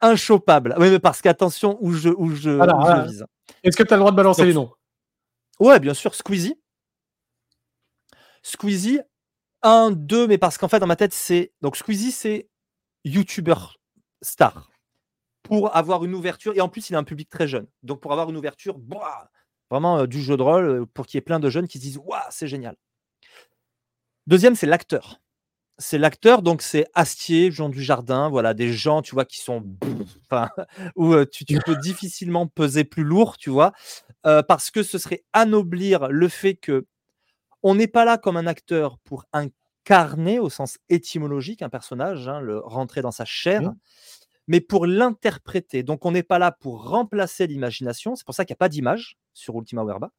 inchopables. 0.00 0.74
Oui, 0.78 0.90
mais 0.90 0.98
parce 0.98 1.22
qu'attention 1.22 1.78
où 1.80 1.92
je, 1.92 2.10
où 2.10 2.30
je, 2.34 2.50
vise. 3.06 3.24
Est-ce 3.64 3.76
que 3.76 3.82
tu 3.82 3.92
as 3.92 3.96
le 3.96 4.00
droit 4.00 4.10
de 4.10 4.16
balancer 4.16 4.44
les 4.44 4.54
noms? 4.54 4.70
Ouais, 5.58 5.80
bien 5.80 5.94
sûr. 5.94 6.14
Squeezie. 6.14 6.60
Squeezie, 8.42 9.00
un, 9.62 9.90
deux, 9.90 10.26
mais 10.26 10.38
parce 10.38 10.58
qu'en 10.58 10.68
fait, 10.68 10.78
dans 10.78 10.86
ma 10.86 10.96
tête, 10.96 11.12
c'est. 11.12 11.52
Donc, 11.60 11.76
Squeezie, 11.76 12.12
c'est 12.12 12.48
YouTuber 13.04 13.56
star 14.22 14.70
pour 15.42 15.74
avoir 15.74 16.04
une 16.04 16.14
ouverture. 16.14 16.54
Et 16.54 16.60
en 16.60 16.68
plus, 16.68 16.90
il 16.90 16.96
a 16.96 16.98
un 16.98 17.04
public 17.04 17.28
très 17.28 17.48
jeune. 17.48 17.66
Donc, 17.82 18.00
pour 18.00 18.12
avoir 18.12 18.28
une 18.30 18.36
ouverture, 18.36 18.78
vraiment 19.70 19.98
euh, 19.98 20.06
du 20.06 20.22
jeu 20.22 20.36
de 20.36 20.42
rôle, 20.42 20.64
euh, 20.64 20.86
pour 20.86 21.06
qu'il 21.06 21.18
y 21.18 21.18
ait 21.18 21.22
plein 21.22 21.40
de 21.40 21.50
jeunes 21.50 21.68
qui 21.68 21.78
se 21.78 21.82
disent 21.82 21.98
Waouh, 21.98 22.20
c'est 22.30 22.48
génial. 22.48 22.76
Deuxième, 24.26 24.54
c'est 24.54 24.66
l'acteur. 24.66 25.20
C'est 25.80 25.98
l'acteur, 25.98 26.42
donc 26.42 26.60
c'est 26.60 26.86
Astier, 26.94 27.52
Jean 27.52 27.68
du 27.68 27.82
Jardin, 27.82 28.28
voilà, 28.28 28.52
des 28.52 28.72
gens, 28.72 29.00
tu 29.00 29.14
vois, 29.14 29.24
qui 29.24 29.38
sont. 29.38 29.64
Enfin, 30.30 30.50
où 30.94 31.14
euh, 31.14 31.24
tu, 31.24 31.44
peux 31.64 31.76
difficilement 31.76 32.46
peser 32.46 32.84
plus 32.84 33.02
lourd, 33.02 33.38
tu 33.38 33.48
vois, 33.48 33.72
parce 34.22 34.70
que 34.70 34.82
ce 34.82 34.98
serait 34.98 35.24
anoblir 35.32 36.08
le 36.08 36.28
fait 36.28 36.54
que 36.54 36.86
on 37.62 37.74
n'est 37.74 37.86
pas 37.86 38.04
là 38.04 38.18
comme 38.18 38.36
un 38.36 38.46
acteur 38.46 38.98
pour 38.98 39.24
incarner 39.32 40.38
au 40.38 40.50
sens 40.50 40.76
étymologique 40.90 41.62
un 41.62 41.70
personnage, 41.70 42.28
hein, 42.28 42.40
le 42.40 42.58
rentrer 42.58 43.00
dans 43.00 43.10
sa 43.10 43.24
chair. 43.24 43.62
Mmh 43.62 43.76
mais 44.48 44.60
pour 44.60 44.86
l'interpréter. 44.86 45.84
Donc 45.84 46.04
on 46.04 46.10
n'est 46.10 46.24
pas 46.24 46.40
là 46.40 46.50
pour 46.50 46.88
remplacer 46.88 47.46
l'imagination, 47.46 48.16
c'est 48.16 48.24
pour 48.24 48.34
ça 48.34 48.44
qu'il 48.44 48.54
n'y 48.54 48.56
a 48.56 48.64
pas 48.64 48.68
d'image 48.68 49.16
sur 49.38 49.58
Ultima 49.58 49.84
Werba. 49.84 50.10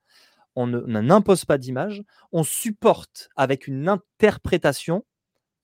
On 0.56 0.68
n'impose 0.68 1.46
pas 1.46 1.58
d'image, 1.58 2.04
on 2.32 2.44
supporte 2.44 3.30
avec 3.36 3.68
une 3.68 3.88
interprétation, 3.88 5.06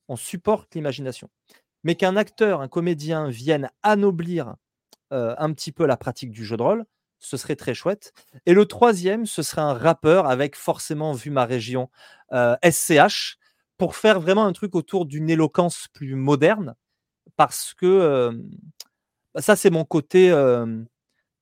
on 0.08 0.16
supporte 0.16 0.76
l'imagination. 0.76 1.30
Mais 1.84 1.96
qu'un 1.96 2.16
acteur, 2.16 2.62
un 2.62 2.68
comédien 2.68 3.28
vienne 3.28 3.70
anoblir 3.84 4.56
euh, 5.12 5.36
un 5.38 5.52
petit 5.54 5.72
peu 5.72 5.86
la 5.86 5.98
pratique 5.98 6.32
du 6.32 6.46
jeu 6.46 6.58
de 6.58 6.62
rôle, 6.62 6.86
ce 7.20 7.38
serait 7.38 7.56
très 7.56 7.74
chouette. 7.74 8.14
Et 8.46 8.54
le 8.54 8.66
troisième, 8.66 9.26
ce 9.26 9.42
serait 9.42 9.62
un 9.62 9.74
rappeur 9.74 10.28
avec 10.28 10.56
forcément, 10.56 11.14
vu 11.14 11.32
ma 11.32 11.46
région, 11.46 11.90
SCH, 12.32 13.38
pour 13.78 13.96
faire 13.96 14.20
vraiment 14.20 14.46
un 14.46 14.54
truc 14.54 14.76
autour 14.76 15.06
d'une 15.06 15.30
éloquence 15.30 15.88
plus 15.94 16.16
moderne, 16.16 16.76
parce 17.36 17.74
que 17.74 18.32
bah, 19.34 19.42
ça, 19.42 19.56
c'est 19.56 19.70
mon 19.70 19.86
côté, 19.86 20.30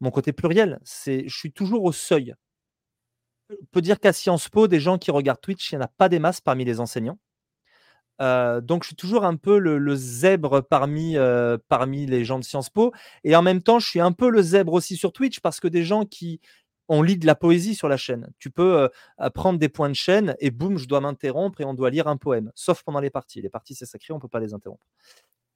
mon 0.04 0.12
côté 0.12 0.34
pluriel. 0.34 0.80
C'est, 0.84 1.28
je 1.28 1.36
suis 1.36 1.52
toujours 1.52 1.84
au 1.86 1.92
seuil. 1.92 2.36
On 3.50 3.66
peut 3.72 3.82
dire 3.82 4.00
qu'à 4.00 4.14
Sciences 4.14 4.50
Po, 4.50 4.68
des 4.68 4.80
gens 4.80 4.98
qui 4.98 5.12
regardent 5.12 5.42
Twitch, 5.42 5.72
il 5.72 5.76
n'y 5.76 5.82
en 5.82 5.86
a 5.86 5.88
pas 5.88 6.10
des 6.10 6.20
masses 6.20 6.42
parmi 6.42 6.66
les 6.66 6.80
enseignants. 6.80 7.18
donc, 8.20 8.84
je 8.84 8.88
suis 8.88 8.96
toujours 8.96 9.26
un 9.26 9.36
peu 9.36 9.58
le, 9.58 9.96
zèbre 9.96 10.62
parmi, 10.62 11.16
parmi 11.68 12.06
les 12.06 12.26
gens 12.26 12.40
de 12.40 12.44
Sciences 12.44 12.70
Po. 12.70 12.92
Et 13.24 13.36
en 13.36 13.42
même 13.42 13.62
temps, 13.62 13.80
je 13.80 13.88
suis 13.88 14.00
un 14.02 14.12
peu 14.12 14.30
le 14.30 14.42
zèbre 14.42 14.74
aussi 14.74 14.98
sur 14.98 15.14
Twitch 15.14 15.40
parce 15.40 15.60
que 15.60 15.68
des 15.68 15.84
gens 15.84 16.06
qui 16.06 16.42
on 16.90 17.02
lit 17.02 17.18
de 17.18 17.26
la 17.26 17.36
poésie 17.36 17.76
sur 17.76 17.88
la 17.88 17.98
chaîne. 17.98 18.30
Tu 18.40 18.50
peux 18.50 18.90
prendre 19.34 19.58
des 19.58 19.70
points 19.70 19.90
de 19.90 19.96
chaîne 19.96 20.36
et 20.40 20.52
boum, 20.52 20.78
je 20.78 20.88
dois 20.88 21.00
m'interrompre 21.00 21.62
et 21.62 21.66
on 21.66 21.74
doit 21.74 21.90
lire 21.90 22.08
un 22.08 22.18
poème, 22.18 22.52
sauf 22.56 22.84
pendant 22.84 23.00
les 23.00 23.10
parties. 23.10 23.42
Les 23.42 23.50
parties, 23.50 23.76
c'est 23.76 23.86
sacré, 23.86 24.14
on 24.14 24.18
ne 24.18 24.22
peut 24.22 24.28
pas 24.28 24.42
les 24.42 24.54
interrompre. 24.54 24.86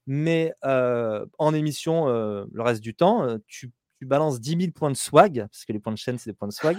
Mais 0.08 0.54
en 0.62 1.54
émission, 1.54 2.08
le 2.08 2.62
reste 2.62 2.82
du 2.82 2.96
temps, 2.96 3.38
tu, 3.48 3.72
balances 4.06 4.40
10 4.40 4.58
000 4.60 4.72
points 4.72 4.92
de 4.92 4.98
swag, 4.98 5.48
parce 5.52 5.66
que 5.66 5.74
les 5.74 5.80
points 5.80 5.94
de 5.94 5.98
chaîne, 5.98 6.18
c'est 6.18 6.30
des 6.30 6.36
points 6.36 6.48
de 6.48 6.54
swag. 6.54 6.78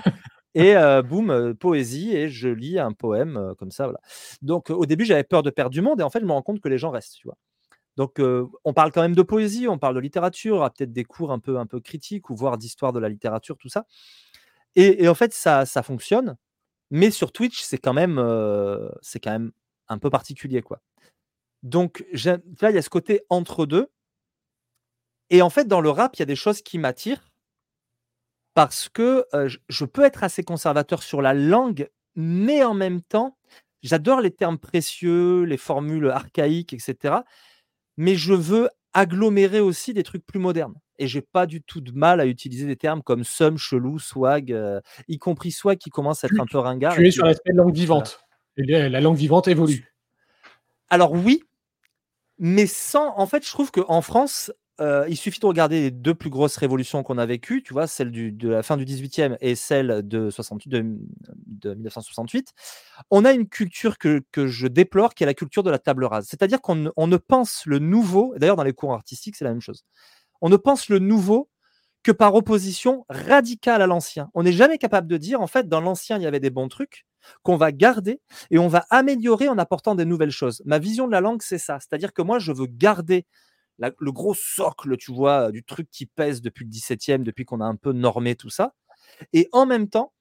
et 0.55 0.75
boum, 1.05 1.55
poésie, 1.55 2.14
et 2.16 2.29
je 2.29 2.49
lis 2.49 2.79
un 2.79 2.93
poème 2.93 3.55
comme 3.59 3.71
ça. 3.71 3.85
Voilà. 3.85 4.01
Donc 4.43 4.71
au 4.71 4.87
début, 4.87 5.05
j'avais 5.05 5.25
peur 5.25 5.43
de 5.43 5.51
perdre 5.51 5.71
du 5.71 5.81
monde, 5.81 6.01
et 6.01 6.05
en 6.05 6.11
fait, 6.11 6.21
je 6.21 6.25
me 6.25 6.33
rends 6.33 6.43
compte 6.43 6.61
que 6.61 6.69
les 6.69 6.79
gens 6.79 6.91
restent. 6.91 7.16
Tu 7.16 7.27
vois. 7.27 7.37
Donc, 7.97 8.21
on 8.64 8.73
parle 8.73 8.93
quand 8.93 9.03
même 9.03 9.16
de 9.16 9.23
poésie, 9.23 9.66
on 9.66 9.77
parle 9.77 9.97
de 9.97 10.01
littérature, 10.01 10.71
peut-être 10.77 10.93
des 10.93 11.03
cours 11.03 11.33
un 11.33 11.41
peu, 11.41 11.59
un 11.59 11.66
peu 11.66 11.81
critiques 11.81 12.31
ou 12.31 12.37
voire 12.37 12.57
d'histoire 12.57 12.93
de 12.93 13.01
la 13.01 13.09
littérature, 13.09 13.57
tout 13.57 13.69
ça. 13.69 13.87
Et, 14.77 15.09
en 15.09 15.14
fait, 15.14 15.35
ça, 15.35 15.66
ça 15.66 15.83
fonctionne. 15.83 16.37
Mais 16.93 17.11
sur 17.11 17.33
Twitch, 17.33 17.61
c'est 17.61 17.79
quand 17.79 17.95
même, 17.95 18.14
quand 18.16 19.31
même 19.31 19.51
un 19.89 19.99
peu 19.99 20.11
particulier, 20.11 20.62
quoi. 20.62 20.81
Donc 21.64 22.05
là, 22.25 22.71
il 22.71 22.75
y 22.77 22.79
a 22.79 22.83
ce 22.83 22.89
côté 22.89 23.23
entre 23.31 23.66
deux. 23.66 23.89
Et 25.31 25.43
en 25.43 25.51
fait, 25.51 25.66
dans 25.66 25.81
le 25.81 25.91
rap, 25.91 26.16
il 26.16 26.20
y 26.20 26.22
a 26.22 26.26
des 26.26 26.37
choses 26.37 26.62
qui 26.62 26.79
m'attirent 26.79 27.29
parce 28.55 28.89
que 28.89 29.24
je 29.68 29.85
peux 29.85 30.05
être 30.05 30.24
assez 30.24 30.43
conservateur 30.43 31.03
sur 31.03 31.22
la 31.22 31.35
langue, 31.35 31.89
mais 32.16 32.64
en 32.64 32.74
même 32.74 33.03
temps, 33.03 33.39
j'adore 33.83 34.20
les 34.20 34.33
termes 34.33 34.59
précieux, 34.59 35.45
les 35.45 35.57
formules 35.57 36.11
archaïques, 36.11 36.72
etc. 36.72 37.16
Mais 37.97 38.16
je 38.16 38.35
veux 38.35 38.68
agglomérer 38.95 39.61
aussi 39.61 39.95
des 39.95 40.03
trucs 40.03 40.26
plus 40.26 40.41
modernes. 40.41 40.74
Et 40.99 41.07
j'ai 41.07 41.22
pas 41.22 41.47
du 41.47 41.62
tout 41.62 41.81
de 41.81 41.93
mal 41.93 42.20
à 42.20 42.26
utiliser 42.26 42.66
des 42.66 42.74
termes 42.74 43.03
comme 43.03 43.22
sum, 43.22 43.57
chelou, 43.57 44.01
swag, 44.01 44.57
y 45.07 45.18
compris 45.18 45.53
swag 45.53 45.79
qui 45.79 45.91
commence 45.91 46.24
à 46.24 46.26
être 46.26 46.41
un 46.41 46.47
peu 46.47 46.59
ringard. 46.59 46.97
Tu 46.97 47.07
es 47.07 47.11
sur 47.12 47.26
l'aspect 47.26 47.53
langue 47.53 47.74
vivante. 47.74 48.20
la 48.57 49.01
langue 49.01 49.16
vivante 49.16 49.47
évolue. 49.47 49.95
Alors 50.91 51.12
oui, 51.12 51.45
mais 52.39 52.66
sans. 52.66 53.16
En 53.16 53.26
fait, 53.26 53.45
je 53.45 53.51
trouve 53.51 53.70
qu'en 53.70 54.03
France, 54.03 54.51
il 54.81 55.16
suffit 55.16 55.41
de 55.41 55.47
regarder 55.47 55.81
les 55.81 55.91
deux 55.91 56.14
plus 56.14 56.31
grosses 56.31 56.57
révolutions 56.57 57.03
qu'on 57.03 57.18
a 57.18 57.26
vécues, 57.26 57.62
tu 57.62 57.72
vois, 57.72 57.87
celle 57.87 58.11
de 58.12 58.49
la 58.49 58.62
fin 58.62 58.76
du 58.76 58.85
18e 58.85 59.37
et 59.41 59.55
celle 59.55 60.07
de, 60.07 60.31
68, 60.31 60.68
de, 60.68 61.74
1968. 61.74 62.53
On 63.11 63.24
a 63.24 63.33
une 63.33 63.49
culture 63.49 63.99
que, 63.99 64.22
je 64.35 64.66
déplore, 64.66 65.14
qui 65.14 65.24
est 65.24 65.26
la 65.26 65.35
culture 65.35 65.62
de 65.62 65.70
la 65.70 65.79
table 65.79 66.05
rase. 66.05 66.26
C'est-à-dire 66.29 66.61
qu'on 66.61 66.76
ne 66.76 67.16
pense 67.16 67.66
le 67.66 67.79
nouveau, 67.79 68.35
d'ailleurs 68.37 68.57
dans 68.57 68.62
les 68.62 68.72
cours 68.72 68.93
artistiques, 68.93 69.37
c'est 69.37 69.45
la 69.45 69.51
même 69.51 69.61
chose. 69.61 69.85
On 70.41 70.49
ne 70.49 70.57
pense 70.57 70.89
le 70.89 70.99
nouveau 70.99 71.51
que 72.03 72.12
par 72.12 72.35
opposition 72.35 73.05
radicale 73.09 73.83
à 73.83 73.87
l'ancien. 73.87 74.31
On 74.35 74.43
n'est 74.43 74.53
jamais 74.53 74.79
capable 74.79 75.09
de 75.09 75.16
dire, 75.16 75.41
en 75.41 75.47
fait, 75.47 75.68
dans 75.68 75.81
l'ancien, 75.81 76.16
il 76.16 76.22
y 76.22 76.26
avait 76.26 76.41
des 76.41 76.51
bons 76.51 76.68
trucs 76.68 77.05
qu'on 77.43 77.57
va 77.57 77.72
garder 77.72 78.20
et 78.51 78.59
on 78.59 78.68
va 78.68 78.87
améliorer 78.91 79.49
en 79.49 79.59
apportant 79.59 79.95
des 79.95 80.05
nouvelles 80.05 80.31
choses. 80.31 80.62
Ma 80.64 80.79
vision 80.79 81.07
de 81.07 81.12
la 81.12 81.20
langue, 81.20 81.43
c'est 81.43 81.59
ça. 81.59 81.79
C'est-à-dire 81.81 82.12
que 82.12 82.22
moi, 82.22 82.39
je 82.39 82.53
veux 82.53 82.66
garder 82.66 83.26
le 83.79 84.12
gros 84.12 84.35
socle, 84.35 84.97
tu 84.97 85.12
vois, 85.12 85.53
du 85.53 85.64
truc 85.64 85.89
qui 85.91 86.07
pèse 86.07 86.43
depuis 86.43 86.64
le 86.64 86.70
17e, 86.70 87.22
depuis 87.22 87.45
qu'on 87.45 87.61
a 87.61 87.64
un 87.64 87.76
peu 87.76 87.93
normé 87.93 88.35
tout 88.35 88.51
ça. 88.51 88.74
Et 89.33 89.49
en 89.53 89.66
même 89.66 89.89
temps, 89.89 90.12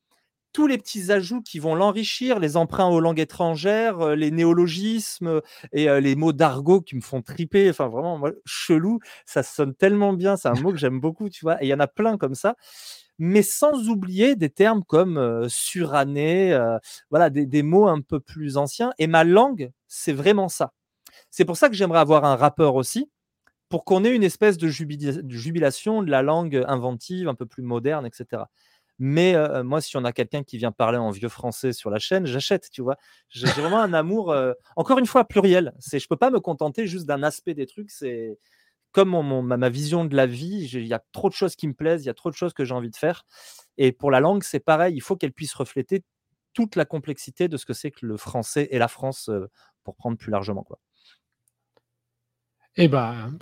tous 0.54 0.66
les 0.66 0.78
petits 0.80 1.12
ajouts 1.12 1.42
qui 1.42 1.60
vont 1.60 1.76
l'enrichir, 1.76 2.40
les 2.40 2.58
emprunts 2.58 2.88
aux 2.88 3.00
langues 3.00 3.20
étrangères, 3.20 4.00
euh, 4.02 4.16
les 4.16 4.32
néologismes 4.32 5.42
et 5.72 5.88
euh, 5.88 6.00
les 6.00 6.16
mots 6.16 6.34
d'argot 6.34 6.82
qui 6.82 6.96
me 6.96 7.02
font 7.02 7.22
triper, 7.22 7.70
enfin 7.70 7.88
vraiment 7.88 8.20
chelou, 8.46 9.00
ça 9.26 9.44
sonne 9.44 9.76
tellement 9.76 10.14
bien, 10.14 10.36
c'est 10.36 10.48
un 10.48 10.60
mot 10.60 10.72
que 10.72 10.78
j'aime 10.80 11.00
beaucoup, 11.00 11.30
tu 11.30 11.46
vois, 11.46 11.62
et 11.62 11.68
il 11.68 11.70
y 11.70 11.74
en 11.76 11.80
a 11.80 11.88
plein 11.88 12.18
comme 12.18 12.34
ça, 12.34 12.56
mais 13.20 13.44
sans 13.44 13.88
oublier 13.90 14.36
des 14.36 14.50
termes 14.50 14.84
comme 14.84 15.18
euh, 15.18 15.48
suranné, 15.48 16.60
voilà, 17.12 17.30
des, 17.30 17.62
mots 17.62 17.88
un 17.88 18.02
peu 18.02 18.20
plus 18.20 18.58
anciens, 18.58 18.92
et 18.98 19.06
ma 19.06 19.24
langue, 19.24 19.72
c'est 19.88 20.14
vraiment 20.14 20.50
ça. 20.50 20.74
C'est 21.30 21.46
pour 21.46 21.58
ça 21.58 21.70
que 21.70 21.76
j'aimerais 21.76 22.00
avoir 22.00 22.26
un 22.26 22.36
rappeur 22.36 22.74
aussi, 22.74 23.12
pour 23.70 23.84
qu'on 23.86 24.04
ait 24.04 24.16
une 24.16 24.24
espèce 24.24 24.58
de 24.58 24.68
jubilation 24.68 26.04
de 26.04 26.10
la 26.10 26.22
langue 26.22 26.64
inventive, 26.68 27.28
un 27.28 27.36
peu 27.36 27.46
plus 27.46 27.64
moderne, 27.64 28.06
etc. 28.06 28.44
Mais 29.00 29.36
moi, 29.64 29.82
si 29.82 29.96
on 29.98 30.06
a 30.06 30.12
quelqu'un 30.12 30.44
qui 30.44 30.58
vient 30.58 30.72
parler 30.72 30.98
en 30.98 31.12
vieux 31.12 31.30
français 31.30 31.74
sur 31.74 31.90
la 31.90 32.00
chaîne, 32.00 32.26
j'achète, 32.26 32.70
tu 32.72 32.82
vois. 32.82 32.98
J'ai 33.30 33.48
vraiment 33.48 33.80
un 33.80 33.94
amour, 33.94 34.36
encore 34.76 35.00
une 35.00 35.06
fois, 35.06 35.26
pluriel. 35.26 35.74
C'est, 35.80 36.00
je 36.00 36.08
peux 36.08 36.18
pas 36.18 36.32
me 36.32 36.40
contenter 36.40 36.88
juste 36.88 37.06
d'un 37.06 37.24
aspect 37.24 37.54
des 37.54 37.68
trucs. 37.68 37.92
C'est 37.92 38.40
comme 38.92 39.10
mon, 39.10 39.44
ma, 39.44 39.70
vision 39.70 40.06
de 40.06 40.16
la 40.16 40.26
vie. 40.26 40.70
Il 40.74 40.88
y 40.88 40.94
a 40.94 41.04
trop 41.12 41.30
de 41.30 41.34
choses 41.34 41.56
qui 41.56 41.68
me 41.68 41.74
plaisent, 41.74 42.04
il 42.04 42.08
y 42.08 42.10
a 42.10 42.16
trop 42.16 42.32
de 42.32 42.36
choses 42.36 42.54
que 42.54 42.66
j'ai 42.66 42.74
envie 42.74 42.90
de 42.90 42.96
faire. 42.96 43.26
Et 43.78 43.92
pour 43.92 44.10
la 44.12 44.20
langue, 44.20 44.44
c'est 44.44 44.60
pareil. 44.60 44.96
Il 44.96 45.02
faut 45.02 45.16
qu'elle 45.16 45.34
puisse 45.34 45.54
refléter 45.54 46.04
toute 46.54 46.76
la 46.76 46.86
complexité 46.86 47.48
de 47.48 47.58
ce 47.58 47.66
que 47.66 47.74
c'est 47.74 47.92
que 47.92 48.06
le 48.06 48.18
français 48.18 48.68
et 48.72 48.80
la 48.80 48.88
France, 48.88 49.30
pour 49.84 49.96
prendre 49.96 50.18
plus 50.18 50.32
largement, 50.32 50.64
quoi. 50.64 50.80
Eh 52.78 52.88
ben, 52.88 53.38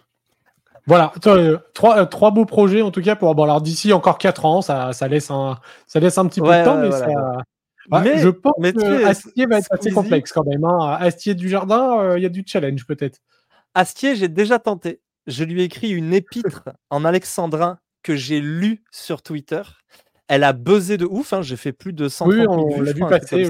voilà, 0.87 1.13
euh, 1.25 1.57
trois, 1.73 1.97
euh, 1.97 2.05
trois 2.05 2.31
beaux 2.31 2.45
projets 2.45 2.81
en 2.81 2.91
tout 2.91 3.01
cas 3.01 3.15
pour. 3.15 3.33
Bon, 3.33 3.43
alors 3.43 3.61
d'ici 3.61 3.91
encore 3.91 4.17
quatre 4.17 4.45
ans, 4.45 4.61
ça, 4.61 4.93
ça, 4.93 5.07
laisse 5.07 5.31
un, 5.31 5.57
ça 5.87 5.99
laisse 5.99 6.17
un 6.17 6.27
petit 6.27 6.41
peu 6.41 6.47
de 6.47 6.63
temps, 6.63 6.77
mais, 6.77 6.91
ça, 6.91 7.07
mais, 8.01 8.17
je 8.19 8.29
pense 8.29 8.53
que 8.57 9.05
Astier 9.05 9.45
va 9.47 9.59
être 9.59 9.71
assez 9.71 9.91
complexe 9.91 10.31
quand 10.31 10.45
même. 10.45 10.63
Hein. 10.63 10.97
Astier 10.99 11.33
du 11.33 11.49
Jardin, 11.49 11.99
euh, 11.99 12.19
il 12.19 12.23
y 12.23 12.25
a 12.25 12.29
du 12.29 12.43
challenge 12.45 12.85
peut-être. 12.85 13.19
Astier, 13.73 14.15
j'ai 14.15 14.27
déjà 14.27 14.59
tenté. 14.59 15.01
Je 15.27 15.43
lui 15.43 15.61
ai 15.61 15.65
écrit 15.65 15.89
une 15.89 16.13
épître 16.13 16.63
en 16.91 17.03
alexandrin 17.03 17.79
que 18.03 18.15
j'ai 18.15 18.39
lu 18.39 18.83
sur 18.91 19.23
Twitter. 19.23 19.63
Elle 20.27 20.43
a 20.43 20.53
buzzé 20.53 20.97
de 20.97 21.05
ouf. 21.05 21.33
Hein. 21.33 21.41
J'ai 21.41 21.57
fait 21.57 21.73
plus 21.73 21.93
de 21.93 22.07
130 22.07 22.33
oui, 22.33 22.45
on 22.47 22.81
l'a 22.81 22.93
vu 22.93 23.01
passer. 23.01 23.49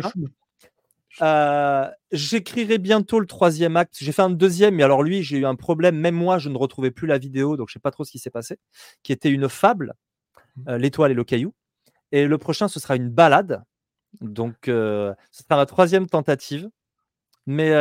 Euh, 1.22 1.90
j'écrirai 2.12 2.78
bientôt 2.78 3.20
le 3.20 3.28
troisième 3.28 3.78
acte. 3.78 3.96
J'ai 4.00 4.12
fait 4.12 4.22
un 4.22 4.30
deuxième, 4.30 4.76
mais 4.76 4.84
alors 4.84 5.04
lui, 5.04 5.24
j'ai 5.24 5.38
eu 5.38 5.46
un 5.46 5.56
problème. 5.56 5.98
Même 5.98 6.16
moi, 6.16 6.38
je 6.38 6.50
ne 6.50 6.58
retrouvais 6.58 6.92
plus 6.92 7.08
la 7.08 7.18
vidéo, 7.18 7.58
donc 7.58 7.70
je 7.70 7.74
sais 7.74 7.80
pas 7.80 7.92
trop 7.92 8.04
ce 8.04 8.12
qui 8.12 8.20
s'est 8.20 8.30
passé. 8.30 8.58
Qui 9.04 9.12
était 9.12 9.30
une 9.30 9.50
fable, 9.50 9.94
mmh. 10.58 10.70
euh, 10.70 10.78
l'étoile 10.78 11.12
et 11.12 11.16
le 11.16 11.24
caillou. 11.24 11.54
Et 12.12 12.28
le 12.28 12.38
prochain, 12.38 12.68
ce 12.68 12.80
sera 12.80 12.96
une 12.96 13.10
balade. 13.10 13.64
Donc, 14.22 14.68
euh, 14.68 15.14
ce 15.32 15.44
sera 15.44 15.58
ma 15.58 15.66
troisième 15.66 16.08
tentative. 16.08 16.70
Mais 17.48 17.72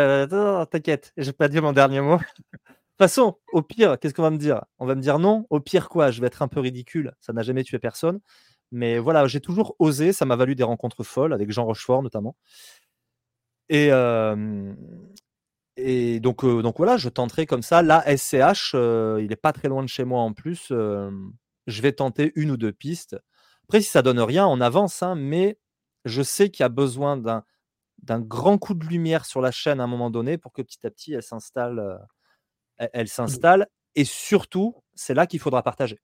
t'inquiète, 0.71 1.13
j'ai 1.17 1.33
pas 1.33 1.49
dit 1.49 1.61
mon 1.61 1.73
dernier 1.73 2.01
mot. 2.01 2.19
De 2.19 3.07
toute 3.07 3.11
façon, 3.11 3.39
au 3.53 3.63
pire, 3.63 3.99
qu'est-ce 3.99 4.15
qu'on 4.15 4.23
va 4.23 4.31
me 4.31 4.39
dire? 4.39 4.63
On 4.79 4.87
va 4.87 4.95
me 4.95 5.01
dire 5.01 5.19
non. 5.19 5.47
Au 5.51 5.59
pire, 5.59 5.89
quoi? 5.89 6.11
Je 6.11 6.21
vais 6.21 6.29
être 6.29 6.43
un 6.43 6.49
peu 6.49 6.61
ridicule. 6.61 7.13
Ça 7.21 7.33
n'a 7.33 7.43
jamais 7.43 7.65
tué 7.65 7.79
personne. 7.79 8.21
Mais 8.71 8.99
voilà, 8.99 9.27
j'ai 9.27 9.41
toujours 9.41 9.75
osé. 9.79 10.13
Ça 10.13 10.27
m'a 10.27 10.37
valu 10.37 10.55
des 10.55 10.63
rencontres 10.65 11.03
folles 11.03 11.33
avec 11.33 11.51
Jean 11.51 11.65
Rochefort 11.65 12.03
notamment. 12.03 12.37
Et, 13.69 13.91
et 15.77 16.21
donc, 16.21 16.45
donc 16.45 16.77
voilà, 16.77 16.97
je 16.97 17.09
tenterai 17.09 17.47
comme 17.47 17.63
ça. 17.63 17.83
Là, 17.83 18.05
SCH, 18.17 18.75
il 18.75 19.27
n'est 19.29 19.37
pas 19.37 19.53
très 19.53 19.69
loin 19.69 19.83
de 19.83 19.89
chez 19.89 20.05
moi 20.05 20.21
en 20.21 20.33
plus. 20.33 20.67
je 20.71 21.83
vais 21.83 21.93
tenter 21.93 22.33
une 22.37 22.51
ou 22.51 22.57
deux 22.57 22.73
pistes. 22.73 23.17
Après, 23.65 23.81
si 23.81 23.91
ça 23.91 24.03
donne 24.03 24.21
rien, 24.21 24.47
on 24.47 24.61
avance, 24.61 25.03
hein, 25.03 25.15
mais 25.15 25.59
je 26.05 26.23
sais 26.23 26.51
qu'il 26.51 26.63
y 26.63 26.67
a 26.67 26.69
besoin 26.69 27.17
d'un 27.17 27.45
d'un 28.03 28.21
grand 28.21 28.59
coup 28.59 28.75
de 28.75 28.85
lumière 28.85 29.25
sur 29.25 29.41
la 29.41 29.51
chaîne 29.51 29.81
à 29.81 29.85
un 29.85 29.87
moment 29.87 30.11
donné 30.11 30.37
pour 30.37 30.53
que 30.53 30.63
petit 30.63 30.87
à 30.87 30.91
petit 30.91 31.15
elle 31.15 31.23
s'installe. 31.23 31.99
elle 32.77 33.05
mmh. 33.05 33.07
s'installe. 33.07 33.67
Et 33.95 34.05
surtout, 34.05 34.77
c'est 34.95 35.15
là 35.15 35.27
qu'il 35.27 35.41
faudra 35.41 35.63
partager. 35.63 36.01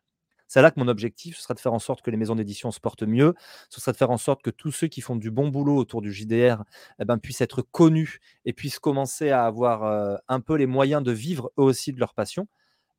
C'est 0.51 0.63
là 0.63 0.73
que 0.73 0.81
mon 0.81 0.89
objectif, 0.89 1.37
ce 1.37 1.45
sera 1.45 1.55
de 1.55 1.61
faire 1.61 1.73
en 1.73 1.79
sorte 1.79 2.03
que 2.03 2.11
les 2.11 2.17
maisons 2.17 2.35
d'édition 2.35 2.73
se 2.73 2.81
portent 2.81 3.05
mieux, 3.05 3.35
ce 3.69 3.81
sera 3.81 3.93
de 3.93 3.97
faire 3.97 4.11
en 4.11 4.19
sorte 4.19 4.43
que 4.43 4.51
tous 4.51 4.73
ceux 4.73 4.89
qui 4.89 5.01
font 5.01 5.15
du 5.15 5.31
bon 5.31 5.47
boulot 5.47 5.77
autour 5.77 6.03
du 6.03 6.13
JDR 6.13 6.65
eh 6.99 7.05
ben, 7.05 7.19
puissent 7.19 7.41
être 7.41 7.63
connus 7.63 8.19
et 8.45 8.53
puissent 8.53 8.81
commencer 8.81 9.31
à 9.31 9.47
avoir 9.47 9.85
euh, 9.85 10.17
un 10.27 10.41
peu 10.41 10.57
les 10.57 10.67
moyens 10.67 11.05
de 11.05 11.13
vivre 11.13 11.53
eux 11.57 11.63
aussi 11.63 11.93
de 11.93 12.01
leur 12.01 12.15
passion. 12.15 12.49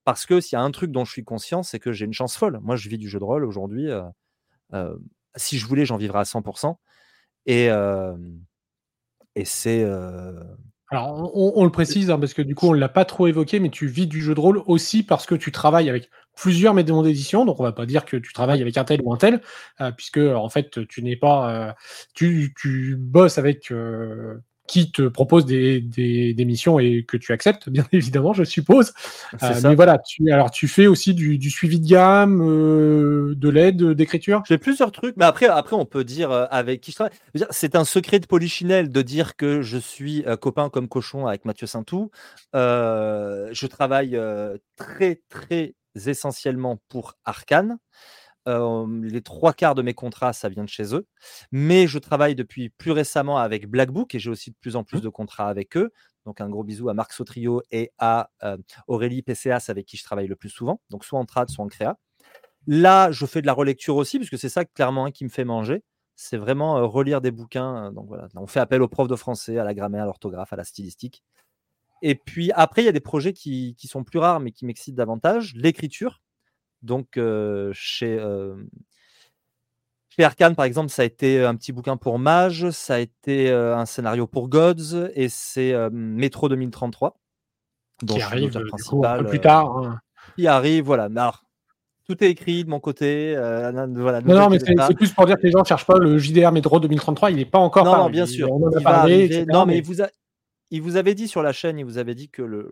Parce 0.05 0.25
que 0.25 0.39
s'il 0.39 0.55
y 0.55 0.59
a 0.59 0.61
un 0.61 0.71
truc 0.71 0.91
dont 0.91 1.03
je 1.03 1.11
suis 1.11 1.25
conscient, 1.25 1.61
c'est 1.61 1.77
que 1.77 1.91
j'ai 1.91 2.05
une 2.05 2.13
chance 2.13 2.37
folle. 2.37 2.57
Moi, 2.61 2.77
je 2.77 2.87
vis 2.87 2.97
du 2.97 3.09
jeu 3.09 3.19
de 3.19 3.25
rôle 3.25 3.43
aujourd'hui. 3.43 3.89
Euh, 3.89 4.03
euh, 4.73 4.95
si 5.35 5.57
je 5.57 5.67
voulais, 5.67 5.85
j'en 5.85 5.97
vivrais 5.97 6.19
à 6.19 6.23
100%. 6.23 6.77
Et, 7.47 7.65
et 9.35 9.45
c'est 9.45 9.83
Alors, 10.91 11.31
on, 11.33 11.63
le 11.63 11.71
précise, 11.71 12.11
hein, 12.11 12.19
parce 12.19 12.33
que 12.33 12.41
du 12.41 12.53
coup, 12.53 12.67
on 12.67 12.73
ne 12.73 12.79
l'a 12.79 12.89
pas 12.89 13.05
trop 13.05 13.25
évoqué, 13.25 13.61
mais 13.61 13.69
tu 13.69 13.87
vis 13.87 14.07
du 14.07 14.21
jeu 14.21 14.35
de 14.35 14.39
rôle 14.41 14.61
aussi 14.65 15.03
parce 15.03 15.25
que 15.25 15.35
tu 15.35 15.49
travailles 15.49 15.89
avec 15.89 16.09
plusieurs 16.35 16.73
maisons 16.73 17.01
d'édition. 17.01 17.45
Donc, 17.45 17.61
on 17.61 17.63
va 17.63 17.71
pas 17.71 17.85
dire 17.85 18.03
que 18.03 18.17
tu 18.17 18.33
travailles 18.33 18.61
avec 18.61 18.75
un 18.75 18.83
tel 18.83 18.99
ou 19.01 19.13
un 19.13 19.17
tel, 19.17 19.41
euh, 19.79 19.91
puisque 19.93 20.17
en 20.17 20.49
fait, 20.49 20.85
tu 20.87 21.01
n'es 21.01 21.15
pas, 21.15 21.69
euh, 21.69 21.73
tu, 22.13 22.53
tu, 22.59 22.97
bosses 22.97 23.37
avec 23.37 23.71
euh, 23.71 24.35
qui 24.71 24.89
te 24.89 25.09
propose 25.09 25.45
des, 25.45 25.81
des, 25.81 26.45
missions 26.45 26.79
et 26.79 27.03
que 27.05 27.17
tu 27.17 27.33
acceptes, 27.33 27.67
bien 27.67 27.85
évidemment, 27.91 28.31
je 28.31 28.45
suppose. 28.45 28.93
Euh, 29.43 29.59
mais 29.63 29.75
voilà, 29.75 29.97
tu, 29.97 30.31
alors 30.31 30.49
tu 30.49 30.69
fais 30.69 30.87
aussi 30.87 31.13
du, 31.13 31.49
suivi 31.49 31.81
de 31.81 31.87
gamme, 31.89 32.41
euh, 32.41 33.35
de 33.35 33.49
l'aide, 33.49 33.83
d'écriture? 33.83 34.43
J'ai 34.47 34.57
plusieurs 34.57 34.93
trucs, 34.93 35.17
mais 35.17 35.25
après, 35.25 35.47
après 35.47 35.75
on 35.75 35.83
peut 35.85 36.05
dire 36.05 36.31
euh, 36.31 36.45
avec 36.51 36.79
qui 36.79 36.91
je 36.91 36.95
travaille. 36.95 37.13
C'est 37.49 37.75
un 37.75 37.83
secret 37.83 38.19
de 38.19 38.27
Polichinelle 38.27 38.89
de 38.89 39.01
dire 39.01 39.35
que 39.35 39.61
je 39.61 39.77
suis 39.77 40.23
copain 40.39 40.69
comme 40.69 40.87
cochon 40.87 41.27
avec 41.27 41.43
Mathieu 41.43 41.67
Saintou. 41.67 42.09
je 42.53 43.65
travaille 43.65 44.17
très, 44.77 45.21
très 45.27 45.75
essentiellement 46.05 46.79
pour 46.87 47.15
Arkane 47.25 47.77
les 48.45 49.21
trois 49.21 49.53
quarts 49.53 49.75
de 49.75 49.81
mes 49.81 49.93
contrats, 49.93 50.33
ça 50.33 50.49
vient 50.49 50.63
de 50.63 50.69
chez 50.69 50.95
eux. 50.95 51.07
Mais 51.51 51.87
je 51.87 51.99
travaille 51.99 52.35
depuis 52.35 52.69
plus 52.69 52.91
récemment 52.91 53.37
avec 53.37 53.67
Blackbook 53.67 54.15
et 54.15 54.19
j'ai 54.19 54.29
aussi 54.29 54.51
de 54.51 54.55
plus 54.59 54.75
en 54.75 54.83
plus 54.83 54.99
mmh. 54.99 55.01
de 55.01 55.09
contrats 55.09 55.47
avec 55.47 55.77
eux. 55.77 55.91
Donc 56.25 56.39
un 56.39 56.49
gros 56.49 56.63
bisou 56.63 56.89
à 56.89 56.93
Marc 56.93 57.13
Sautrio 57.13 57.61
et 57.71 57.91
à 57.97 58.29
Aurélie 58.87 59.21
PCAS 59.21 59.65
avec 59.69 59.85
qui 59.85 59.97
je 59.97 60.03
travaille 60.03 60.27
le 60.27 60.35
plus 60.35 60.49
souvent. 60.49 60.81
Donc 60.89 61.05
soit 61.05 61.19
en 61.19 61.25
trad, 61.25 61.49
soit 61.49 61.65
en 61.65 61.67
créa. 61.67 61.97
Là, 62.67 63.11
je 63.11 63.25
fais 63.25 63.41
de 63.41 63.47
la 63.47 63.53
relecture 63.53 63.95
aussi, 63.95 64.19
puisque 64.19 64.37
c'est 64.37 64.49
ça 64.49 64.65
clairement 64.65 65.09
qui 65.09 65.23
me 65.23 65.29
fait 65.29 65.45
manger. 65.45 65.83
C'est 66.15 66.37
vraiment 66.37 66.87
relire 66.87 67.19
des 67.19 67.31
bouquins. 67.31 67.91
Donc 67.91 68.07
voilà, 68.07 68.27
on 68.35 68.45
fait 68.45 68.59
appel 68.59 68.83
aux 68.83 68.87
profs 68.87 69.07
de 69.07 69.15
français, 69.15 69.57
à 69.57 69.63
la 69.63 69.73
grammaire, 69.73 70.03
à 70.03 70.05
l'orthographe, 70.05 70.53
à 70.53 70.55
la 70.55 70.63
stylistique. 70.63 71.23
Et 72.03 72.13
puis 72.13 72.51
après, 72.53 72.83
il 72.83 72.85
y 72.85 72.89
a 72.89 72.91
des 72.91 72.99
projets 72.99 73.33
qui 73.33 73.75
sont 73.87 74.03
plus 74.03 74.19
rares, 74.19 74.39
mais 74.39 74.51
qui 74.51 74.65
m'excitent 74.65 74.95
davantage. 74.95 75.53
L'écriture, 75.55 76.21
donc, 76.81 77.19
chez, 77.73 78.19
chez 80.09 80.23
Arkane, 80.23 80.55
par 80.55 80.65
exemple, 80.65 80.89
ça 80.89 81.03
a 81.03 81.05
été 81.05 81.43
un 81.43 81.55
petit 81.55 81.71
bouquin 81.71 81.97
pour 81.97 82.19
Mage, 82.19 82.69
ça 82.71 82.95
a 82.95 82.99
été 82.99 83.51
un 83.51 83.85
scénario 83.85 84.27
pour 84.27 84.49
Gods, 84.49 85.09
et 85.15 85.29
c'est 85.29 85.73
Métro 85.91 86.49
2033. 86.49 87.17
qui 88.07 88.21
arrive 88.21 88.57
un 88.57 89.17
peu 89.17 89.25
plus 89.29 89.39
tard. 89.39 89.77
Hein. 89.77 89.99
Qui 90.35 90.47
arrive, 90.47 90.85
voilà. 90.85 91.05
Alors, 91.05 91.43
tout 92.05 92.23
est 92.23 92.29
écrit 92.29 92.63
de 92.63 92.69
mon 92.69 92.79
côté. 92.79 93.35
voilà, 93.35 94.21
non, 94.21 94.35
non, 94.35 94.49
mais 94.49 94.59
c'est 94.59 94.95
plus 94.95 95.13
pour 95.13 95.25
dire 95.25 95.37
que 95.37 95.43
les 95.43 95.51
gens 95.51 95.59
ne 95.59 95.65
cherchent 95.65 95.85
pas 95.85 95.97
le 95.97 96.17
JDR 96.17 96.51
Métro 96.51 96.79
2033, 96.79 97.31
il 97.31 97.37
n'est 97.37 97.45
pas 97.45 97.59
encore. 97.59 97.85
Non, 97.85 97.97
non 97.97 98.09
bien 98.09 98.25
sûr. 98.25 98.51
On 98.51 98.67
en 98.67 98.71
a 98.71 98.81
parlé, 98.81 99.45
non, 99.45 99.65
mais, 99.65 99.81
vous, 99.81 100.01
a, 100.01 100.07
il 100.71 100.81
vous 100.81 100.95
avait 100.95 101.15
dit 101.15 101.27
sur 101.27 101.43
la 101.43 101.51
chaîne, 101.51 101.77
il 101.77 101.85
vous 101.85 101.97
avait 101.97 102.15
dit 102.15 102.29
que 102.29 102.41
le. 102.41 102.71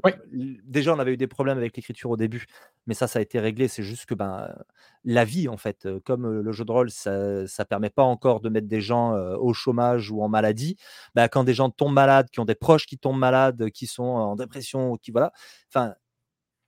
Déjà, 0.63 0.95
on 0.95 0.99
avait 0.99 1.13
eu 1.13 1.17
des 1.17 1.27
problèmes 1.27 1.57
avec 1.57 1.75
l'écriture 1.75 2.09
au 2.09 2.17
début, 2.17 2.45
mais 2.87 2.93
ça, 2.93 3.07
ça 3.07 3.19
a 3.19 3.21
été 3.21 3.39
réglé. 3.39 3.67
C'est 3.67 3.83
juste 3.83 4.05
que 4.05 4.13
ben, 4.13 4.55
la 5.03 5.25
vie, 5.25 5.49
en 5.49 5.57
fait, 5.57 5.87
comme 6.05 6.41
le 6.41 6.51
jeu 6.53 6.63
de 6.63 6.71
rôle, 6.71 6.89
ça 6.89 7.11
ne 7.11 7.63
permet 7.65 7.89
pas 7.89 8.03
encore 8.03 8.39
de 8.39 8.47
mettre 8.47 8.67
des 8.67 8.79
gens 8.79 9.13
au 9.35 9.53
chômage 9.53 10.11
ou 10.11 10.23
en 10.23 10.29
maladie. 10.29 10.77
Ben, 11.13 11.27
quand 11.27 11.43
des 11.43 11.53
gens 11.53 11.69
tombent 11.69 11.93
malades, 11.93 12.29
qui 12.29 12.39
ont 12.39 12.45
des 12.45 12.55
proches 12.55 12.85
qui 12.85 12.97
tombent 12.97 13.19
malades, 13.19 13.69
qui 13.71 13.85
sont 13.85 14.03
en 14.03 14.35
dépression, 14.35 14.95
qui 14.97 15.11
voilà, 15.11 15.33
enfin, 15.67 15.93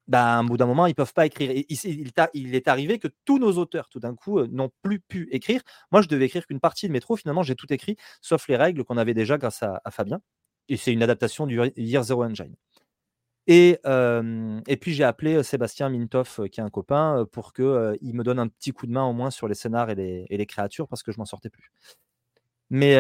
ben, 0.07 0.19
à 0.19 0.37
un 0.37 0.43
bout 0.43 0.57
d'un 0.57 0.65
moment, 0.65 0.87
ils 0.87 0.95
peuvent 0.95 1.13
pas 1.13 1.25
écrire. 1.25 1.51
il, 1.69 2.55
est 2.55 2.67
arrivé 2.67 2.99
que 2.99 3.07
tous 3.23 3.39
nos 3.39 3.53
auteurs, 3.53 3.87
tout 3.87 3.99
d'un 4.01 4.15
coup, 4.15 4.45
n'ont 4.47 4.71
plus 4.81 4.99
pu 4.99 5.29
écrire. 5.31 5.61
Moi, 5.91 6.01
je 6.01 6.09
devais 6.09 6.25
écrire 6.25 6.45
qu'une 6.45 6.59
partie 6.59 6.87
de 6.87 6.91
métro. 6.91 7.15
Finalement, 7.15 7.43
j'ai 7.43 7.55
tout 7.55 7.71
écrit, 7.71 7.95
sauf 8.21 8.49
les 8.49 8.57
règles 8.57 8.83
qu'on 8.83 8.97
avait 8.97 9.13
déjà 9.13 9.37
grâce 9.37 9.63
à 9.63 9.91
Fabien 9.91 10.19
et 10.71 10.77
c'est 10.77 10.93
une 10.93 11.03
adaptation 11.03 11.45
du 11.45 11.59
Year 11.75 12.01
Zero 12.01 12.23
Engine. 12.23 12.55
Et, 13.47 13.77
et 14.67 14.77
puis 14.77 14.93
j'ai 14.93 15.03
appelé 15.03 15.43
Sébastien 15.43 15.89
Mintoff, 15.89 16.39
qui 16.49 16.61
est 16.61 16.63
un 16.63 16.69
copain, 16.69 17.25
pour 17.31 17.51
qu'il 17.53 17.97
il 18.01 18.15
me 18.15 18.23
donne 18.23 18.39
un 18.39 18.47
petit 18.47 18.71
coup 18.71 18.87
de 18.87 18.93
main 18.93 19.05
au 19.05 19.11
moins 19.11 19.31
sur 19.31 19.49
les 19.49 19.55
scénars 19.55 19.89
et 19.89 20.25
les, 20.29 20.45
créatures, 20.45 20.87
parce 20.87 21.03
que 21.03 21.11
je 21.11 21.17
m'en 21.17 21.25
sortais 21.25 21.49
plus. 21.49 21.71
Mais, 22.69 22.97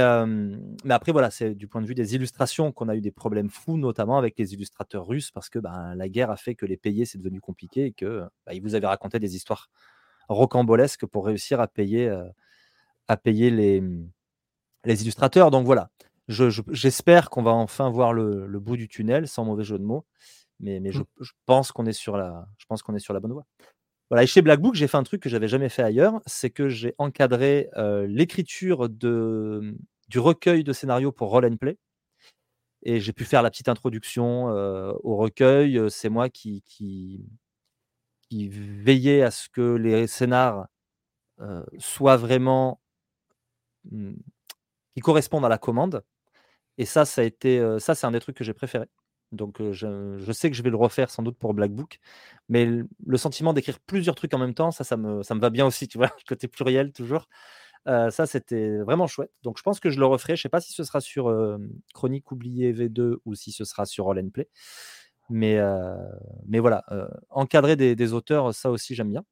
mais 0.83 0.93
après, 0.93 1.13
voilà, 1.13 1.31
c'est 1.31 1.55
du 1.55 1.69
point 1.69 1.81
de 1.81 1.87
vue 1.87 1.95
des 1.95 2.13
illustrations 2.13 2.73
qu'on 2.73 2.89
a 2.89 2.95
eu 2.95 3.01
des 3.01 3.11
problèmes 3.11 3.49
fous, 3.49 3.77
notamment 3.77 4.17
avec 4.17 4.37
les 4.37 4.53
illustrateurs 4.53 5.07
russes, 5.07 5.31
parce 5.31 5.49
que 5.49 5.59
ben, 5.59 5.95
la 5.95 6.09
guerre 6.09 6.29
a 6.29 6.35
fait 6.35 6.55
que 6.55 6.65
les 6.65 6.77
payer, 6.77 7.05
c'est 7.05 7.19
devenu 7.19 7.39
compliqué 7.39 7.85
et 7.85 7.91
que 7.93 8.25
bah, 8.45 8.51
vous 8.61 8.75
avaient 8.75 8.87
raconté 8.87 9.17
des 9.17 9.37
histoires 9.37 9.69
rocambolesques 10.27 11.05
pour 11.05 11.25
réussir 11.25 11.61
à 11.61 11.69
payer, 11.69 12.13
à 13.07 13.15
payer 13.15 13.49
les, 13.49 13.81
les 14.83 15.01
illustrateurs. 15.03 15.51
Donc 15.51 15.65
voilà, 15.65 15.89
j'espère 16.31 17.29
qu'on 17.29 17.43
va 17.43 17.51
enfin 17.51 17.89
voir 17.89 18.13
le, 18.13 18.59
bout 18.59 18.77
du 18.77 18.87
tunnel, 18.87 19.27
sans 19.27 19.45
mauvais 19.45 19.63
jeu 19.63 19.77
de 19.77 19.83
mots. 19.83 20.05
Mais, 20.59 20.79
mais 20.79 20.91
je, 20.91 20.99
mmh. 20.99 21.05
pense 21.45 21.71
qu'on 21.71 21.85
est 21.85 21.93
sur 21.93 22.17
la, 22.17 22.47
je 22.57 22.65
pense 22.67 22.83
qu'on 22.83 22.95
est 22.95 22.99
sur 22.99 23.13
la 23.13 23.19
bonne 23.19 23.33
voie. 23.33 23.45
Voilà, 24.09 24.23
et 24.23 24.27
chez 24.27 24.41
Blackbook, 24.41 24.75
j'ai 24.75 24.87
fait 24.87 24.97
un 24.97 25.03
truc 25.03 25.21
que 25.21 25.29
j'avais 25.29 25.47
jamais 25.47 25.69
fait 25.69 25.83
ailleurs, 25.83 26.21
c'est 26.25 26.49
que 26.49 26.67
j'ai 26.69 26.93
encadré 26.97 27.69
l'écriture 28.07 28.89
de, 28.89 29.75
du 30.09 30.19
recueil 30.19 30.63
de 30.63 30.73
scénarios 30.73 31.11
pour 31.11 31.29
Roll 31.29 31.45
and 31.45 31.57
Play. 31.57 31.77
Et 32.83 32.99
j'ai 32.99 33.13
pu 33.13 33.25
faire 33.25 33.41
la 33.41 33.49
petite 33.51 33.69
introduction 33.69 34.47
au 34.47 35.15
recueil. 35.15 35.79
C'est 35.89 36.09
moi 36.09 36.29
qui, 36.29 36.61
qui, 36.63 37.25
qui, 38.29 38.49
veillais 38.49 39.21
à 39.21 39.31
ce 39.31 39.47
que 39.49 39.75
les 39.75 40.07
scénars 40.07 40.67
soient 41.79 42.17
vraiment 42.17 42.81
mmh, 43.89 44.13
qui 44.93 44.99
correspondent 44.99 45.45
à 45.45 45.49
la 45.49 45.57
commande. 45.57 46.03
Et 46.81 46.85
ça, 46.85 47.05
ça 47.05 47.21
a 47.21 47.23
été, 47.25 47.63
ça, 47.77 47.93
c'est 47.93 48.07
un 48.07 48.11
des 48.11 48.19
trucs 48.19 48.35
que 48.35 48.43
j'ai 48.43 48.55
préféré. 48.55 48.87
Donc, 49.31 49.61
je, 49.71 50.31
sais 50.33 50.49
que 50.49 50.57
je 50.57 50.63
vais 50.63 50.71
le 50.71 50.77
refaire 50.77 51.11
sans 51.11 51.21
doute 51.21 51.37
pour 51.37 51.53
Black 51.53 51.71
Book. 51.71 51.99
Mais 52.49 52.65
le, 52.65 53.17
sentiment 53.17 53.53
d'écrire 53.53 53.79
plusieurs 53.81 54.15
trurs 54.15 54.31
en 54.33 54.39
même 54.39 54.55
temps, 54.55 54.71
ça, 54.71 54.83
ça 54.83 54.97
me, 54.97 55.21
ça 55.21 55.35
me 55.35 55.41
va 55.41 55.51
bien 55.51 55.67
aussi, 55.67 55.87
tu 55.87 55.99
vois, 55.99 56.09
côté 56.27 56.47
pluriel 56.47 56.91
toujours. 56.91 57.27
ça, 57.85 58.25
c'était 58.25 58.79
vraiment 58.79 59.05
chouette. 59.05 59.29
Donc, 59.43 59.59
je 59.59 59.63
pense 59.63 59.79
que 59.79 59.91
je 59.91 59.99
le 59.99 60.07
referai. 60.07 60.35
Je 60.35 60.41
sais 60.41 60.49
pas 60.49 60.59
si 60.59 60.73
ce 60.73 60.83
sera 60.83 61.01
sur 61.01 61.31
Chronique 61.93 62.31
oubliée 62.31 62.73
V2 62.73 63.17
ou 63.25 63.35
si 63.35 63.51
ce 63.51 63.63
sera 63.63 63.85
sur 63.85 64.05
Roll 64.05 64.17
and 64.17 64.29
Play. 64.31 64.49
Mais, 65.29 65.59
mais 66.47 66.57
voilà, 66.57 66.83
encadrer 67.29 67.75
des, 67.75 67.95
des, 67.95 68.13
auteurs, 68.13 68.55
ça 68.55 68.71
aussi, 68.71 68.95
j'aime 68.95 69.11
bien. 69.11 69.23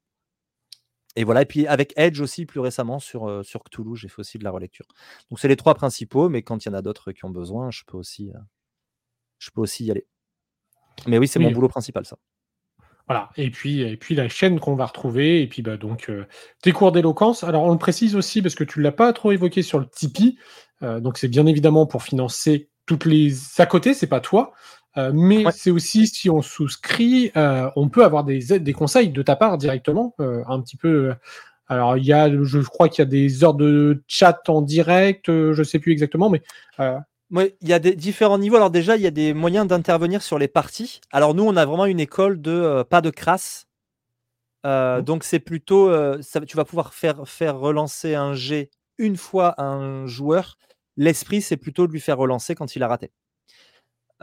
Et 1.16 1.24
voilà, 1.24 1.42
et 1.42 1.46
puis 1.46 1.66
avec 1.66 1.92
Edge 1.96 2.20
aussi, 2.20 2.46
plus 2.46 2.60
récemment, 2.60 3.00
sur, 3.00 3.44
sur 3.44 3.64
Cthulhu, 3.64 3.96
j'ai 3.96 4.08
fait 4.08 4.20
aussi 4.20 4.38
de 4.38 4.44
la 4.44 4.50
relecture. 4.50 4.86
Donc 5.28 5.40
c'est 5.40 5.48
les 5.48 5.56
trois 5.56 5.74
principaux, 5.74 6.28
mais 6.28 6.42
quand 6.42 6.64
il 6.64 6.68
y 6.68 6.70
en 6.70 6.74
a 6.74 6.82
d'autres 6.82 7.12
qui 7.12 7.24
ont 7.24 7.30
besoin, 7.30 7.70
je 7.70 7.82
peux 7.86 7.96
aussi, 7.96 8.30
je 9.38 9.50
peux 9.50 9.60
aussi 9.60 9.84
y 9.86 9.90
aller. 9.90 10.06
Mais 11.06 11.18
oui, 11.18 11.26
c'est 11.26 11.40
mon 11.40 11.50
boulot 11.50 11.68
principal, 11.68 12.06
ça. 12.06 12.16
Voilà, 13.08 13.30
et 13.36 13.50
puis, 13.50 13.80
et 13.80 13.96
puis 13.96 14.14
la 14.14 14.28
chaîne 14.28 14.60
qu'on 14.60 14.76
va 14.76 14.86
retrouver, 14.86 15.42
et 15.42 15.48
puis 15.48 15.62
bah, 15.62 15.76
donc 15.76 16.12
tes 16.62 16.70
cours 16.70 16.92
d'éloquence. 16.92 17.42
Alors 17.42 17.64
on 17.64 17.72
le 17.72 17.78
précise 17.78 18.14
aussi 18.14 18.40
parce 18.40 18.54
que 18.54 18.62
tu 18.62 18.78
ne 18.78 18.84
l'as 18.84 18.92
pas 18.92 19.12
trop 19.12 19.32
évoqué 19.32 19.62
sur 19.62 19.80
le 19.80 19.86
Tipeee, 19.86 20.38
donc 20.80 21.18
c'est 21.18 21.26
bien 21.26 21.46
évidemment 21.46 21.86
pour 21.86 22.04
financer 22.04 22.70
toutes 22.86 23.04
les 23.04 23.32
à 23.58 23.66
côté, 23.66 23.94
c'est 23.94 24.06
pas 24.06 24.20
toi, 24.20 24.52
euh, 24.96 25.12
mais 25.14 25.44
c'est 25.52 25.70
aussi 25.70 26.06
si 26.06 26.28
on 26.30 26.42
souscrit, 26.42 27.30
euh, 27.36 27.70
on 27.76 27.88
peut 27.88 28.04
avoir 28.04 28.24
des 28.24 28.52
aides, 28.52 28.64
des 28.64 28.72
conseils 28.72 29.10
de 29.10 29.22
ta 29.22 29.36
part 29.36 29.56
directement, 29.56 30.14
euh, 30.20 30.42
un 30.48 30.60
petit 30.60 30.76
peu. 30.76 31.14
alors 31.68 31.96
il 31.96 32.04
y 32.04 32.12
a, 32.12 32.28
je 32.42 32.58
crois 32.58 32.88
qu'il 32.88 33.02
y 33.02 33.06
a 33.06 33.10
des 33.10 33.44
heures 33.44 33.54
de 33.54 34.02
chat 34.08 34.48
en 34.48 34.62
direct, 34.62 35.26
je 35.28 35.62
sais 35.62 35.78
plus 35.78 35.92
exactement, 35.92 36.28
mais 36.28 36.42
oui, 37.30 37.54
il 37.60 37.68
y 37.68 37.72
a 37.72 37.78
des 37.78 37.94
différents 37.94 38.38
niveaux. 38.38 38.56
Alors 38.56 38.72
déjà, 38.72 38.96
il 38.96 39.02
y 39.02 39.06
a 39.06 39.12
des 39.12 39.34
moyens 39.34 39.68
d'intervenir 39.68 40.20
sur 40.20 40.36
les 40.36 40.48
parties. 40.48 41.00
Alors 41.12 41.32
nous, 41.32 41.44
on 41.44 41.56
a 41.56 41.64
vraiment 41.64 41.86
une 41.86 42.00
école 42.00 42.40
de 42.40 42.82
pas 42.82 43.00
de 43.00 43.10
crasse. 43.10 43.68
Mmh. 44.64 45.02
Donc 45.02 45.22
c'est 45.22 45.38
plutôt, 45.38 45.92
ça, 46.22 46.40
tu 46.40 46.56
vas 46.56 46.64
pouvoir 46.64 46.92
faire, 46.92 47.28
faire 47.28 47.56
relancer 47.56 48.16
un 48.16 48.34
jet 48.34 48.70
une 48.98 49.16
fois 49.16 49.54
un 49.62 50.06
joueur. 50.06 50.58
L'esprit, 50.96 51.40
c'est 51.40 51.56
plutôt 51.56 51.86
de 51.86 51.92
lui 51.92 52.00
faire 52.00 52.18
relancer 52.18 52.56
quand 52.56 52.74
il 52.74 52.82
a 52.82 52.88
raté 52.88 53.12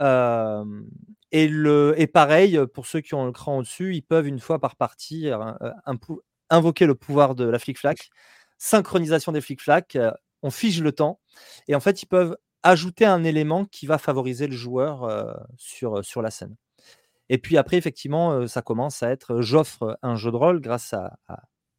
et, 0.00 2.06
pareil, 2.12 2.60
pour 2.74 2.86
ceux 2.86 3.00
qui 3.00 3.14
ont 3.14 3.26
le 3.26 3.32
cran 3.32 3.58
au-dessus, 3.58 3.94
ils 3.94 4.02
peuvent 4.02 4.26
une 4.26 4.40
fois 4.40 4.58
par 4.58 4.76
partie 4.76 5.30
invoquer 6.50 6.86
le 6.86 6.94
pouvoir 6.94 7.34
de 7.34 7.44
la 7.44 7.58
flic-flac, 7.58 8.10
synchronisation 8.58 9.32
des 9.32 9.40
flic-flac, 9.40 9.98
on 10.42 10.50
fige 10.50 10.82
le 10.82 10.92
temps, 10.92 11.20
et 11.66 11.74
en 11.74 11.80
fait, 11.80 12.02
ils 12.02 12.06
peuvent 12.06 12.36
ajouter 12.62 13.04
un 13.04 13.24
élément 13.24 13.64
qui 13.64 13.86
va 13.86 13.98
favoriser 13.98 14.46
le 14.46 14.56
joueur 14.56 15.36
sur, 15.56 16.22
la 16.22 16.30
scène. 16.30 16.56
Et 17.28 17.38
puis 17.38 17.58
après, 17.58 17.76
effectivement, 17.76 18.46
ça 18.46 18.62
commence 18.62 19.02
à 19.02 19.10
être 19.10 19.40
j'offre 19.40 19.98
un 20.02 20.16
jeu 20.16 20.30
de 20.30 20.36
rôle 20.36 20.60
grâce 20.60 20.94
à, 20.94 21.18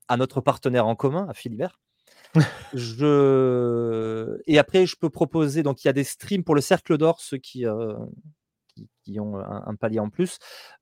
à 0.08 0.18
notre 0.18 0.42
partenaire 0.42 0.88
en 0.88 0.96
commun, 0.96 1.28
à 1.30 1.34
Philibert, 1.34 1.80
je... 2.74 4.40
Et 4.48 4.60
après, 4.60 4.86
je 4.86 4.96
peux 4.96 5.10
proposer, 5.10 5.64
donc 5.64 5.84
il 5.84 5.88
y 5.88 5.90
a 5.90 5.94
des 5.94 6.04
streams 6.04 6.44
pour 6.44 6.56
le 6.56 6.62
Cercle 6.62 6.98
d'Or, 6.98 7.20
ceux 7.22 7.38
qui, 7.38 7.66
euh, 7.66 7.94
qui, 9.04 9.20
ont 9.20 9.38
un, 9.38 9.76
palier 9.76 10.00
en 10.00 10.10
plus. 10.10 10.38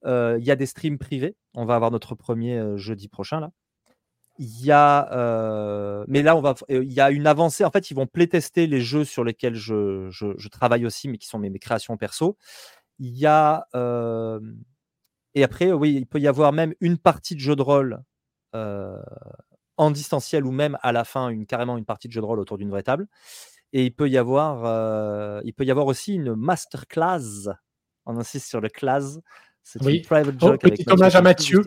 Euh, 0.06 0.38
il 0.40 0.46
y 0.46 0.52
a 0.52 0.56
des 0.56 0.66
streams 0.66 0.98
privés. 0.98 1.36
On 1.54 1.66
va 1.66 1.76
avoir 1.76 1.92
notre 1.92 2.16
premier 2.16 2.58
euh, 2.58 2.78
jeudi 2.78 3.08
prochain, 3.08 3.40
là. 3.40 3.52
il 4.40 4.66
y 4.66 4.72
a, 4.72 6.06
mais 6.08 6.22
là, 6.22 6.36
on 6.36 6.42
va, 6.42 6.56
il 6.70 6.92
y 6.92 7.00
a 7.00 7.12
une 7.12 7.28
avancée. 7.28 7.64
En 7.66 7.72
fait, 7.72 7.92
ils 7.92 7.96
vont 7.96 8.08
playtester 8.08 8.68
les 8.68 8.82
jeux 8.82 9.06
sur 9.06 9.24
lesquels 9.24 9.56
je, 9.56 10.10
je, 10.10 10.48
travaille 10.50 10.86
aussi, 10.86 11.08
mais 11.08 11.18
qui 11.18 11.28
sont 11.28 11.40
mes, 11.40 11.50
mes 11.50 11.60
créations 11.60 11.98
perso. 11.98 12.38
Il 13.00 13.18
y 13.18 13.26
a, 13.26 13.68
et 15.34 15.44
après, 15.44 15.72
oui, 15.72 15.96
il 15.96 16.08
peut 16.08 16.20
y 16.20 16.28
avoir 16.28 16.52
même 16.52 16.74
une 16.82 16.98
partie 16.98 17.36
de 17.36 17.40
jeu 17.40 17.56
de 17.56 17.62
rôle 17.62 18.02
en 19.78 19.92
distanciel 19.92 20.46
ou 20.46 20.52
même 20.52 20.78
à 20.82 20.92
la 20.92 21.04
fin, 21.04 21.30
une, 21.30 21.46
carrément 21.46 21.78
une 21.78 21.86
partie 21.86 22.08
de 22.08 22.14
jeu 22.14 22.22
de 22.22 22.26
rôle 22.26 22.40
autour 22.40 22.58
d'une 22.58 22.70
vraie 22.70 22.84
table. 22.84 23.08
Et 23.74 23.86
il 23.86 23.94
peut 23.94 24.10
y 24.10 24.18
avoir, 24.18 25.42
il 25.44 25.54
peut 25.54 25.66
y 25.66 25.72
avoir 25.72 25.88
aussi 25.88 26.16
une 26.16 26.36
masterclass. 26.36 27.50
On 28.06 28.18
insiste 28.18 28.48
sur 28.48 28.62
le 28.62 28.70
class. 28.70 29.20
C'est 29.62 29.84
une 29.84 30.02
private 30.02 30.36
oh, 30.42 30.58
petit 30.58 30.86
hommage 30.88 31.16
à 31.16 31.22
Mathieu. 31.22 31.62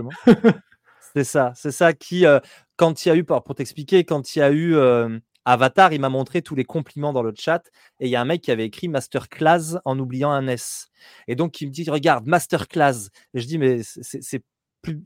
C'est 1.14 1.24
ça, 1.24 1.52
c'est 1.56 1.72
ça 1.72 1.92
qui, 1.92 2.24
euh, 2.24 2.38
quand 2.76 3.04
il 3.04 3.08
y 3.08 3.12
a 3.12 3.16
eu, 3.16 3.24
pour, 3.24 3.42
t'expliquer, 3.54 4.04
quand 4.04 4.36
il 4.36 4.38
y 4.38 4.42
a 4.42 4.50
eu 4.50 4.76
euh, 4.76 5.18
Avatar, 5.44 5.92
il 5.92 6.00
m'a 6.00 6.08
montré 6.08 6.40
tous 6.40 6.54
les 6.54 6.64
compliments 6.64 7.12
dans 7.12 7.22
le 7.22 7.32
chat 7.36 7.68
et 7.98 8.06
il 8.06 8.11
y 8.11 8.16
a 8.16 8.20
un 8.20 8.24
mec 8.24 8.42
qui 8.42 8.52
avait 8.52 8.66
écrit 8.66 8.86
Masterclass 8.86 9.80
en 9.84 9.98
oubliant 9.98 10.30
un 10.30 10.46
S. 10.46 10.88
Et 11.26 11.34
donc 11.34 11.61
il 11.61 11.66
me 11.66 11.72
dit, 11.72 11.88
regarde, 11.90 12.26
Masterclass. 12.26 13.08
Et 13.34 13.40
je 13.40 13.46
dis, 13.46 13.58
mais 13.58 13.80
c'est 13.82 14.44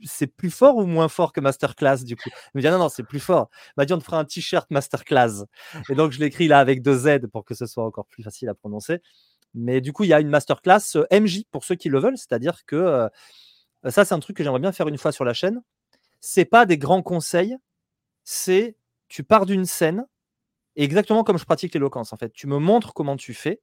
c'est 0.05 0.27
plus 0.27 0.51
fort 0.51 0.77
ou 0.77 0.87
moins 0.87 1.09
fort 1.09 1.33
que 1.33 1.41
Masterclass 1.41 2.05
du 2.05 2.17
coup? 2.17 2.31
Il 2.55 2.59
me 2.59 2.63
dit, 2.63 2.69
non, 2.69 2.79
non, 2.79 2.89
c'est 2.89 3.03
plus 3.03 3.21
fort. 3.21 3.51
Il 3.69 3.73
m'a 3.79 3.85
dit, 3.85 3.93
on 3.93 3.99
te 3.99 4.05
fera 4.05 4.19
un 4.19 4.25
t-shirt 4.25 4.71
Masterclass. 4.71 5.45
Et 5.89 5.95
donc 5.95 6.13
je 6.13 6.21
l'écris 6.21 6.49
là 6.49 6.59
avec 6.59 6.83
deux 6.83 6.97
Z 6.97 7.27
pour 7.33 7.45
que 7.45 7.55
ce 7.55 7.67
soit 7.67 7.85
encore 7.85 8.07
plus 8.07 8.23
facile 8.23 8.49
à 8.49 8.55
prononcer. 8.55 9.01
Mais 9.55 9.81
du 9.81 9.93
coup, 9.93 10.05
il 10.05 10.09
y 10.09 10.15
a 10.15 10.21
une 10.21 10.29
Masterclass 10.29 10.97
euh, 10.97 11.07
MJ 11.13 11.45
pour 11.51 11.65
ceux 11.65 11.77
qui 11.77 11.89
le 11.89 12.01
veulent, 12.01 12.19
c'est-à-dire 12.19 12.65
que 12.67 13.09
ça, 13.89 14.05
c'est 14.05 14.15
un 14.15 14.19
truc 14.19 14.37
que 14.37 14.43
j'aimerais 14.43 14.61
bien 14.61 14.73
faire 14.73 14.89
une 14.89 14.99
fois 14.99 15.13
sur 15.13 15.25
la 15.25 15.35
chaîne 15.35 15.63
c'est 16.25 16.47
pas 16.47 16.65
des 16.65 16.79
grands 16.79 17.03
conseils, 17.03 17.55
c'est 18.25 18.79
tu 19.09 19.25
pars 19.25 19.45
d'une 19.45 19.67
scène, 19.67 20.07
exactement 20.75 21.23
comme 21.23 21.37
je 21.37 21.45
pratique 21.45 21.75
l'éloquence 21.75 22.15
en 22.15 22.17
fait. 22.17 22.33
Tu 22.33 22.47
me 22.47 22.57
montres 22.59 22.95
comment 22.95 23.17
tu 23.17 23.35
fais 23.35 23.61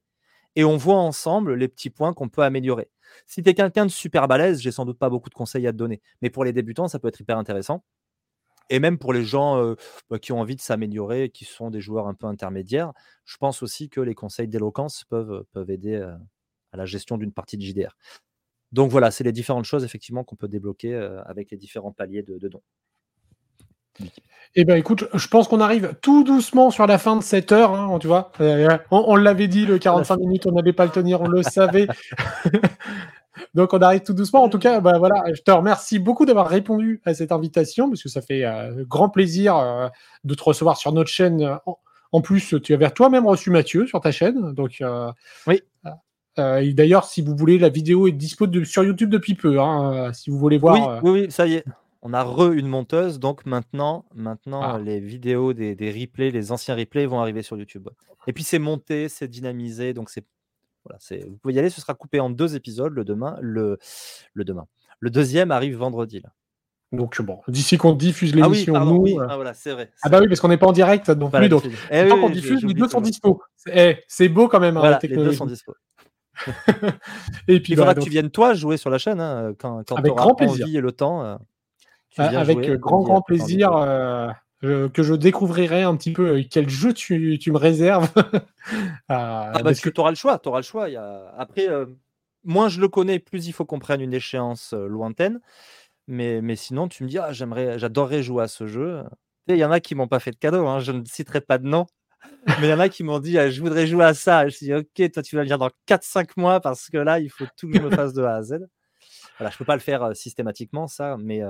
et 0.56 0.64
on 0.64 0.76
voit 0.76 0.96
ensemble 0.96 1.54
les 1.54 1.68
petits 1.68 1.90
points 1.90 2.12
qu'on 2.12 2.28
peut 2.28 2.42
améliorer. 2.42 2.90
Si 3.26 3.42
tu 3.42 3.50
es 3.50 3.54
quelqu'un 3.54 3.86
de 3.86 3.90
super 3.90 4.28
balèze, 4.28 4.60
j'ai 4.60 4.72
sans 4.72 4.84
doute 4.84 4.98
pas 4.98 5.10
beaucoup 5.10 5.28
de 5.28 5.34
conseils 5.34 5.66
à 5.66 5.72
te 5.72 5.76
donner, 5.76 6.00
mais 6.22 6.30
pour 6.30 6.44
les 6.44 6.52
débutants, 6.52 6.88
ça 6.88 6.98
peut 6.98 7.08
être 7.08 7.20
hyper 7.20 7.38
intéressant. 7.38 7.84
Et 8.70 8.78
même 8.78 8.98
pour 8.98 9.12
les 9.12 9.24
gens 9.24 9.62
euh, 9.62 9.74
bah, 10.08 10.18
qui 10.18 10.32
ont 10.32 10.40
envie 10.40 10.56
de 10.56 10.60
s'améliorer, 10.60 11.28
qui 11.30 11.44
sont 11.44 11.70
des 11.70 11.80
joueurs 11.80 12.06
un 12.06 12.14
peu 12.14 12.26
intermédiaires, 12.26 12.92
je 13.24 13.36
pense 13.36 13.62
aussi 13.62 13.90
que 13.90 14.00
les 14.00 14.14
conseils 14.14 14.48
d'éloquence 14.48 15.04
peuvent, 15.04 15.44
aider 15.68 15.96
euh, 15.96 16.14
à 16.72 16.76
la 16.78 16.86
gestion 16.86 17.18
d'une 17.18 17.32
partie 17.32 17.58
de 17.58 17.62
JDR. 17.62 17.96
Donc 18.72 18.90
voilà, 18.90 19.10
c'est 19.10 19.24
les 19.24 19.32
différentes 19.32 19.66
choses 19.66 19.84
effectivement 19.84 20.24
qu'on 20.24 20.36
peut 20.36 20.48
débloquer 20.48 20.94
euh, 20.94 21.22
avec 21.24 21.50
les 21.50 21.58
différents 21.58 21.92
paliers 21.92 22.22
de, 22.22 22.48
dons. 22.48 22.62
Eh 24.54 24.64
bien, 24.64 24.76
écoute, 24.76 25.08
je 25.14 25.28
pense 25.28 25.48
qu'on 25.48 25.60
arrive 25.60 25.94
tout 26.02 26.24
doucement 26.24 26.70
sur 26.70 26.86
la 26.86 26.98
fin 26.98 27.16
de 27.16 27.22
cette 27.22 27.52
heure, 27.52 27.74
hein, 27.74 27.98
tu 27.98 28.06
vois. 28.06 28.32
Euh, 28.40 28.76
on, 28.90 29.16
l'avait 29.16 29.48
dit, 29.48 29.64
le 29.64 29.78
45 29.78 30.16
minutes, 30.20 30.46
on 30.46 30.52
n'allait 30.52 30.74
pas 30.74 30.84
le 30.84 30.90
tenir, 30.90 31.22
on 31.22 31.28
le 31.28 31.42
savait. 31.42 31.86
Donc, 33.54 33.72
on 33.72 33.78
arrive 33.78 34.02
tout 34.02 34.12
doucement. 34.12 34.42
En 34.42 34.50
tout 34.50 34.58
cas, 34.58 34.80
bah, 34.80 34.98
voilà, 34.98 35.24
je 35.32 35.40
te 35.40 35.50
remercie 35.50 35.98
beaucoup 35.98 36.26
d'avoir 36.26 36.48
répondu 36.48 37.00
à 37.06 37.14
cette 37.14 37.32
invitation, 37.32 37.88
parce 37.88 38.02
que 38.02 38.10
ça 38.10 38.20
fait 38.20 38.44
euh, 38.44 38.84
grand 38.86 39.08
plaisir 39.08 39.90
de 40.24 40.34
te 40.34 40.42
recevoir 40.42 40.76
sur 40.76 40.92
notre 40.92 41.10
chaîne. 41.10 41.58
En, 42.12 42.20
plus, 42.20 42.54
tu 42.62 42.74
avais 42.74 42.90
toi-même 42.90 43.26
reçu 43.26 43.50
Mathieu 43.50 43.86
sur 43.86 44.00
ta 44.00 44.12
chaîne. 44.12 44.52
Donc, 44.52 44.82
oui. 45.46 45.62
Euh, 46.38 46.72
d'ailleurs, 46.72 47.04
si 47.04 47.20
vous 47.20 47.36
voulez, 47.36 47.58
la 47.58 47.68
vidéo 47.68 48.06
est 48.08 48.12
disponible 48.12 48.64
sur 48.64 48.84
YouTube 48.84 49.10
depuis 49.10 49.34
peu. 49.34 49.60
Hein, 49.60 50.12
si 50.12 50.30
vous 50.30 50.38
voulez 50.38 50.58
voir. 50.58 50.88
Euh. 50.88 51.00
Oui, 51.02 51.10
oui, 51.10 51.30
ça 51.30 51.46
y 51.46 51.54
est. 51.54 51.64
On 52.02 52.12
a 52.12 52.24
re 52.24 52.52
une 52.52 52.66
monteuse, 52.66 53.20
donc 53.20 53.46
maintenant, 53.46 54.04
maintenant 54.14 54.62
ah. 54.62 54.78
les 54.78 54.98
vidéos 54.98 55.52
des, 55.52 55.74
replays, 55.74 56.32
les 56.32 56.50
anciens 56.50 56.74
replays 56.74 57.06
vont 57.06 57.20
arriver 57.20 57.42
sur 57.42 57.56
YouTube. 57.56 57.88
Et 58.26 58.32
puis 58.32 58.42
c'est 58.42 58.58
monté, 58.58 59.08
c'est 59.08 59.28
dynamisé, 59.28 59.94
donc 59.94 60.10
c'est 60.10 60.24
voilà, 60.84 60.98
vous 61.28 61.36
pouvez 61.36 61.54
y 61.54 61.58
aller. 61.60 61.70
Ce 61.70 61.80
sera 61.80 61.94
coupé 61.94 62.18
en 62.18 62.28
deux 62.28 62.56
épisodes 62.56 62.92
le 62.92 63.04
demain, 63.04 63.38
le, 63.40 63.78
le 64.34 64.44
demain. 64.44 64.66
Le 64.98 65.10
deuxième 65.10 65.52
arrive 65.52 65.76
vendredi. 65.76 66.20
Là. 66.20 66.30
Donc 66.90 67.22
bon, 67.22 67.38
d'ici 67.48 67.78
qu'on 67.78 67.94
diffuse 67.94 68.34
l'émission, 68.34 68.74
ah 68.74 68.84
oui, 68.84 69.14
nous. 69.14 69.20
Ah 69.20 69.36
voilà, 69.36 69.54
c'est 69.54 69.72
vrai. 69.72 69.90
Ah 70.02 70.08
bah 70.08 70.18
oui, 70.20 70.28
parce 70.28 70.40
qu'on 70.40 70.48
n'est 70.48 70.58
pas 70.58 70.66
en 70.66 70.72
direct 70.72 71.08
non 71.08 71.30
plus. 71.30 71.48
Donc, 71.48 71.64
eh 71.90 72.08
qu'on 72.08 72.30
diffuse, 72.30 72.64
les 72.64 72.74
deux 72.74 72.88
sont 72.88 73.00
dispo. 73.00 73.40
Eh, 73.72 73.98
c'est 74.08 74.28
beau 74.28 74.48
quand 74.48 74.60
même. 74.60 74.76
Hein, 74.76 74.98
les 75.02 75.08
deux 75.08 75.32
sont 75.32 75.46
dispo. 75.46 75.74
et 77.48 77.60
puis, 77.60 77.74
il 77.74 77.76
faudra 77.76 77.94
que 77.94 78.00
tu 78.00 78.10
viennes 78.10 78.30
toi 78.30 78.54
jouer 78.54 78.76
sur 78.76 78.90
la 78.90 78.98
chaîne 78.98 79.20
hein, 79.20 79.52
quand, 79.58 79.84
quand 79.86 80.02
tu 80.02 80.10
auras 80.10 80.24
envie 80.24 80.76
et 80.76 80.80
le 80.80 80.92
temps. 80.92 81.24
Euh, 81.24 81.36
avec 82.18 82.70
grand 82.78 83.02
grand 83.02 83.22
plaisir 83.22 83.72
euh, 84.64 84.88
que 84.88 85.02
je 85.02 85.14
découvrirai 85.14 85.82
un 85.82 85.96
petit 85.96 86.12
peu 86.12 86.36
euh, 86.36 86.42
quel 86.48 86.68
jeu 86.68 86.92
tu, 86.92 87.38
tu 87.40 87.50
me 87.50 87.58
réserves. 87.58 88.08
ah, 89.08 89.50
bah, 89.54 89.60
parce 89.64 89.80
que, 89.80 89.90
tu 89.90 90.00
auras 90.00 90.10
le 90.10 90.16
choix. 90.16 90.40
Auras 90.46 90.60
le 90.60 90.64
choix. 90.64 90.88
Il 90.88 90.92
y 90.92 90.96
a... 90.96 91.34
Après, 91.36 91.66
moins 92.44 92.68
je 92.68 92.80
le 92.80 92.88
connais, 92.88 93.18
plus 93.18 93.46
il 93.48 93.52
faut 93.52 93.64
qu'on 93.64 93.80
prenne 93.80 94.00
une 94.00 94.14
échéance 94.14 94.72
lointaine. 94.72 95.40
Mais, 96.06 96.40
mais 96.42 96.54
sinon, 96.54 96.86
tu 96.86 97.02
me 97.02 97.08
dis, 97.08 97.18
ah, 97.18 97.32
j'aimerais, 97.32 97.78
j'adorerais 97.78 98.22
jouer 98.22 98.44
à 98.44 98.48
ce 98.48 98.66
jeu. 98.66 99.02
Il 99.48 99.56
y 99.56 99.64
en 99.64 99.72
a 99.72 99.80
qui 99.80 99.96
m'ont 99.96 100.06
pas 100.06 100.20
fait 100.20 100.30
de 100.30 100.36
cadeau, 100.36 100.66
hein, 100.68 100.78
je 100.78 100.92
ne 100.92 101.04
citerai 101.04 101.40
pas 101.40 101.58
de 101.58 101.66
nom. 101.66 101.86
Mais 102.60 102.68
il 102.68 102.70
y 102.70 102.72
en 102.72 102.78
a 102.78 102.88
qui 102.88 103.02
m'ont 103.02 103.18
dit, 103.18 103.36
«Ah, 103.38 103.50
je 103.50 103.60
voudrais 103.60 103.88
jouer 103.88 104.04
à 104.04 104.14
ça. 104.14 104.42
Je 104.42 104.44
me 104.46 104.50
suis 104.50 104.66
dit, 104.66 104.74
ok, 104.74 105.12
toi, 105.12 105.22
tu 105.24 105.34
vas 105.34 105.42
venir 105.42 105.58
dans 105.58 105.70
4-5 105.88 106.30
mois 106.36 106.60
parce 106.60 106.88
que 106.88 106.98
là, 106.98 107.18
il 107.18 107.30
faut 107.30 107.46
tout 107.56 107.68
que 107.68 107.76
je 107.76 107.82
me 107.82 107.90
fasse 107.96 108.12
de 108.12 108.22
A 108.22 108.36
à 108.36 108.42
Z. 108.42 108.60
Voilà, 109.38 109.50
je 109.50 109.58
peux 109.58 109.64
pas 109.64 109.74
le 109.74 109.80
faire 109.80 110.14
systématiquement, 110.14 110.86
ça, 110.86 111.16
mais, 111.18 111.42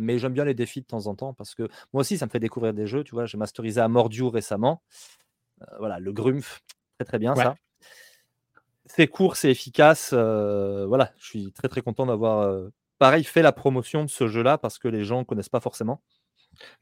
mais 0.00 0.18
j'aime 0.18 0.32
bien 0.32 0.44
les 0.44 0.54
défis 0.54 0.80
de 0.80 0.86
temps 0.86 1.06
en 1.06 1.14
temps 1.14 1.34
parce 1.34 1.54
que 1.54 1.64
moi 1.92 2.00
aussi, 2.00 2.18
ça 2.18 2.26
me 2.26 2.30
fait 2.30 2.40
découvrir 2.40 2.74
des 2.74 2.86
jeux. 2.86 3.04
Tu 3.04 3.14
vois, 3.14 3.26
j'ai 3.26 3.38
masterisé 3.38 3.80
à 3.80 3.88
Mordiu 3.88 4.24
récemment. 4.24 4.82
voilà, 5.78 5.98
le 5.98 6.12
Grumpf, 6.12 6.62
très 6.98 7.04
très 7.04 7.18
bien 7.18 7.34
ça. 7.34 7.54
C'est 8.86 9.06
court, 9.06 9.36
c'est 9.36 9.50
efficace. 9.50 10.12
voilà, 10.12 11.12
je 11.18 11.26
suis 11.26 11.52
très 11.52 11.68
très 11.68 11.82
content 11.82 12.06
d'avoir, 12.06 12.70
pareil, 12.98 13.24
fait 13.24 13.42
la 13.42 13.52
promotion 13.52 14.04
de 14.04 14.10
ce 14.10 14.26
jeu-là 14.26 14.58
parce 14.58 14.78
que 14.78 14.88
les 14.88 15.04
gens 15.04 15.20
ne 15.20 15.24
connaissent 15.24 15.48
pas 15.48 15.60
forcément. 15.60 16.02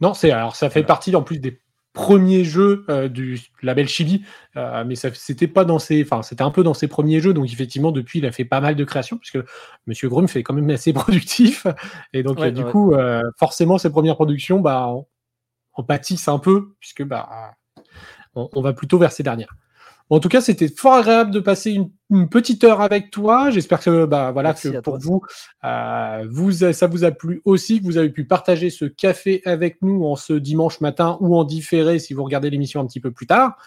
Non, 0.00 0.14
c'est 0.14 0.30
alors 0.30 0.56
ça 0.56 0.70
fait 0.70 0.82
partie 0.82 1.14
en 1.14 1.22
plus 1.22 1.38
des 1.38 1.60
premier 1.92 2.44
jeu 2.44 2.84
euh, 2.88 3.08
du 3.08 3.40
label 3.62 3.88
Chibi, 3.88 4.24
euh, 4.56 4.84
mais 4.84 4.94
ça 4.94 5.08
c'était 5.14 5.48
pas 5.48 5.64
dans 5.64 5.78
ses, 5.78 6.02
enfin 6.02 6.22
c'était 6.22 6.42
un 6.42 6.50
peu 6.50 6.62
dans 6.62 6.74
ses 6.74 6.86
premiers 6.86 7.20
jeux, 7.20 7.34
donc 7.34 7.50
effectivement 7.52 7.90
depuis 7.90 8.20
il 8.20 8.26
a 8.26 8.32
fait 8.32 8.44
pas 8.44 8.60
mal 8.60 8.76
de 8.76 8.84
créations 8.84 9.16
puisque 9.16 9.38
Monsieur 9.86 10.08
Grum 10.08 10.28
fait 10.28 10.42
quand 10.42 10.54
même 10.54 10.70
assez 10.70 10.92
productif 10.94 11.66
et 12.12 12.22
donc 12.22 12.44
du 12.46 12.64
coup 12.64 12.94
euh, 12.94 13.22
forcément 13.36 13.78
ses 13.78 13.90
premières 13.90 14.16
productions 14.16 14.60
bah 14.60 14.88
on, 15.76 15.82
pâtissent 15.82 16.28
un 16.28 16.38
peu 16.38 16.74
puisque 16.80 17.04
bah 17.04 17.54
on 18.34 18.60
va 18.60 18.72
plutôt 18.72 18.98
vers 18.98 19.12
ces 19.12 19.22
dernières. 19.22 19.54
En 20.10 20.20
tout 20.20 20.28
cas, 20.28 20.40
c'était 20.40 20.68
fort 20.68 20.94
agréable 20.94 21.30
de 21.30 21.40
passer 21.40 21.72
une, 22.10 22.28
petite 22.30 22.64
heure 22.64 22.80
avec 22.80 23.10
toi. 23.10 23.50
J'espère 23.50 23.80
que, 23.80 24.06
bah, 24.06 24.32
voilà, 24.32 24.54
que 24.54 24.80
pour 24.80 24.98
vous, 24.98 25.20
euh, 25.64 26.26
vous, 26.30 26.52
ça 26.52 26.86
vous 26.86 27.04
a 27.04 27.10
plu 27.10 27.42
aussi, 27.44 27.80
que 27.80 27.84
vous 27.84 27.98
avez 27.98 28.08
pu 28.08 28.24
partager 28.24 28.70
ce 28.70 28.86
café 28.86 29.42
avec 29.44 29.82
nous 29.82 30.04
en 30.04 30.16
ce 30.16 30.32
dimanche 30.32 30.80
matin 30.80 31.18
ou 31.20 31.36
en 31.36 31.44
différé 31.44 31.98
si 31.98 32.14
vous 32.14 32.24
regardez 32.24 32.48
l'émission 32.48 32.80
un 32.80 32.86
petit 32.86 33.00
peu 33.00 33.10
plus 33.10 33.26
tard. 33.26 33.58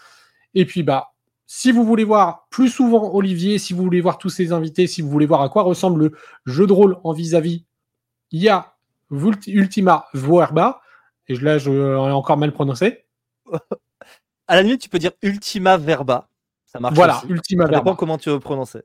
Et 0.55 0.65
puis, 0.65 0.81
bah, 0.81 1.13
si 1.45 1.71
vous 1.71 1.85
voulez 1.85 2.03
voir 2.03 2.47
plus 2.49 2.69
souvent 2.69 3.13
Olivier, 3.13 3.59
si 3.59 3.73
vous 3.73 3.83
voulez 3.83 4.01
voir 4.01 4.17
tous 4.17 4.29
ces 4.29 4.51
invités, 4.51 4.87
si 4.87 5.03
vous 5.03 5.09
voulez 5.09 5.27
voir 5.27 5.41
à 5.41 5.49
quoi 5.49 5.61
ressemble 5.61 5.99
le 5.99 6.11
jeu 6.45 6.65
de 6.65 6.73
rôle 6.73 6.97
en 7.03 7.13
vis-à-vis, 7.13 7.65
il 8.31 8.41
y 8.41 8.49
a 8.49 8.73
Ultima 9.11 10.05
Verba. 10.13 10.81
Et 11.27 11.35
là, 11.35 11.59
je 11.59 11.69
l'ai 11.69 12.11
encore 12.11 12.37
mal 12.37 12.51
prononcé. 12.53 13.05
à 14.47 14.55
la 14.55 14.63
limite, 14.63 14.81
tu 14.81 14.89
peux 14.89 14.97
dire 14.97 15.11
Ultima 15.21 15.77
Verba. 15.77 16.30
Ça 16.71 16.79
marche. 16.79 16.95
Voilà, 16.95 17.21
Ultima 17.27 17.65
Ça 17.65 17.79
dépend 17.79 17.95
comment 17.95 18.17
tu 18.17 18.29
veux 18.29 18.39
prononcer. 18.39 18.79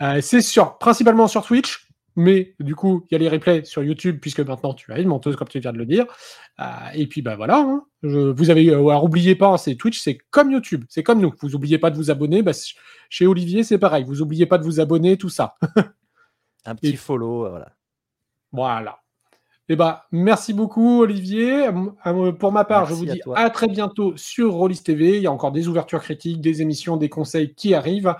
Euh, 0.00 0.20
c'est 0.22 0.40
sur, 0.40 0.78
principalement 0.78 1.28
sur 1.28 1.44
Twitch, 1.44 1.88
mais 2.16 2.54
du 2.58 2.74
coup, 2.74 3.04
il 3.10 3.12
y 3.12 3.16
a 3.16 3.18
les 3.18 3.28
replays 3.28 3.66
sur 3.66 3.82
YouTube, 3.82 4.18
puisque 4.18 4.40
maintenant 4.40 4.72
tu 4.72 4.90
as 4.92 4.98
une 4.98 5.08
menteuse, 5.08 5.36
comme 5.36 5.48
tu 5.48 5.60
viens 5.60 5.74
de 5.74 5.78
le 5.78 5.84
dire. 5.84 6.06
Euh, 6.58 6.64
et 6.94 7.06
puis, 7.06 7.20
bah 7.20 7.36
voilà. 7.36 7.58
Hein. 7.58 7.84
vous 8.02 8.48
avez, 8.48 8.70
euh, 8.70 8.88
alors, 8.88 9.04
oubliez 9.04 9.34
pas, 9.34 9.58
c'est 9.58 9.74
Twitch, 9.74 10.00
c'est 10.00 10.16
comme 10.30 10.50
YouTube, 10.52 10.86
c'est 10.88 11.02
comme 11.02 11.20
nous. 11.20 11.34
Vous 11.42 11.50
n'oubliez 11.50 11.78
pas 11.78 11.90
de 11.90 11.96
vous 11.96 12.10
abonner. 12.10 12.40
Bah, 12.40 12.52
chez 13.10 13.26
Olivier, 13.26 13.62
c'est 13.62 13.78
pareil. 13.78 14.04
Vous 14.04 14.16
n'oubliez 14.16 14.46
pas 14.46 14.56
de 14.56 14.64
vous 14.64 14.80
abonner, 14.80 15.18
tout 15.18 15.28
ça. 15.28 15.56
Un 16.64 16.74
petit 16.76 16.96
follow, 16.96 17.50
voilà. 17.50 17.72
Voilà. 18.52 19.01
Eh 19.72 19.76
ben, 19.76 20.00
merci 20.10 20.52
beaucoup, 20.52 21.00
Olivier. 21.00 21.70
Pour 22.38 22.52
ma 22.52 22.66
part, 22.66 22.84
je 22.84 22.92
vous 22.92 23.06
dis 23.06 23.22
à, 23.34 23.48
très 23.48 23.68
bientôt 23.68 24.12
sur 24.16 24.52
Rollis 24.52 24.82
TV. 24.82 25.16
Il 25.16 25.22
y 25.22 25.26
a 25.26 25.32
encore 25.32 25.50
des 25.50 25.66
ouvertures 25.66 26.02
critiques, 26.02 26.42
des 26.42 26.60
émissions, 26.60 26.98
des 26.98 27.08
conseils 27.08 27.54
qui 27.54 27.72
arrivent. 27.72 28.14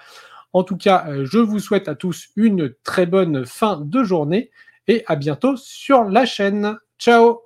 En 0.55 0.63
tout 0.63 0.79
cas, 0.79 1.05
euh, 1.09 1.27
je 1.27 1.37
vous 1.37 1.59
souhaite 1.59 1.89
à 1.89 1.95
tous 1.95 2.29
une 2.37 2.73
très 2.85 3.05
bonne 3.05 3.45
fin 3.45 3.79
de 3.79 4.03
journée 4.03 4.51
et 4.89 5.05
à 5.07 5.15
bientôt 5.15 5.59
sur 5.59 6.05
la 6.05 6.25
chaîne. 6.25 6.79
Ciao 6.99 7.42